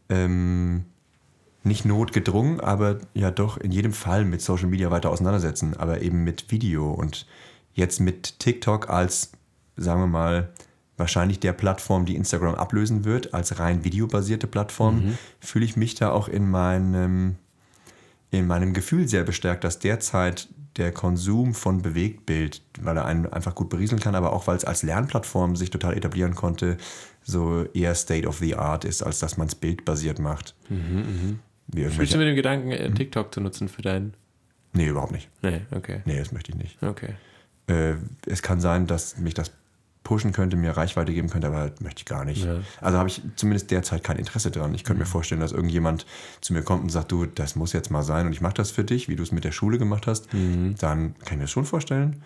ähm, 0.08 0.84
nicht 1.64 1.84
notgedrungen, 1.84 2.60
aber 2.60 2.98
ja 3.14 3.30
doch 3.30 3.56
in 3.56 3.70
jedem 3.70 3.92
Fall 3.92 4.24
mit 4.24 4.42
Social 4.42 4.66
Media 4.66 4.90
weiter 4.90 5.10
auseinandersetzen, 5.10 5.76
aber 5.76 6.02
eben 6.02 6.24
mit 6.24 6.50
Video 6.50 6.90
und 6.90 7.26
jetzt 7.74 8.00
mit 8.00 8.40
TikTok 8.40 8.90
als, 8.90 9.30
sagen 9.76 10.00
wir 10.00 10.08
mal, 10.08 10.52
wahrscheinlich 10.96 11.40
der 11.40 11.52
Plattform, 11.52 12.04
die 12.04 12.16
Instagram 12.16 12.56
ablösen 12.56 13.04
wird, 13.04 13.32
als 13.32 13.58
rein 13.58 13.84
videobasierte 13.84 14.46
Plattform, 14.46 15.16
fühle 15.40 15.64
ich 15.64 15.76
mich 15.76 15.94
da 15.94 16.10
auch 16.10 16.28
in 16.28 16.50
meinem 16.50 17.36
in 18.32 18.46
meinem 18.46 18.72
Gefühl 18.72 19.06
sehr 19.06 19.24
bestärkt, 19.24 19.62
dass 19.62 19.78
derzeit 19.78 20.48
der 20.76 20.90
Konsum 20.90 21.54
von 21.54 21.82
Bewegtbild, 21.82 22.62
weil 22.80 22.96
er 22.96 23.04
einen 23.04 23.26
einfach 23.26 23.54
gut 23.54 23.68
berieseln 23.68 24.00
kann, 24.00 24.14
aber 24.14 24.32
auch 24.32 24.46
weil 24.46 24.56
es 24.56 24.64
als 24.64 24.82
Lernplattform 24.82 25.54
sich 25.54 25.68
total 25.68 25.94
etablieren 25.96 26.34
konnte, 26.34 26.78
so 27.22 27.64
eher 27.74 27.94
State 27.94 28.26
of 28.26 28.38
the 28.38 28.56
Art 28.56 28.86
ist, 28.86 29.02
als 29.02 29.18
dass 29.18 29.36
man 29.36 29.48
es 29.48 29.54
bildbasiert 29.54 30.18
macht. 30.18 30.54
Mhm, 30.70 31.40
Wie 31.68 31.88
Spielst 31.90 32.14
du 32.14 32.18
mit 32.18 32.26
dem 32.26 32.34
Gedanken, 32.36 32.72
äh, 32.72 32.90
TikTok 32.90 33.32
zu 33.34 33.42
nutzen 33.42 33.68
für 33.68 33.82
deinen. 33.82 34.14
nee, 34.72 34.86
überhaupt 34.86 35.12
nicht. 35.12 35.28
Nee, 35.42 35.60
okay. 35.70 36.00
Nee, 36.06 36.18
das 36.18 36.32
möchte 36.32 36.52
ich 36.52 36.58
nicht. 36.58 36.82
Okay. 36.82 37.14
Äh, 37.66 37.96
es 38.26 38.40
kann 38.40 38.60
sein, 38.60 38.86
dass 38.86 39.18
mich 39.18 39.34
das 39.34 39.52
pushen 40.02 40.32
könnte, 40.32 40.56
mir 40.56 40.76
Reichweite 40.76 41.12
geben 41.12 41.30
könnte, 41.30 41.46
aber 41.46 41.58
halt 41.58 41.80
möchte 41.80 42.00
ich 42.00 42.06
gar 42.06 42.24
nicht. 42.24 42.44
Ja. 42.44 42.56
Also 42.80 42.98
habe 42.98 43.08
ich 43.08 43.22
zumindest 43.36 43.70
derzeit 43.70 44.02
kein 44.02 44.16
Interesse 44.16 44.50
dran. 44.50 44.74
Ich 44.74 44.84
könnte 44.84 45.00
mir 45.00 45.06
vorstellen, 45.06 45.40
dass 45.40 45.52
irgendjemand 45.52 46.06
zu 46.40 46.52
mir 46.52 46.62
kommt 46.62 46.82
und 46.82 46.90
sagt, 46.90 47.12
du, 47.12 47.26
das 47.26 47.56
muss 47.56 47.72
jetzt 47.72 47.90
mal 47.90 48.02
sein 48.02 48.26
und 48.26 48.32
ich 48.32 48.40
mache 48.40 48.54
das 48.54 48.70
für 48.70 48.84
dich, 48.84 49.08
wie 49.08 49.16
du 49.16 49.22
es 49.22 49.32
mit 49.32 49.44
der 49.44 49.52
Schule 49.52 49.78
gemacht 49.78 50.06
hast. 50.06 50.28
Dann 50.32 51.14
kann 51.14 51.32
ich 51.32 51.32
mir 51.32 51.42
das 51.42 51.50
schon 51.50 51.64
vorstellen. 51.64 52.22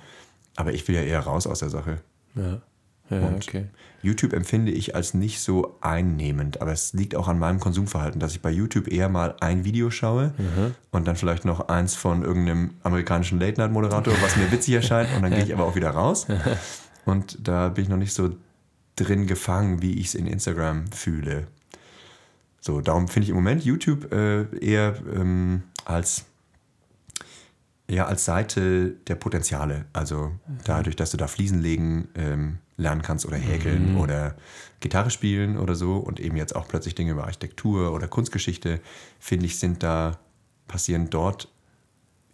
Aber 0.56 0.72
ich 0.72 0.88
will 0.88 0.94
ja 0.94 1.02
eher 1.02 1.20
raus 1.20 1.46
aus 1.46 1.58
der 1.58 1.68
Sache. 1.68 1.98
Ja. 2.34 2.62
Ja, 3.10 3.20
Und 3.20 3.36
okay. 3.46 3.66
YouTube 4.02 4.32
empfinde 4.32 4.72
ich 4.72 4.96
als 4.96 5.14
nicht 5.14 5.40
so 5.40 5.76
einnehmend, 5.80 6.60
aber 6.60 6.72
es 6.72 6.92
liegt 6.92 7.14
auch 7.14 7.28
an 7.28 7.38
meinem 7.38 7.60
Konsumverhalten, 7.60 8.18
dass 8.18 8.32
ich 8.32 8.42
bei 8.42 8.50
YouTube 8.50 8.88
eher 8.88 9.08
mal 9.08 9.36
ein 9.40 9.64
Video 9.64 9.90
schaue 9.90 10.34
und 10.90 11.06
dann 11.06 11.14
vielleicht 11.14 11.44
noch 11.44 11.68
eins 11.68 11.94
von 11.94 12.24
irgendeinem 12.24 12.74
amerikanischen 12.82 13.38
Late-Night-Moderator, 13.38 14.12
was 14.22 14.36
mir 14.36 14.50
witzig 14.50 14.74
erscheint 14.74 15.08
und 15.14 15.22
dann 15.22 15.30
gehe 15.30 15.44
ich 15.44 15.54
aber 15.54 15.64
auch 15.64 15.76
wieder 15.76 15.90
raus. 15.90 16.26
Und 17.06 17.38
da 17.48 17.70
bin 17.70 17.84
ich 17.84 17.88
noch 17.88 17.96
nicht 17.96 18.12
so 18.12 18.36
drin 18.96 19.26
gefangen, 19.26 19.80
wie 19.80 19.94
ich 19.98 20.08
es 20.08 20.14
in 20.14 20.26
Instagram 20.26 20.90
fühle. 20.92 21.46
So, 22.60 22.80
darum 22.80 23.08
finde 23.08 23.24
ich 23.24 23.30
im 23.30 23.36
Moment 23.36 23.64
YouTube 23.64 24.12
äh, 24.12 24.44
eher 24.58 24.96
ähm, 25.14 25.62
als 25.84 26.26
eher 27.88 28.08
als 28.08 28.24
Seite 28.24 28.96
der 29.06 29.14
Potenziale. 29.14 29.84
Also 29.92 30.32
dadurch, 30.64 30.96
dass 30.96 31.12
du 31.12 31.16
da 31.16 31.28
Fliesen 31.28 31.60
legen 31.60 32.08
ähm, 32.16 32.58
lernen 32.76 33.02
kannst 33.02 33.24
oder 33.24 33.36
häkeln 33.36 33.96
oder 33.96 34.34
Gitarre 34.80 35.10
spielen 35.10 35.56
oder 35.56 35.74
so 35.74 35.96
und 35.96 36.20
eben 36.20 36.36
jetzt 36.36 36.54
auch 36.54 36.68
plötzlich 36.68 36.94
Dinge 36.94 37.12
über 37.12 37.24
Architektur 37.24 37.92
oder 37.92 38.08
Kunstgeschichte, 38.08 38.80
finde 39.18 39.46
ich, 39.46 39.58
sind 39.58 39.82
da, 39.82 40.18
passieren 40.68 41.08
dort 41.08 41.48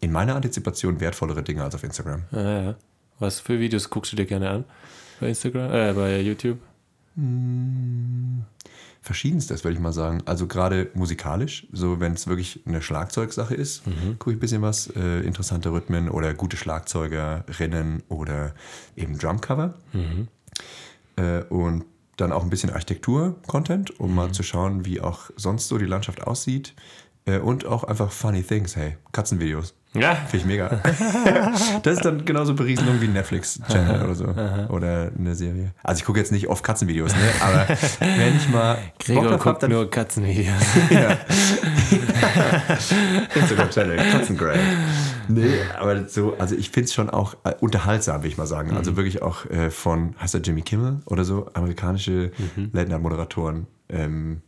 in 0.01 0.11
meiner 0.11 0.35
Antizipation 0.35 1.01
wertvollere 1.01 1.43
Dinge 1.43 1.63
als 1.63 1.75
auf 1.75 1.85
Instagram. 1.85 2.23
Ja, 2.33 2.63
ja. 2.63 2.77
Was 3.23 3.39
für 3.39 3.61
Videos 3.61 3.89
guckst 3.89 4.11
du 4.11 4.17
dir 4.17 4.27
gerne 4.27 4.51
an? 4.51 4.65
Bei 5.21 5.29
Instagram? 5.29 5.73
Äh, 5.73 5.93
bei 5.93 6.21
YouTube? 6.21 6.59
Verschiedenstes, 9.01 9.63
würde 9.63 9.77
ich 9.77 9.81
mal 9.81 9.93
sagen. 9.93 10.23
Also 10.27 10.49
gerade 10.49 10.91
musikalisch, 10.95 11.69
so 11.71 12.01
wenn 12.01 12.15
es 12.15 12.27
wirklich 12.27 12.63
eine 12.67 12.83
Schlagzeugsache 12.83 13.55
ist, 13.55 13.85
gucke 14.19 14.33
ich 14.33 14.37
ein 14.39 14.41
bisschen 14.41 14.63
was, 14.63 14.89
äh, 14.97 15.21
interessante 15.21 15.71
Rhythmen 15.73 16.09
oder 16.09 16.35
gute 16.35 16.57
Schlagzeugerinnen 16.57 18.03
oder 18.09 18.55
eben 18.97 19.17
Drumcover. 19.17 19.75
Äh, 21.15 21.45
und 21.45 21.85
dann 22.17 22.33
auch 22.33 22.43
ein 22.43 22.51
bisschen 22.51 22.71
Architektur-Content, 22.71 24.01
um 24.01 24.17
mal 24.17 24.33
zu 24.33 24.43
schauen, 24.43 24.85
wie 24.85 25.01
auch 25.01 25.31
sonst 25.37 25.69
so 25.69 25.79
die 25.79 25.87
Landschaft 25.87 26.27
aussieht. 26.27 26.75
Äh, 27.25 27.39
und 27.39 27.67
auch 27.67 27.85
einfach 27.85 28.11
funny 28.11 28.43
things, 28.43 28.75
hey, 28.75 28.97
Katzenvideos. 29.13 29.75
Ja. 29.95 30.15
Finde 30.15 30.37
ich 30.39 30.45
mega. 30.47 30.69
das 31.83 31.97
ist 31.97 32.05
dann 32.05 32.25
genauso 32.25 32.55
Berieselung 32.55 33.01
wie 33.01 33.07
ein 33.07 33.13
Netflix-Channel 33.13 34.03
oder 34.03 34.15
so. 34.15 34.25
Oder 34.73 35.11
eine 35.17 35.35
Serie. 35.35 35.73
Also 35.83 36.01
ich 36.01 36.07
gucke 36.07 36.19
jetzt 36.19 36.33
nicht 36.33 36.49
oft 36.49 36.65
Katzenvideos, 36.65 37.13
ne? 37.13 37.19
aber 37.41 37.69
wenn 38.01 38.37
ich 38.37 38.49
mal 38.49 38.79
Gregor 38.99 39.23
Bock 39.23 39.31
drauf 39.33 39.41
hab, 39.41 39.53
guckt 39.53 39.63
dann 39.65 39.73
nur 39.73 39.91
Katzenvideos. 39.91 40.63
Instagram-Channel, 43.35 43.97
Katzengrey. 44.13 44.59
Nee, 45.29 45.59
aber 45.79 46.09
so, 46.09 46.37
also 46.39 46.57
ich 46.57 46.71
finde 46.71 46.87
es 46.87 46.95
schon 46.95 47.11
auch 47.11 47.35
äh, 47.45 47.53
unterhaltsam, 47.61 48.23
will 48.23 48.31
ich 48.31 48.39
mal 48.39 48.47
sagen. 48.47 48.75
Also 48.75 48.97
wirklich 48.97 49.21
auch 49.21 49.45
äh, 49.51 49.71
von, 49.71 50.15
heißt 50.21 50.33
der 50.33 50.41
Jimmy 50.41 50.63
Kimmel 50.63 51.01
oder 51.05 51.25
so, 51.25 51.51
amerikanische 51.53 52.33
Late-Night-Moderatoren. 52.73 53.67
Ähm, 53.91 54.41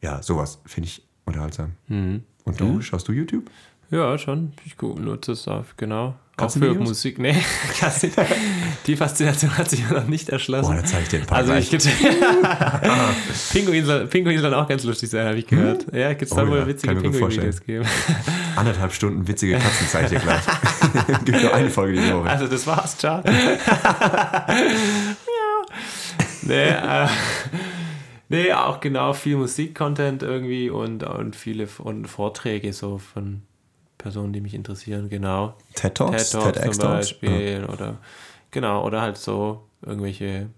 ja, 0.00 0.22
sowas 0.22 0.60
finde 0.64 0.88
ich 0.88 1.04
unterhaltsam. 1.24 1.72
Und 1.88 2.60
du, 2.60 2.80
schaust 2.80 3.08
du 3.08 3.12
YouTube? 3.12 3.50
Ja, 3.90 4.16
schon. 4.18 4.52
Ich 4.64 4.80
nutze 4.80 5.32
es 5.32 5.48
auf, 5.48 5.76
genau. 5.76 6.14
Auch 6.40 6.50
für 6.50 6.60
Katzenvideos? 6.60 6.88
Musik. 6.88 7.18
Nee, 7.18 7.34
die 8.86 8.96
Faszination 8.96 9.58
hat 9.58 9.68
sich 9.68 9.88
noch 9.90 10.06
nicht 10.06 10.28
erschlossen. 10.28 10.74
Boah, 10.74 10.80
da 10.80 10.84
zeige 10.84 11.02
ich 11.02 11.08
dir 11.08 11.20
ein 11.20 11.26
paar 11.26 11.38
Also 11.38 11.54
ich 11.54 11.70
gibt's 11.70 11.88
Pinguin 13.52 13.84
soll, 13.84 14.06
Pinguin 14.06 14.38
sollen 14.38 14.54
auch 14.54 14.68
ganz 14.68 14.84
lustig 14.84 15.10
sein, 15.10 15.26
habe 15.26 15.38
ich 15.38 15.46
gehört. 15.46 15.86
Ja, 15.92 16.10
gibt 16.10 16.30
es 16.30 16.36
da 16.36 16.44
Oh 16.44 16.48
wohl 16.48 16.58
ja, 16.58 16.66
witzige 16.66 16.94
Pinguin-Videos 16.94 17.60
geben. 17.62 17.84
Anderthalb 18.56 18.92
Stunden 18.92 19.26
witzige 19.26 19.58
Katzen 19.58 19.86
zeige 19.88 20.06
ich 20.06 20.12
dir 20.12 20.20
gleich. 20.20 20.44
Gibt 21.24 21.42
nur 21.42 21.52
eine 21.52 21.70
Folge 21.70 22.00
die 22.00 22.12
Woche. 22.12 22.30
Also 22.30 22.46
das 22.46 22.66
war's, 22.66 22.96
ciao. 22.96 23.22
ja. 23.24 24.46
Nee, 26.42 26.68
äh, 26.68 27.08
nee, 28.28 28.52
auch 28.52 28.80
genau 28.80 29.12
viel 29.12 29.36
Musik-Content 29.36 30.22
irgendwie 30.22 30.70
und, 30.70 31.02
und 31.02 31.36
viele 31.36 31.68
und 31.78 32.06
Vorträge 32.06 32.72
so 32.72 32.98
von 32.98 33.42
Personen, 34.00 34.32
die 34.32 34.40
mich 34.40 34.54
interessieren, 34.54 35.08
genau. 35.08 35.56
TED 35.74 35.94
Talks, 35.94 36.30
TED 36.30 36.40
Talks 36.42 36.76
zum. 36.78 36.90
Beispiel 36.90 37.66
oder 37.72 37.98
genau, 38.50 38.84
oder 38.84 39.00
halt 39.02 39.16
so 39.16 39.68
irgendwelche 39.82 40.48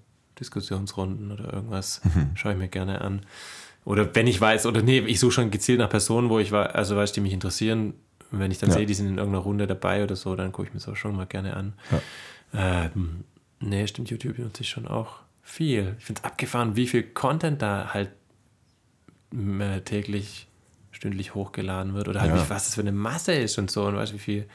Diskussionsrunden 0.40 1.30
oder 1.32 1.53
irgendwas 1.53 2.01
Mhm. 2.05 2.30
schaue 2.34 2.53
ich 2.53 2.59
mir 2.59 2.68
gerne 2.68 3.01
an. 3.03 3.22
Oder 3.84 4.14
wenn 4.14 4.26
ich 4.26 4.40
weiß, 4.40 4.66
oder 4.66 4.80
nee, 4.82 5.01
ich 5.01 5.18
suche 5.20 5.32
schon 5.32 5.51
gezielt 5.51 5.78
nach 5.80 5.90
Personen, 5.90 6.28
wo 6.30 6.38
ich 6.38 6.53
weiß, 6.53 6.72
also 6.74 6.97
weiß, 6.97 7.12
die 7.12 7.20
mich 7.20 7.32
interessieren. 7.32 7.95
Und 8.30 8.38
wenn 8.38 8.51
ich 8.51 8.59
dann 8.59 8.70
Ja. 8.70 8.76
sehe, 8.76 8.86
die 8.86 8.95
sind 8.95 9.07
in 9.09 9.18
irgendeiner 9.18 9.43
Runde 9.45 9.66
dabei 9.66 10.03
oder 10.05 10.16
so, 10.16 10.34
dann 10.36 10.53
gucke 10.53 10.68
ich 10.68 10.74
mir 10.74 10.80
so 10.80 10.95
schon 10.95 11.14
mal 11.16 11.26
gerne 11.26 11.55
an. 11.57 11.74
Ähm, 12.55 13.24
nee, 13.61 13.86
stimmt, 13.86 14.11
YouTube 14.11 14.38
nutze 14.38 14.62
ich 14.62 14.68
schon 14.70 14.86
auch 14.86 15.16
viel. 15.43 15.97
Ich 15.99 16.05
finde 16.05 16.20
es 16.20 16.24
abgefahren, 16.24 16.76
wie 16.76 16.86
viel 16.86 17.03
Content 17.03 17.61
da 17.61 17.90
halt 17.93 18.11
äh, 19.32 19.80
täglich, 19.80 20.47
stündlich 21.03 21.34
hochgeladen 21.34 21.94
wird. 21.94 22.07
Oder 22.07 22.20
halt, 22.20 22.30
Ja. 22.30 22.36
wie, 22.36 22.48
was 22.50 22.66
das 22.66 22.74
für 22.76 22.80
eine 22.80 22.92
Masse 22.92 23.32
ist 23.32 23.59
und 23.59 23.72
so. 23.72 23.84
Und 23.86 23.96
weißt 23.96 24.12
du, 24.12 24.16
wie 24.16 24.20
viel, 24.20 24.46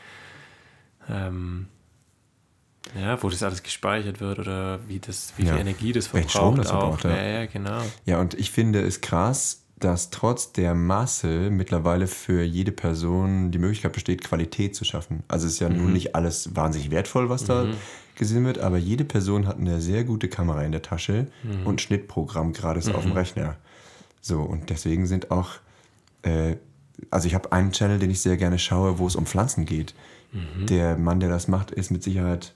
ähm, 1.09 1.67
ja, 2.97 3.21
wo 3.21 3.29
das 3.29 3.43
alles 3.43 3.63
gespeichert 3.63 4.21
wird 4.21 4.39
oder 4.39 4.79
wie, 4.87 4.99
das, 4.99 5.33
wie 5.35 5.43
Ja. 5.43 5.51
viel 5.53 5.61
Energie 5.61 5.91
das 5.91 6.07
verbraucht. 6.07 6.31
Strom 6.31 6.55
das 6.55 6.67
auch. 6.67 6.97
verbraucht, 6.97 7.03
ja. 7.03 7.09
ja, 7.17 7.39
ja, 7.41 7.45
genau. 7.47 7.81
Ja, 8.05 8.19
und 8.21 8.33
ich 8.35 8.51
finde 8.51 8.79
es 8.81 9.01
krass, 9.01 9.63
dass 9.77 10.09
trotz 10.09 10.53
der 10.53 10.73
Masse 10.73 11.49
mittlerweile 11.51 12.07
für 12.07 12.41
jede 12.43 12.71
Person 12.71 13.51
die 13.51 13.59
Möglichkeit 13.59 13.91
besteht, 13.91 14.23
Qualität 14.23 14.73
zu 14.73 14.85
schaffen. 14.85 15.23
Also 15.27 15.47
es 15.47 15.53
ist 15.53 15.59
ja 15.59 15.67
nun 15.69 15.91
nicht 15.93 16.15
alles 16.15 16.55
wahnsinnig 16.55 16.89
wertvoll, 16.91 17.29
was 17.29 17.43
da 17.43 17.65
gesehen 18.15 18.45
wird, 18.45 18.57
aber 18.57 18.77
jede 18.77 19.03
Person 19.03 19.47
hat 19.47 19.57
eine 19.57 19.81
sehr 19.81 20.03
gute 20.05 20.29
Kamera 20.29 20.63
in 20.63 20.71
der 20.71 20.81
Tasche 20.81 21.27
und 21.65 21.75
ein 21.75 21.77
Schnittprogramm 21.79 22.53
gratis 22.53 22.87
auf 22.89 23.03
dem 23.03 23.11
Rechner. 23.11 23.57
So, 24.21 24.41
und 24.41 24.69
deswegen 24.71 25.05
sind 25.07 25.29
auch, 25.29 25.49
äh, 26.23 26.55
also 27.11 27.27
ich 27.27 27.35
habe 27.35 27.51
einen 27.51 27.71
Channel, 27.71 27.99
den 27.99 28.09
ich 28.09 28.21
sehr 28.21 28.37
gerne 28.37 28.59
schaue, 28.59 28.99
wo 28.99 29.07
es 29.07 29.15
um 29.15 29.25
Pflanzen 29.25 29.65
geht. 29.65 29.93
Der 30.67 30.97
Mann, 30.97 31.19
der 31.19 31.29
das 31.29 31.47
macht, 31.47 31.71
ist 31.71 31.89
mit 31.89 32.03
Sicherheit 32.03 32.53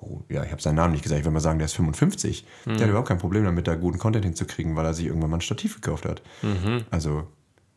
Oh, 0.00 0.20
ja, 0.28 0.44
ich 0.44 0.52
habe 0.52 0.62
seinen 0.62 0.76
Namen 0.76 0.92
nicht 0.92 1.02
gesagt. 1.02 1.18
Ich 1.18 1.24
will 1.24 1.32
mal 1.32 1.40
sagen, 1.40 1.58
der 1.58 1.66
ist 1.66 1.74
55. 1.74 2.46
Der 2.66 2.82
hat 2.82 2.88
überhaupt 2.88 3.08
kein 3.08 3.18
Problem 3.18 3.44
damit, 3.44 3.66
da 3.66 3.74
guten 3.74 3.98
Content 3.98 4.24
hinzukriegen, 4.24 4.76
weil 4.76 4.86
er 4.86 4.94
sich 4.94 5.06
irgendwann 5.06 5.30
mal 5.30 5.38
ein 5.38 5.42
Stativ 5.42 5.74
gekauft 5.80 6.04
hat. 6.04 6.22
Also, 6.90 7.26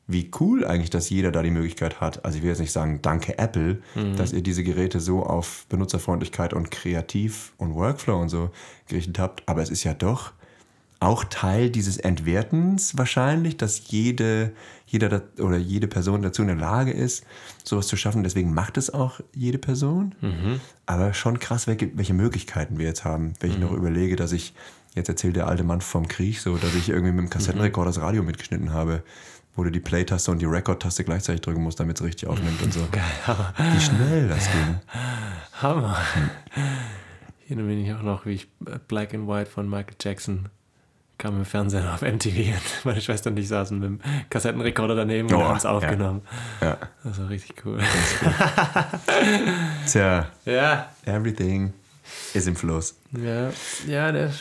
wie 0.08 0.30
cool 0.40 0.66
eigentlich, 0.66 0.92
dass 0.92 1.10
jeder 1.10 1.32
da 1.32 1.42
die 1.42 1.50
Möglichkeit 1.52 2.00
hat. 2.00 2.24
Also, 2.24 2.38
ich 2.38 2.44
will 2.44 2.52
jetzt 2.52 2.60
nicht 2.60 2.72
sagen, 2.72 3.00
danke 3.02 3.40
Apple, 3.40 3.82
dass 4.18 4.34
ihr 4.34 4.44
diese 4.44 4.64
Geräte 4.64 5.00
so 5.00 5.24
auf 5.24 5.66
Benutzerfreundlichkeit 5.70 6.54
und 6.54 6.70
Kreativ 6.70 7.54
und 7.58 7.74
Workflow 7.74 8.22
und 8.22 8.30
so 8.30 8.52
gerichtet 8.88 9.18
habt. 9.18 9.42
Aber 9.48 9.64
es 9.64 9.72
ist 9.72 9.84
ja 9.84 9.96
doch 9.96 10.34
auch 11.02 11.24
Teil 11.24 11.72
dieses 11.72 11.98
Entwertens 11.98 12.96
wahrscheinlich, 12.96 13.58
dass 13.58 13.90
jede, 13.90 14.54
jeder 14.86 15.24
oder 15.40 15.58
jede 15.58 15.88
Person 15.88 16.22
dazu 16.22 16.44
in 16.44 16.48
der 16.48 16.58
Lage 16.58 16.92
ist, 16.92 17.26
sowas 17.64 17.88
zu 17.88 17.98
schaffen. 17.98 18.24
Deswegen 18.24 18.54
macht 18.54 18.78
es 18.78 18.94
auch 18.94 19.20
jede 19.34 19.58
Person. 19.58 20.14
Aber 20.86 21.16
schon 21.16 21.40
krass, 21.40 21.66
welche, 21.66 22.14
Möglichkeiten 22.14 22.78
wir 22.78 22.86
jetzt 22.86 23.04
haben. 23.04 23.34
Wenn 23.40 23.50
ich 23.50 23.58
noch 23.58 23.72
überlege, 23.72 24.16
dass 24.16 24.32
ich, 24.32 24.54
jetzt 24.94 25.10
erzählt 25.10 25.36
der 25.36 25.48
alte 25.48 25.64
Mann 25.64 25.82
vom 25.82 26.08
Krieg 26.08 26.40
so, 26.40 26.56
dass 26.58 26.76
ich 26.76 26.90
irgendwie 26.90 27.12
mit 27.12 27.26
dem 27.26 27.30
Kassettenrekorder 27.32 27.90
das 27.90 28.00
Radio 28.00 28.22
mitgeschnitten 28.22 28.72
habe, 28.72 29.04
wo 29.56 29.64
du 29.64 29.72
die 29.72 29.80
Play-Taste 29.80 30.30
und 30.30 30.40
die 30.40 30.46
Record-Taste 30.46 31.04
gleichzeitig 31.04 31.42
drücken 31.42 31.64
musst, 31.64 31.80
damit 31.80 32.00
es 32.00 32.06
richtig 32.06 32.30
aufnimmt 32.30 32.62
und 32.62 32.74
so. 32.74 32.82
Wie 32.82 33.82
schnell 33.82 34.28
das 34.28 34.46
ging. 34.52 34.80
Hammer. 35.64 35.98
Hier 37.40 37.58
bin 37.58 37.84
ich 37.84 37.92
auch 37.92 38.04
noch, 38.04 38.28
wie 38.28 38.34
ich 38.34 38.48
äh, 38.68 38.78
Black 38.88 39.16
and 39.16 39.28
White 39.28 39.50
von 39.50 39.68
Michael 39.68 39.96
Jackson 40.00 40.50
kam 41.22 41.38
im 41.38 41.46
Fernsehen 41.46 41.88
auf 41.88 42.02
MTV 42.02 42.36
und 42.56 42.62
meine 42.86 43.00
Schwester 43.00 43.30
und 43.30 43.38
ich 43.38 43.48
saßen 43.48 43.78
mit 43.80 43.88
dem 43.88 44.00
Kassettenrekorder 44.32 44.96
daneben 44.96 45.30
und 45.30 45.36
Oh, 45.36 45.44
haben 45.44 45.58
es 45.58 45.64
ja. 45.64 45.70
aufgenommen. 45.70 46.22
Ja. 46.62 46.78
Das 47.04 47.20
war 47.20 47.30
richtig 47.30 47.64
cool. 47.64 47.80
Tja, 49.88 50.28
Ja, 50.46 50.90
everything 51.06 51.74
is 52.34 52.48
im 52.48 52.56
Fluss. 52.56 52.96
ja, 53.12 53.50
ja, 53.88 54.12
der, 54.12 54.28
ja. 54.28 54.32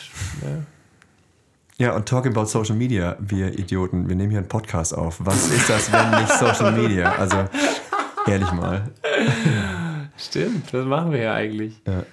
Ja, 1.77 1.95
und 1.95 2.07
talking 2.07 2.31
about 2.31 2.45
Social 2.45 2.75
Media, 2.75 3.15
wir 3.19 3.57
Idioten, 3.57 4.07
wir 4.07 4.15
nehmen 4.15 4.29
hier 4.29 4.39
einen 4.39 4.47
Podcast 4.49 4.95
auf. 4.95 5.17
Was 5.19 5.47
ist 5.49 5.67
das, 5.69 5.91
wenn 5.91 6.09
nicht 6.11 6.29
Social 6.29 6.71
Media? 6.73 7.11
Also, 7.13 7.45
Ehrlich 8.27 8.51
mal. 8.51 8.83
Stimmt, 10.15 10.71
das 10.71 10.85
machen 10.85 11.11
wir 11.11 11.21
ja 11.21 11.33
eigentlich. 11.33 11.81
Ja. 11.87 12.03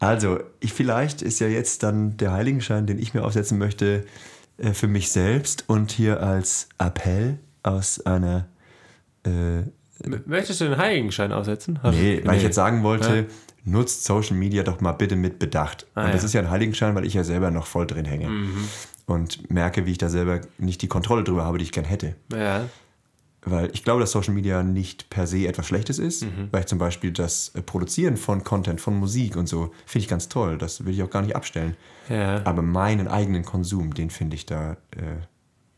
Also, 0.00 0.38
ich, 0.60 0.72
vielleicht 0.72 1.22
ist 1.22 1.40
ja 1.40 1.48
jetzt 1.48 1.82
dann 1.82 2.16
der 2.16 2.32
Heiligenschein, 2.32 2.86
den 2.86 2.98
ich 2.98 3.14
mir 3.14 3.24
aufsetzen 3.24 3.58
möchte, 3.58 4.04
äh, 4.58 4.72
für 4.72 4.86
mich 4.88 5.10
selbst 5.10 5.64
und 5.68 5.90
hier 5.90 6.22
als 6.22 6.68
Appell 6.78 7.38
aus 7.62 8.04
einer. 8.06 8.46
Äh, 9.24 9.62
Möchtest 10.26 10.60
du 10.60 10.66
den 10.66 10.76
Heiligenschein 10.78 11.32
aufsetzen? 11.32 11.80
Hast- 11.82 11.96
nee, 11.96 12.20
weil 12.24 12.36
ich 12.36 12.44
jetzt 12.44 12.54
sagen 12.54 12.84
wollte, 12.84 13.16
Ja. 13.16 13.24
nutzt 13.64 14.04
Social 14.04 14.36
Media 14.36 14.62
doch 14.62 14.80
mal 14.80 14.92
bitte 14.92 15.16
mit 15.16 15.40
Bedacht. 15.40 15.86
Ah, 15.96 16.04
und 16.06 16.14
das 16.14 16.22
ja. 16.22 16.26
ist 16.26 16.32
ja 16.34 16.40
ein 16.42 16.50
Heiligenschein, 16.50 16.94
weil 16.94 17.04
ich 17.04 17.14
ja 17.14 17.24
selber 17.24 17.50
noch 17.50 17.66
voll 17.66 17.86
drin 17.88 18.04
hänge. 18.04 18.28
Und 19.06 19.50
merke, 19.50 19.86
wie 19.86 19.90
ich 19.92 19.98
da 19.98 20.08
selber 20.08 20.40
nicht 20.58 20.82
die 20.82 20.86
Kontrolle 20.86 21.24
drüber 21.24 21.44
habe, 21.44 21.58
die 21.58 21.64
ich 21.64 21.72
gern 21.72 21.84
hätte. 21.84 22.14
Ja. 22.32 22.66
Weil 23.50 23.70
ich 23.72 23.84
glaube, 23.84 24.00
dass 24.00 24.12
Social 24.12 24.34
Media 24.34 24.62
nicht 24.62 25.10
per 25.10 25.26
se 25.26 25.46
etwas 25.46 25.66
Schlechtes 25.66 25.98
ist, 25.98 26.24
Mhm. 26.24 26.48
weil 26.50 26.60
ich 26.60 26.66
zum 26.66 26.78
Beispiel 26.78 27.12
das 27.12 27.50
äh, 27.54 27.62
Produzieren 27.62 28.16
von 28.16 28.44
Content, 28.44 28.80
von 28.80 28.96
Musik 28.96 29.36
und 29.36 29.48
so, 29.48 29.72
finde 29.86 30.02
ich 30.04 30.08
ganz 30.08 30.28
toll. 30.28 30.58
Das 30.58 30.84
will 30.84 30.92
ich 30.94 31.02
auch 31.02 31.10
gar 31.10 31.22
nicht 31.22 31.36
abstellen. 31.36 31.76
Ja. 32.08 32.42
Aber 32.44 32.62
meinen 32.62 33.08
eigenen 33.08 33.44
Konsum, 33.44 33.94
den 33.94 34.10
finde 34.10 34.36
ich 34.36 34.46
da 34.46 34.72
äh, 34.92 35.20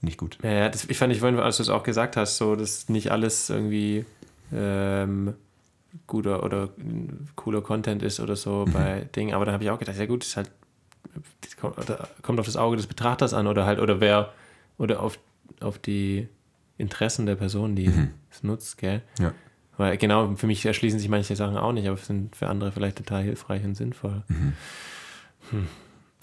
nicht 0.00 0.18
gut. 0.18 0.38
Ja, 0.42 0.50
ja 0.50 0.68
das, 0.68 0.84
ich 0.86 0.96
fand, 0.98 1.12
ich 1.12 1.22
als 1.22 1.56
du 1.58 1.62
es 1.62 1.68
auch 1.68 1.82
gesagt 1.82 2.16
hast, 2.16 2.36
so, 2.36 2.56
dass 2.56 2.88
nicht 2.88 3.10
alles 3.12 3.50
irgendwie 3.50 4.04
ähm, 4.52 5.34
guter 6.06 6.42
oder 6.44 6.66
mm, 6.76 7.28
cooler 7.36 7.60
Content 7.62 8.02
ist 8.02 8.20
oder 8.20 8.36
so 8.36 8.64
Mhm. 8.66 8.72
bei 8.72 9.08
Dingen. 9.16 9.34
Aber 9.34 9.44
dann 9.44 9.54
habe 9.54 9.64
ich 9.64 9.70
auch 9.70 9.78
gedacht, 9.78 9.96
ja 9.98 10.06
gut, 10.06 10.24
ist 10.24 10.36
halt 10.36 10.50
das 11.40 11.56
kommt, 11.56 11.76
oder 11.78 12.08
kommt 12.22 12.38
auf 12.38 12.46
das 12.46 12.56
Auge 12.56 12.76
des 12.76 12.86
Betrachters 12.86 13.34
an 13.34 13.46
oder 13.46 13.66
halt, 13.66 13.80
oder 13.80 14.00
wer, 14.00 14.32
oder 14.78 15.00
auf, 15.02 15.18
auf 15.60 15.78
die 15.78 16.28
Interessen 16.80 17.26
der 17.26 17.36
Person, 17.36 17.76
die 17.76 17.92
es 18.30 18.42
nutzt, 18.42 18.78
gell? 18.78 19.02
Mhm. 19.18 19.24
Ja. 19.24 19.34
Weil 19.76 19.96
genau, 19.96 20.34
für 20.36 20.46
mich 20.46 20.64
erschließen 20.66 20.98
sich 20.98 21.08
manche 21.08 21.36
Sachen 21.36 21.56
auch 21.56 21.72
nicht, 21.72 21.88
aber 21.88 21.96
sind 21.96 22.36
für 22.36 22.48
andere 22.48 22.72
vielleicht 22.72 22.98
total 22.98 23.22
hilfreich 23.22 23.64
und 23.64 23.76
sinnvoll. 23.76 24.24
Mhm. 24.28 24.52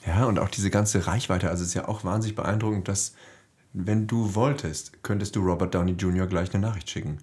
Ja, 0.05 0.25
und 0.25 0.39
auch 0.39 0.49
diese 0.49 0.69
ganze 0.69 1.07
Reichweite. 1.07 1.49
Also 1.49 1.63
es 1.63 1.69
ist 1.69 1.73
ja 1.73 1.87
auch 1.87 2.03
wahnsinnig 2.03 2.35
beeindruckend, 2.35 2.87
dass, 2.87 3.15
wenn 3.73 4.05
du 4.05 4.35
wolltest, 4.35 5.03
könntest 5.03 5.35
du 5.35 5.41
Robert 5.41 5.73
Downey 5.73 5.93
Jr. 5.93 6.27
gleich 6.27 6.53
eine 6.53 6.65
Nachricht 6.65 6.89
schicken. 6.89 7.17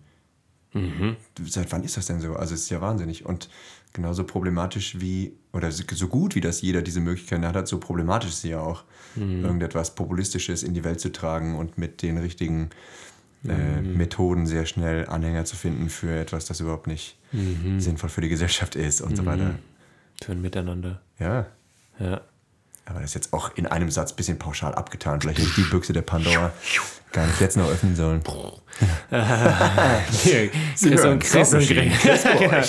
Seit 1.47 1.71
wann 1.71 1.85
ist 1.85 1.97
das 1.97 2.07
denn 2.07 2.21
so? 2.21 2.35
Also 2.35 2.55
es 2.55 2.63
ist 2.63 2.71
ja 2.71 2.81
wahnsinnig. 2.81 3.25
Und 3.25 3.49
genauso 3.93 4.25
problematisch 4.25 5.01
wie, 5.01 5.37
oder 5.53 5.71
so 5.71 6.09
gut 6.09 6.35
wie 6.35 6.41
das 6.41 6.63
jeder 6.63 6.83
diese 6.83 7.01
Möglichkeit 7.01 7.43
hat, 7.43 7.69
so 7.69 7.79
problematisch 7.79 8.31
ist 8.31 8.43
sie 8.43 8.51
ja 8.51 8.61
auch, 8.61 8.83
irgendetwas 9.17 9.95
Populistisches 9.95 10.65
in 10.65 10.75
die 10.75 10.83
Welt 10.83 10.99
zu 10.99 11.13
tragen 11.13 11.55
und 11.55 11.79
mit 11.79 12.03
den 12.03 12.19
richtigen 12.19 12.71
äh, 13.49 13.81
Methoden 13.81 14.47
sehr 14.47 14.67
schnell 14.67 15.07
Anhänger 15.07 15.45
zu 15.45 15.57
finden 15.57 15.89
für 15.89 16.19
etwas, 16.19 16.47
das 16.47 16.61
überhaupt 16.61 16.87
nicht 16.87 17.17
sinnvoll 17.79 18.11
für 18.11 18.21
die 18.21 18.29
Gesellschaft 18.29 18.77
ist 18.77 19.01
und 19.01 19.17
so 19.17 19.27
weiter. 19.27 19.57
Für 20.23 20.33
ein 20.33 20.41
Miteinander. 20.41 21.01
Ja. 21.19 21.47
Ja. 21.99 22.21
Aber 22.87 23.01
das 23.01 23.11
ist 23.11 23.15
jetzt 23.15 23.33
auch 23.33 23.57
in 23.57 23.67
einem 23.67 23.91
Satz 23.91 24.13
ein 24.13 24.17
bisschen 24.17 24.39
pauschal 24.39 24.75
abgetan. 24.75 25.21
Vielleicht 25.21 25.39
hätte 25.39 25.49
ich 25.49 25.55
die 25.55 25.63
Büchse 25.63 25.93
der 25.93 26.03
Pandora 26.03 26.53
gar 27.13 27.27
nicht 27.27 27.41
jetzt 27.41 27.57
noch 27.57 27.69
öffnen 27.71 27.97
sollen. 27.97 28.23
Chris, 29.11 31.05
und, 31.05 31.21
Chris, 31.21 31.55
und. 31.55 31.67
Gregor. 31.67 32.63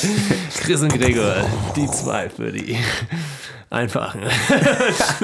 Chris 0.62 0.82
und 0.82 0.94
Gregor, 0.94 1.36
die 1.76 1.88
zwei 1.88 2.30
für 2.30 2.52
die 2.52 2.78
einfachen. 3.70 4.22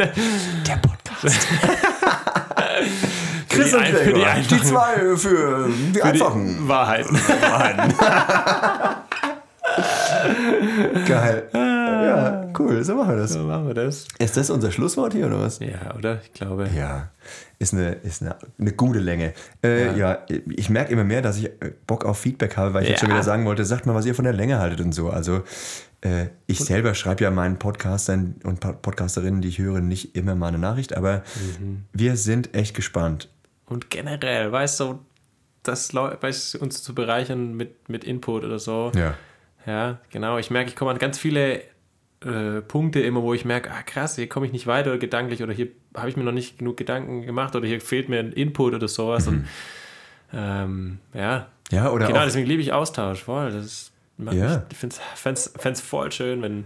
Der 0.68 0.78
Podcast. 0.78 1.48
Chris 3.52 3.72
Chris 3.72 3.74
und 3.74 3.80
ein- 3.82 3.94
für 3.96 4.04
die 4.06 4.12
Gregor. 4.14 4.28
einfachen. 4.32 4.60
Die 4.60 4.66
zwei 4.66 5.16
für 5.18 5.70
die 5.70 6.00
Für 6.00 6.06
einfachen. 6.06 6.58
die 6.64 6.68
Wahrheiten. 6.68 7.18
Geil. 11.08 11.50
Ja, 11.54 12.48
cool. 12.60 12.84
So 12.84 12.96
machen 12.96 13.10
wir 13.10 13.16
das. 13.18 13.34
So 13.34 13.40
machen 13.44 13.68
wir 13.68 13.74
das. 13.74 14.06
Ist 14.20 14.38
das 14.38 14.50
unser 14.50 14.72
Schlusswort 14.72 15.14
hier 15.14 15.28
oder 15.28 15.40
was? 15.40 15.60
Ja, 15.60 15.96
oder? 15.98 16.20
Ich 16.24 16.34
glaube. 16.34 16.70
Ja, 16.76 17.10
ist 17.60 17.74
eine, 17.74 17.94
ist 17.94 18.22
eine, 18.22 18.36
eine 18.60 18.72
gute 18.74 19.00
Länge. 19.00 19.34
Äh, 19.64 19.98
ja. 19.98 20.20
ich 20.28 20.70
merke 20.70 20.92
immer 20.94 21.04
mehr, 21.04 21.22
dass 21.22 21.38
ich 21.38 21.46
äh, 21.46 21.72
Bock 21.88 22.06
auf 22.06 22.20
Feedback 22.20 22.58
habe, 22.58 22.74
weil 22.74 22.84
ich 22.84 22.90
jetzt 22.90 23.02
Ja. 23.02 23.08
schon 23.08 23.16
wieder 23.16 23.24
sagen 23.24 23.46
wollte, 23.46 23.66
sagt 23.66 23.86
mal, 23.86 23.96
was 23.96 24.06
ihr 24.06 24.16
von 24.16 24.26
der 24.26 24.34
Länge 24.34 24.60
haltet 24.60 24.82
und 24.82 24.94
so. 24.94 25.10
Also 25.10 25.44
äh, 26.02 26.28
ich 26.48 26.60
selber 26.60 26.94
schreibe 26.96 27.24
ja 27.24 27.32
meinen 27.32 27.58
Podcastern 27.60 28.36
und 28.44 28.60
Podcasterinnen, 28.82 29.42
die 29.42 29.50
ich 29.50 29.60
höre, 29.60 29.82
nicht 29.82 30.16
immer 30.16 30.36
mal 30.36 30.48
eine 30.48 30.58
Nachricht, 30.60 30.96
aber 30.98 31.22
Mhm. 31.60 31.84
wir 31.94 32.18
sind 32.18 32.56
echt 32.56 32.76
gespannt. 32.76 33.30
Und 33.72 33.90
generell, 33.90 34.52
weißt 34.52 34.80
du, 34.82 35.00
das 35.64 35.94
weißt, 35.94 36.56
uns 36.56 36.84
zu 36.84 36.94
bereichern 36.94 37.54
mit, 37.54 37.88
mit 37.90 38.04
Input 38.04 38.44
oder 38.44 38.60
so. 38.60 38.92
Ja. 38.96 39.16
Ja, 39.66 40.00
genau. 40.10 40.38
Ich 40.40 40.50
merke, 40.50 40.70
ich 40.70 40.76
komme 40.76 40.92
an 40.92 40.98
ganz 40.98 41.20
viele 41.20 41.62
äh, 42.26 42.62
Punkte 42.68 43.00
immer, 43.00 43.22
wo 43.22 43.34
ich 43.34 43.46
merke, 43.46 43.72
ah 43.72 43.84
krass, 43.84 44.16
hier 44.16 44.28
komme 44.28 44.46
ich 44.48 44.52
nicht 44.52 44.68
weiter 44.68 44.98
gedanklich 44.98 45.42
oder 45.44 45.54
hier 45.54 45.68
habe 45.96 46.10
ich 46.10 46.18
mir 46.18 46.24
noch 46.24 46.32
nicht 46.32 46.58
genug 46.58 46.78
Gedanken 46.78 47.22
gemacht 47.26 47.56
oder 47.56 47.68
hier 47.68 47.80
fehlt 47.80 48.10
mir 48.10 48.20
ein 48.20 48.34
Input 48.34 48.74
oder 48.74 48.88
sowas. 48.88 49.28
Und 49.28 49.48
ähm, 50.34 51.00
ja, 51.14 51.48
Ja, 51.72 51.92
oder 51.92 52.08
genau, 52.08 52.24
deswegen 52.26 52.48
liebe 52.48 52.62
ich 52.62 52.74
Austausch 52.74 53.24
voll. 53.24 53.52
Das 53.52 53.66
ist, 53.66 53.92
Ja. 54.32 54.64
ich 54.72 54.78
fände 54.78 54.96
es 55.36 55.82
voll 55.82 56.12
schön, 56.12 56.42
wenn 56.42 56.66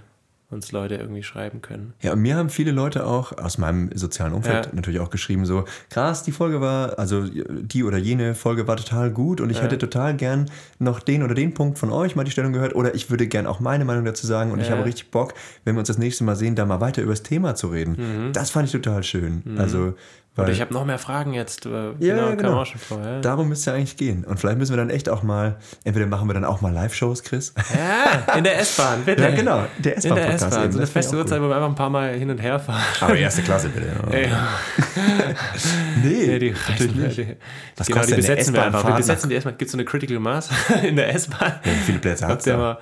uns 0.56 0.72
Leute 0.72 0.96
irgendwie 0.96 1.22
schreiben 1.24 1.62
können. 1.62 1.94
Ja, 2.02 2.14
und 2.14 2.22
mir 2.22 2.36
haben 2.38 2.50
viele 2.50 2.72
Leute 2.72 3.06
auch 3.06 3.38
aus 3.38 3.58
meinem 3.58 3.90
sozialen 3.96 4.34
Umfeld 4.34 4.66
Ja. 4.66 4.72
natürlich 4.74 5.00
auch 5.00 5.10
geschrieben, 5.12 5.46
so, 5.46 5.66
krass, 5.90 6.24
die 6.24 6.32
Folge 6.32 6.62
war, 6.62 6.98
also 6.98 7.24
die 7.28 7.84
oder 7.84 7.98
jene 7.98 8.34
Folge 8.34 8.68
war 8.68 8.78
total 8.78 9.12
gut 9.12 9.42
und 9.42 9.50
ich 9.52 9.62
hätte 9.62 9.78
total 9.78 10.16
gern 10.16 10.50
noch 10.80 11.00
den 11.00 11.22
oder 11.22 11.36
den 11.36 11.54
Punkt 11.54 11.78
von 11.78 11.92
euch 11.92 12.16
mal 12.16 12.24
die 12.24 12.32
Stellung 12.32 12.54
gehört 12.54 12.74
oder 12.76 12.96
ich 12.96 13.10
würde 13.12 13.28
gern 13.28 13.46
auch 13.46 13.60
meine 13.60 13.86
Meinung 13.86 14.06
dazu 14.06 14.26
sagen 14.26 14.52
und 14.52 14.60
ich 14.60 14.68
Ja. 14.70 14.74
habe 14.76 14.86
richtig 14.86 15.12
Bock, 15.12 15.34
wenn 15.64 15.76
wir 15.76 15.80
uns 15.80 15.88
das 15.88 15.98
nächste 15.98 16.24
Mal 16.24 16.36
sehen, 16.36 16.56
da 16.56 16.66
mal 16.66 16.82
weiter 16.82 17.02
über 17.02 17.12
das 17.12 17.24
Thema 17.24 17.56
zu 17.56 17.68
reden. 17.68 18.32
Das 18.34 18.50
fand 18.50 18.66
ich 18.68 18.72
total 18.72 19.04
schön. 19.04 19.44
Also, 19.58 19.94
weil 20.36 20.46
Oder 20.46 20.54
ich 20.54 20.62
habe 20.62 20.74
noch 20.74 20.86
mehr 20.86 21.00
Fragen 21.00 21.34
jetzt. 21.34 21.66
Äh, 21.66 21.94
Ja, 22.00 22.36
genau. 22.36 22.66
schon 22.66 22.80
vor. 22.80 23.00
Ja. 23.02 23.22
darum 23.22 23.48
müsste 23.50 23.72
ja 23.72 23.78
eigentlich 23.78 23.96
gehen. 23.98 24.24
Und 24.26 24.40
vielleicht 24.40 24.58
müssen 24.58 24.74
wir 24.74 24.78
dann 24.78 24.90
echt 24.90 25.08
auch 25.10 25.24
mal, 25.24 25.56
entweder 25.84 26.08
machen 26.08 26.28
wir 26.28 26.34
dann 26.34 26.46
auch 26.46 26.62
mal 26.62 26.74
Live-Shows, 26.74 27.24
Chris. 27.24 27.54
Ja, 27.74 28.34
in 28.36 28.44
der 28.44 28.60
S-Bahn, 28.60 29.04
bitte. 29.06 29.24
Ja, 29.24 29.32
genau, 29.32 29.64
der 29.78 29.94
In 29.94 29.98
S-Bahn-Podcast 30.00 30.42
der 30.42 30.48
S-Bahn, 30.50 30.72
so 30.72 30.78
eine 30.80 30.88
feste 30.88 31.16
Uhrzeit, 31.18 31.42
wo 31.42 31.48
wir 31.48 31.56
einfach 31.56 31.70
ein 31.70 31.76
paar 31.76 31.90
Mal 31.90 32.14
hin 32.16 32.30
und 32.30 32.40
her 32.40 32.60
fahren. 32.60 32.84
Aber 33.02 33.16
erste 33.16 33.42
Klasse 33.44 33.70
bitte. 33.70 33.88
Ey, 34.12 34.30
Nee, 36.04 36.32
ja, 36.34 36.40
die 36.40 36.50
reisen, 36.50 37.02
nicht. 37.02 37.18
die, 37.18 37.36
Was 37.76 37.88
genau, 37.88 38.06
die 38.06 38.14
besetzen 38.14 38.54
wir 38.54 38.64
einfach. 38.64 38.86
Wir 38.88 38.96
besetzen 38.96 39.30
die 39.30 39.36
S-Bahn. 39.36 39.58
Gibt 39.58 39.68
es 39.70 39.72
so 39.72 39.78
eine 39.78 39.86
Critical 39.86 40.20
Mass 40.20 40.50
in 40.84 40.96
der 40.96 41.14
S-Bahn? 41.14 41.54
Wie 41.64 41.70
viele 41.86 42.00
Plätze 42.00 42.28
der, 42.28 42.58
da? 42.58 42.80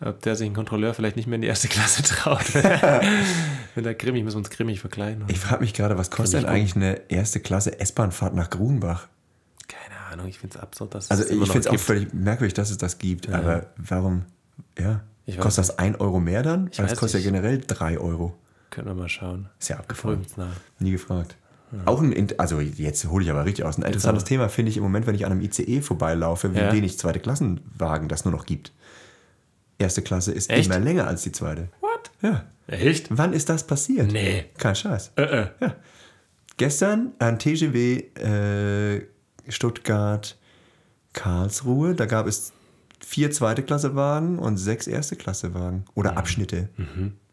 Ob 0.00 0.20
der 0.22 0.36
sich 0.36 0.46
ein 0.48 0.54
Kontrolleur 0.54 0.94
vielleicht 0.94 1.16
nicht 1.16 1.26
mehr 1.26 1.36
in 1.36 1.42
die 1.42 1.48
erste 1.48 1.68
Klasse 1.68 2.02
traut. 2.02 2.54
Wenn 3.74 3.84
der 3.84 3.94
grimmig, 3.94 4.24
müssen 4.24 4.36
wir 4.36 4.38
uns 4.40 4.50
grimmig 4.50 4.80
verkleiden. 4.80 5.24
Ich 5.28 5.38
frage 5.40 5.60
mich 5.62 5.74
gerade, 5.74 5.96
was 5.98 6.10
kostet 6.10 6.40
denn 6.42 6.48
ich 6.48 6.54
eigentlich 6.54 6.76
eine 6.76 7.10
erste 7.10 7.40
Klasse 7.40 7.78
S-Bahn-Fahrt 7.80 8.34
nach 8.34 8.50
Grunbach? 8.50 9.08
Keine 9.68 9.98
Ahnung, 10.12 10.26
ich 10.28 10.38
finde 10.38 10.56
es 10.58 10.62
absurd, 10.62 10.94
dass 10.94 11.10
Also 11.10 11.22
es 11.24 11.30
immer 11.30 11.44
ich 11.44 11.50
finde 11.52 11.68
es 11.68 11.74
auch 11.74 11.78
völlig 11.80 12.12
merkwürdig, 12.12 12.54
dass 12.54 12.70
es 12.70 12.78
das 12.78 12.98
gibt. 12.98 13.28
Aber 13.30 13.66
warum, 13.76 14.24
ja, 14.78 15.00
Ich 15.26 15.38
kostet 15.38 15.68
das 15.68 15.78
1 15.78 16.00
Euro 16.00 16.20
mehr 16.20 16.42
dann? 16.42 16.70
Weil 16.76 16.84
weiß 16.84 16.90
das 16.90 16.98
kostet 16.98 17.24
ja 17.24 17.30
nicht. 17.30 17.42
generell 17.42 17.62
3 17.66 17.98
Euro. 17.98 18.36
Können 18.70 18.88
wir 18.88 18.94
mal 18.94 19.08
schauen. 19.08 19.48
Ist 19.58 19.68
ja 19.70 19.80
nach. 20.36 20.48
Nie 20.80 20.90
gefragt. 20.90 21.36
Auch 21.86 22.00
ein, 22.00 22.28
also 22.38 22.60
jetzt 22.60 23.04
hole 23.06 23.24
ich 23.24 23.30
aber 23.30 23.44
richtig 23.44 23.64
aus. 23.64 23.76
Ein 23.78 23.82
interessantes. 23.82 24.24
Thema 24.24 24.48
finde 24.48 24.70
ich 24.70 24.76
im 24.76 24.82
Moment, 24.84 25.06
wenn 25.06 25.14
ich 25.16 25.26
an 25.26 25.32
einem 25.32 25.40
ICE 25.40 25.80
vorbeilaufe, 25.80 26.54
wie 26.54 26.58
Ja. 26.58 26.72
wenig 26.72 26.98
zweite 26.98 27.18
Klassenwagen 27.18 28.08
das 28.08 28.24
nur 28.24 28.32
noch 28.32 28.46
gibt. 28.46 28.72
Erste 29.78 30.02
Klasse 30.02 30.32
ist 30.32 30.50
Echt? 30.50 30.66
immer 30.66 30.78
länger 30.78 31.06
als 31.06 31.22
die 31.22 31.32
zweite. 31.32 31.68
What? 31.80 32.10
Ja. 32.22 32.44
Echt? 32.66 33.08
Wann 33.10 33.32
ist 33.32 33.48
das 33.48 33.66
passiert? 33.66 34.10
Nee. 34.12 34.46
Kein 34.58 34.74
Scheiß. 34.74 35.12
Äh, 35.16 35.22
äh. 35.42 35.46
Gestern 36.56 37.12
ein 37.18 37.38
TGW 37.38 37.96
äh, 38.20 39.06
Stuttgart 39.48 40.36
Karlsruhe, 41.12 41.94
da 41.94 42.06
gab 42.06 42.26
es 42.26 42.52
vier 43.04 43.30
zweite 43.30 43.62
Klasse 43.62 43.94
Wagen 43.94 44.38
und 44.38 44.56
sechs 44.56 44.86
erste 44.86 45.16
Klasse 45.16 45.52
Wagen 45.54 45.84
oder 45.94 46.12
Mhm. 46.12 46.18
Abschnitte. 46.18 46.68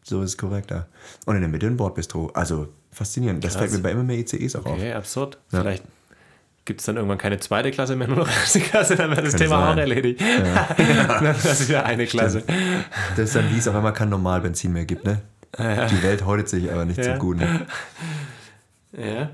So 0.02 0.22
ist 0.22 0.30
es 0.30 0.38
korrekter. 0.38 0.88
Und 1.26 1.36
in 1.36 1.40
der 1.42 1.48
Mitte 1.50 1.66
ein 1.66 1.76
Bordbistro. 1.76 2.28
Also 2.34 2.68
faszinierend. 2.90 3.42
Das 3.44 3.52
Krass. 3.52 3.60
fällt 3.62 3.72
mir 3.74 3.78
bei 3.80 3.92
immer 3.92 4.02
mehr 4.02 4.18
ICEs 4.18 4.56
auch 4.56 4.66
auf. 4.66 4.72
Okay, 4.72 4.92
absurd. 4.92 5.38
Ja. 5.52 5.60
Vielleicht 5.60 5.84
gibt 6.64 6.80
es 6.80 6.86
dann 6.86 6.96
irgendwann 6.96 7.18
keine 7.18 7.38
zweite 7.40 7.70
Klasse 7.70 7.96
mehr, 7.96 8.06
nur 8.08 8.18
noch 8.18 8.28
erste 8.28 8.60
Klasse, 8.60 8.94
dann 8.96 9.10
wäre 9.10 9.22
das 9.22 9.32
Könnte 9.32 9.44
Thema 9.46 9.60
sein. 9.66 9.74
auch 9.74 9.76
erledigt. 9.78 10.20
dann 10.76 11.26
ist 11.36 11.44
es 11.44 11.68
wieder 11.68 11.84
eine 11.84 12.06
Klasse. 12.06 12.42
Das 13.16 13.18
ist 13.26 13.36
dann, 13.36 13.50
wie 13.52 13.58
es 13.58 13.66
auf 13.68 13.74
einmal 13.74 13.92
kein 13.92 14.08
Normalbenzin 14.10 14.72
mehr 14.72 14.84
gibt. 14.84 15.04
Ne? 15.04 15.20
Die 15.58 16.02
Welt 16.02 16.24
häutet 16.24 16.48
sich 16.48 16.70
aber 16.72 16.84
nicht 16.84 16.98
Ja. 16.98 17.04
zum 17.04 17.18
Guten. 17.18 17.66
Ja. 18.96 19.30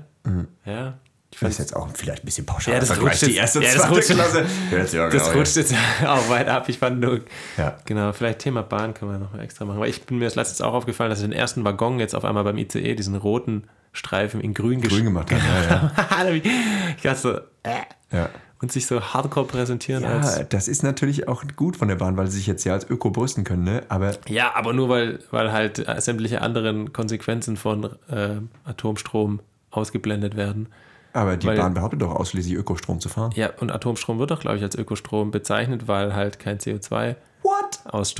Ja. 0.65 0.93
Ich 1.31 1.39
Das 1.41 1.51
ist 1.51 1.57
jetzt 1.59 1.75
auch 1.75 1.87
vielleicht 1.93 2.23
ein 2.23 2.25
bisschen 2.25 2.45
pauschal. 2.47 2.73
Ja, 2.73 2.79
das 2.79 2.99
rutscht 2.99 3.21
die 3.21 3.27
jetzt- 3.27 3.37
erste, 3.37 3.59
ja, 3.63 3.65
das 3.73 3.81
zweite 3.83 3.93
rutscht- 3.93 4.13
Klasse. 4.15 4.45
Ja, 4.71 4.77
das, 4.79 4.93
ja, 4.93 5.09
Das 5.09 5.23
genau, 5.25 5.37
rutscht 5.37 5.55
jetzt 5.57 5.73
auch 6.05 6.29
weit 6.29 6.47
ab. 6.47 6.67
Ich 6.67 6.79
fand 6.79 6.99
nur, 6.99 7.21
Ja. 7.55 7.77
genau, 7.85 8.11
vielleicht 8.13 8.39
Thema 8.39 8.63
Bahn 8.63 8.93
können 8.95 9.11
wir 9.11 9.19
noch 9.19 9.31
mal 9.33 9.41
extra 9.43 9.63
machen. 9.65 9.79
Weil 9.79 9.89
ich 9.89 10.01
bin 10.03 10.17
mir 10.17 10.25
das 10.25 10.33
letztens 10.35 10.61
auch 10.61 10.73
aufgefallen, 10.73 11.11
dass 11.11 11.19
ich 11.19 11.25
den 11.25 11.31
ersten 11.33 11.63
Waggon 11.63 11.99
jetzt 11.99 12.15
auf 12.15 12.25
einmal 12.25 12.43
beim 12.43 12.57
ICE 12.57 12.95
diesen 12.95 13.15
roten 13.15 13.65
Streifen 13.91 14.41
in 14.41 14.53
grün, 14.53 14.81
Grün 14.81 15.03
gemacht 15.05 15.31
hat. 15.31 15.39
Ja, 15.41 16.23
ja. 16.23 16.31
Ich 16.97 17.01
dachte 17.03 17.19
so, 17.19 17.33
äh. 17.63 17.81
ja. 18.11 18.29
und 18.61 18.71
sich 18.71 18.85
so 18.85 19.01
hardcore 19.01 19.47
präsentieren 19.47 20.03
Ja, 20.03 20.17
als. 20.19 20.47
das 20.49 20.67
ist 20.67 20.83
natürlich 20.83 21.27
auch 21.27 21.43
gut 21.55 21.77
von 21.77 21.87
der 21.87 21.95
Bahn, 21.95 22.15
weil 22.17 22.27
sie 22.27 22.37
sich 22.37 22.47
jetzt 22.47 22.63
ja 22.65 22.73
als 22.73 22.89
Öko 22.89 23.09
brüsten 23.09 23.43
können, 23.43 23.63
ne? 23.63 23.83
Aber 23.89 24.11
Ja, 24.27 24.51
aber 24.55 24.73
nur 24.73 24.89
weil, 24.89 25.19
weil 25.31 25.51
halt 25.51 25.79
äh, 25.87 25.99
sämtliche 26.01 26.41
anderen 26.41 26.93
Konsequenzen 26.93 27.57
von 27.57 27.85
äh, 28.09 28.37
Atomstrom 28.65 29.39
ausgeblendet 29.71 30.35
werden. 30.35 30.67
Aber 31.13 31.37
die 31.37 31.47
Weil- 31.47 31.57
Bahn 31.57 31.73
behauptet 31.73 32.01
doch 32.03 32.11
ausschließlich 32.13 32.53
Ökostrom 32.53 32.99
zu 32.99 33.09
fahren. 33.09 33.31
Ja, 33.35 33.49
und 33.59 33.71
Atomstrom 33.71 34.19
wird 34.19 34.29
doch, 34.29 34.39
glaube 34.41 34.57
ich, 34.57 34.63
als 34.63 34.75
Ökostrom 34.75 35.31
bezeichnet, 35.31 35.87
weil 35.87 36.13
halt 36.13 36.37
kein 36.37 36.59
CO2-Ausstoß. 36.59 37.15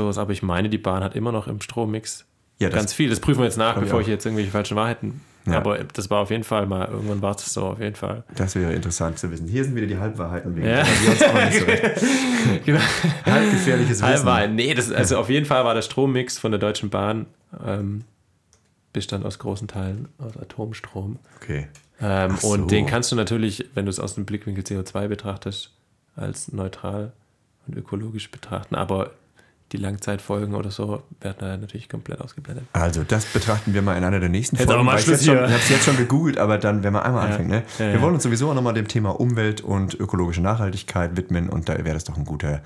What? 0.08 0.18
Aber 0.18 0.32
ich 0.32 0.42
meine, 0.42 0.70
die 0.70 0.78
Bahn 0.80 1.04
hat 1.04 1.16
immer 1.16 1.32
noch 1.32 1.48
im 1.48 1.62
Strommix 1.62 2.26
Ja, 2.58 2.70
ganz 2.70 2.94
viel. 2.94 3.10
Das 3.10 3.20
prüfen 3.20 3.40
wir 3.42 3.46
jetzt 3.46 3.58
nach, 3.58 3.76
ich 3.76 3.82
bevor 3.84 3.98
auch. 3.98 4.02
ich 4.02 4.08
jetzt 4.08 4.26
irgendwelche 4.26 4.52
falschen 4.52 4.76
Wahrheiten. 4.76 5.22
Ja. 5.46 5.58
Aber 5.58 5.80
das 5.84 6.10
war 6.10 6.20
auf 6.20 6.30
jeden 6.32 6.44
Fall 6.44 6.66
mal, 6.68 6.88
irgendwann 6.90 7.22
war 7.22 7.36
es 7.36 7.54
so, 7.54 7.64
auf 7.68 7.80
jeden 7.80 7.96
Fall. 7.96 8.24
Das 8.36 8.56
wäre 8.56 8.74
interessant 8.74 9.18
zu 9.20 9.32
wissen. 9.32 9.48
Hier 9.48 9.64
sind 9.64 9.76
wieder 9.76 9.88
die 9.88 9.98
Halbwahrheiten. 9.98 10.56
Wegen 10.56 10.68
Ja. 10.68 10.84
so. 10.86 11.26
Genau. 12.66 12.80
Halbgefährliches 13.26 13.90
Wissen. 13.98 14.06
Halbwein. 14.06 14.56
Nee, 14.56 14.74
das, 14.74 14.92
also 14.92 15.18
auf 15.18 15.30
jeden 15.30 15.46
Fall 15.46 15.64
war 15.66 15.74
der 15.74 15.82
Strommix 15.82 16.38
von 16.38 16.52
der 16.52 16.60
Deutschen 16.60 16.90
Bahn 16.90 17.26
ähm, 17.66 18.04
bestand 18.94 19.26
aus 19.26 19.40
großen 19.40 19.68
Teilen 19.68 20.08
aus 20.18 20.38
Atomstrom. 20.38 21.18
Okay. 21.42 21.68
Ähm, 22.02 22.36
so. 22.38 22.50
Und 22.50 22.72
den 22.72 22.86
kannst 22.86 23.12
du 23.12 23.16
natürlich, 23.16 23.66
wenn 23.76 23.86
du 23.86 23.90
es 23.90 24.00
aus 24.00 24.16
dem 24.16 24.26
Blickwinkel 24.26 24.64
CO2 24.64 25.08
betrachtest, 25.08 25.72
als 26.16 26.52
neutral 26.52 27.12
und 27.68 27.76
ökologisch 27.78 28.32
betrachten. 28.32 28.76
Aber 28.76 29.12
die 29.72 29.78
Langzeitfolgen 29.78 30.56
oder 30.56 30.72
so 30.72 31.04
werden 31.22 31.36
da 31.40 31.58
natürlich 31.58 31.90
komplett 31.90 32.22
ausgeblendet. 32.22 32.66
Also, 32.74 33.04
das 33.08 33.26
betrachten 33.26 33.74
wir 33.74 33.82
mal 33.82 33.96
in 33.98 34.04
einer 34.04 34.20
der 34.20 34.30
nächsten 34.30 34.56
Jetzt 34.56 34.68
Folgen. 34.68 34.86
mal 34.86 34.98
ich 34.98 35.04
Schluss 35.06 35.28
habe 35.28 35.46
es 35.46 35.70
jetzt 35.70 35.86
schon 35.86 35.98
gegoogelt, 35.98 36.38
aber 36.38 36.58
dann, 36.58 36.84
wenn 36.84 36.94
man 36.94 37.04
einmal 37.04 37.26
Ja. 37.26 37.30
anfängt, 37.32 37.50
ne? 37.50 37.64
Ja, 37.78 37.86
wir 37.86 37.94
ja. 37.96 38.02
wollen 38.02 38.14
uns 38.16 38.24
sowieso 38.24 38.50
auch 38.50 38.56
nochmal 38.56 38.74
dem 38.74 38.88
Thema 38.88 39.20
Umwelt 39.20 39.62
und 39.62 39.94
ökologische 40.00 40.42
Nachhaltigkeit 40.42 41.16
widmen 41.18 41.50
und 41.50 41.70
da 41.70 41.78
wäre 41.78 41.94
das 41.94 42.04
doch 42.04 42.18
ein 42.18 42.26
guter 42.26 42.62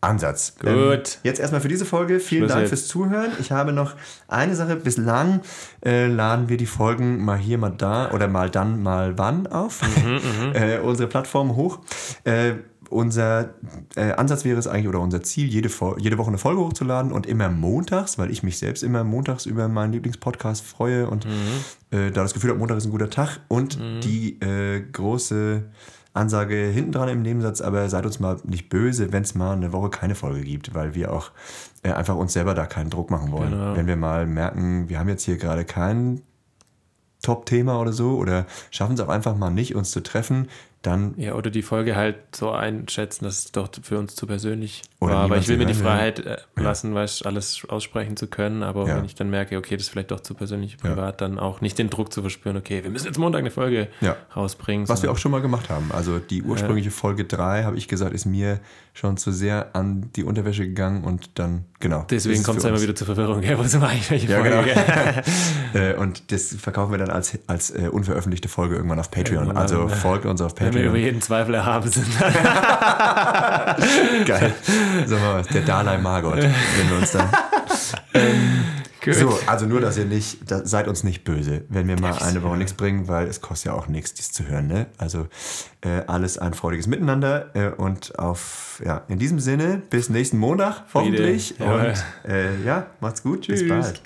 Ansatz. 0.00 0.54
Ähm, 0.64 0.90
Gut. 0.90 1.18
jetzt 1.24 1.40
erstmal 1.40 1.60
für 1.60 1.66
diese 1.68 1.84
Folge. 1.84 2.20
Vielen 2.20 2.42
Schluss 2.42 2.50
Dank 2.52 2.60
jetzt. 2.62 2.68
fürs 2.68 2.86
Zuhören. 2.86 3.32
Ich 3.40 3.50
habe 3.50 3.72
noch 3.72 3.96
eine 4.28 4.54
Sache. 4.54 4.76
Bislang 4.76 5.40
äh, 5.84 6.06
laden 6.06 6.48
wir 6.48 6.56
die 6.56 6.66
Folgen 6.66 7.24
mal 7.24 7.36
hier, 7.36 7.58
mal 7.58 7.72
da 7.76 8.12
oder 8.12 8.28
mal 8.28 8.48
dann, 8.48 8.80
mal 8.80 9.18
wann 9.18 9.48
auf. 9.48 9.80
Mhm, 9.82 10.52
äh, 10.54 10.78
unsere 10.78 11.08
Plattform 11.08 11.56
hoch. 11.56 11.80
Äh, 12.22 12.52
unser 12.90 13.54
äh, 13.96 14.12
Ansatz 14.12 14.44
wäre 14.44 14.58
es 14.58 14.66
eigentlich, 14.66 14.88
oder 14.88 15.00
unser 15.00 15.22
Ziel, 15.22 15.48
jede, 15.48 15.70
jede 15.98 16.18
Woche 16.18 16.28
eine 16.28 16.38
Folge 16.38 16.60
hochzuladen 16.60 17.12
und 17.12 17.26
immer 17.26 17.48
montags, 17.48 18.18
weil 18.18 18.30
ich 18.30 18.42
mich 18.42 18.58
selbst 18.58 18.82
immer 18.82 19.04
montags 19.04 19.46
über 19.46 19.68
meinen 19.68 19.92
Lieblingspodcast 19.92 20.64
freue 20.64 21.08
und 21.08 21.26
äh, 21.90 22.10
da 22.10 22.22
das 22.22 22.34
Gefühl 22.34 22.50
habe, 22.50 22.58
Montag 22.58 22.78
ist 22.78 22.86
ein 22.86 22.90
guter 22.90 23.10
Tag 23.10 23.40
und 23.48 23.78
die 24.02 24.40
äh, 24.40 24.80
große 24.80 25.64
Ansage 26.14 26.56
hinten 26.56 26.92
dran 26.92 27.08
im 27.08 27.22
Nebensatz, 27.22 27.60
aber 27.60 27.88
seid 27.88 28.04
uns 28.04 28.18
mal 28.20 28.38
nicht 28.44 28.68
böse, 28.68 29.12
wenn 29.12 29.22
es 29.22 29.34
mal 29.34 29.52
eine 29.52 29.72
Woche 29.72 29.90
keine 29.90 30.14
Folge 30.14 30.40
gibt, 30.40 30.74
weil 30.74 30.94
wir 30.94 31.12
auch 31.12 31.30
äh, 31.82 31.92
einfach 31.92 32.16
uns 32.16 32.32
selber 32.32 32.54
da 32.54 32.66
keinen 32.66 32.90
Druck 32.90 33.10
machen 33.10 33.30
wollen. 33.32 33.52
Genau. 33.52 33.76
Wenn 33.76 33.86
wir 33.86 33.96
mal 33.96 34.26
merken, 34.26 34.88
wir 34.88 34.98
haben 34.98 35.08
jetzt 35.08 35.24
hier 35.24 35.36
gerade 35.36 35.64
kein 35.64 36.22
Top-Thema 37.22 37.80
oder 37.80 37.92
so 37.92 38.16
oder 38.16 38.46
schaffen 38.70 38.94
es 38.94 39.00
auch 39.00 39.08
einfach 39.08 39.36
mal 39.36 39.50
nicht, 39.50 39.74
uns 39.74 39.90
zu 39.90 40.00
treffen, 40.02 40.48
dann 40.82 41.14
Ja, 41.16 41.34
oder 41.34 41.50
die 41.50 41.62
Folge 41.62 41.96
halt 41.96 42.16
so 42.34 42.50
einschätzen, 42.50 43.24
dass 43.24 43.46
es 43.46 43.52
doch 43.52 43.68
für 43.82 43.98
uns 43.98 44.14
zu 44.14 44.26
persönlich 44.26 44.82
Oder. 45.00 45.14
Aber 45.14 45.36
ich 45.36 45.46
will 45.46 45.58
mir 45.58 45.66
die. 45.66 45.74
Freiheit 45.74 46.18
äh, 46.26 46.38
lassen, 46.56 46.92
weißt, 46.92 47.24
alles 47.24 47.62
aussprechen 47.68 48.16
zu 48.16 48.26
können. 48.26 48.64
Aber 48.64 48.88
Ja. 48.88 48.96
wenn 48.96 49.04
ich 49.04 49.14
dann 49.14 49.30
merke, 49.30 49.56
okay, 49.56 49.76
das 49.76 49.84
ist 49.84 49.90
vielleicht 49.90 50.10
doch 50.10 50.18
zu 50.20 50.34
persönlich 50.34 50.76
privat, 50.76 51.20
dann 51.20 51.38
auch 51.38 51.60
nicht 51.60 51.78
den 51.78 51.88
Druck 51.88 52.12
zu 52.12 52.20
verspüren, 52.20 52.56
okay, 52.56 52.82
wir 52.82 52.90
müssen 52.90 53.06
jetzt 53.06 53.16
Montag 53.16 53.38
eine 53.40 53.52
Folge 53.52 53.86
Ja. 54.00 54.16
rausbringen. 54.34 54.88
Was 54.88 55.02
wir 55.04 55.12
auch 55.12 55.18
schon 55.18 55.30
mal 55.30 55.40
gemacht 55.40 55.70
haben. 55.70 55.92
Also 55.92 56.18
die 56.18 56.42
ursprüngliche 56.42 56.90
Folge 56.90 57.24
3, 57.26 57.62
habe 57.62 57.76
ich 57.76 57.86
gesagt, 57.86 58.12
ist 58.12 58.24
mir 58.26 58.58
schon 58.92 59.16
zu 59.16 59.30
sehr 59.30 59.76
an 59.76 60.10
die 60.16 60.24
Unterwäsche 60.24 60.66
gegangen 60.66 61.04
und 61.04 61.38
dann, 61.38 61.64
genau. 61.78 62.04
Deswegen 62.10 62.42
kommt 62.42 62.58
es 62.58 62.64
ja 62.64 62.70
immer 62.70 62.82
wieder 62.82 62.96
zur 62.96 63.06
Verwirrung. 63.06 63.40
Ja, 63.44 63.62
sind 63.62 63.80
wir 63.80 63.86
eigentlich? 63.88 64.10
Welche 64.10 64.26
Ja, 64.32 64.40
Folge? 64.42 64.74
genau. 65.72 66.00
und 66.02 66.32
das 66.32 66.56
verkaufen 66.56 66.90
wir 66.90 66.98
dann 66.98 67.10
als, 67.10 67.38
als 67.46 67.70
äh, 67.70 67.88
unveröffentlichte 67.88 68.48
Folge 68.48 68.74
irgendwann 68.74 68.98
auf 68.98 69.12
Patreon. 69.12 69.44
Irgendwann 69.44 69.62
also 69.62 69.86
folgt 69.86 70.26
uns 70.26 70.40
auf 70.40 70.54
Wenn 70.58 70.74
wir 70.74 70.80
über 70.80 70.90
Patreon. 70.90 71.04
jeden 71.04 71.20
Zweifel 71.22 71.54
erhaben 71.54 71.88
sind. 71.88 72.06
Geil. 74.26 74.54
So 75.06 75.14
machen 75.16 75.34
wir 75.34 75.40
es. 75.40 75.46
Der 75.48 75.62
Dalai 75.62 75.98
Margot 75.98 76.36
nennen 76.36 76.54
wir 76.88 76.98
uns 76.98 77.12
dann. 77.12 77.28
Gut. 79.04 79.14
So, 79.14 79.38
also 79.46 79.66
nur, 79.66 79.80
dass 79.80 79.96
ihr 79.96 80.04
nicht, 80.04 80.50
da, 80.50 80.66
seid 80.66 80.88
uns 80.88 81.04
nicht 81.04 81.24
böse, 81.24 81.64
wenn 81.68 81.86
wir 81.86 81.98
mal 82.00 82.18
eine 82.18 82.42
Woche 82.42 82.56
nichts 82.56 82.74
bringen, 82.74 83.06
weil 83.06 83.26
es 83.28 83.40
kostet 83.40 83.66
ja 83.66 83.72
auch 83.72 83.86
nichts, 83.86 84.12
dies 84.14 84.32
zu 84.32 84.46
hören. 84.46 84.66
Ne? 84.66 84.86
Also 84.98 85.28
äh, 85.82 86.02
alles 86.06 86.36
ein 86.36 86.52
freudiges 86.52 86.88
Miteinander 86.88 87.54
äh, 87.54 87.68
und 87.68 88.18
auf, 88.18 88.82
ja, 88.84 89.02
in 89.08 89.18
diesem 89.18 89.38
Sinne, 89.38 89.80
bis 89.88 90.10
nächsten 90.10 90.38
Montag 90.38 90.82
hoffentlich. 90.92 91.54
Jawohl. 91.58 91.94
Und 92.24 92.30
äh, 92.30 92.62
ja, 92.64 92.88
macht's 93.00 93.22
gut, 93.22 93.42
Tschüss. 93.42 93.60
bis 93.60 93.68
bald. 93.68 94.02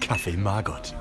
Kaffee 0.00 0.36
Margot. 0.36 0.94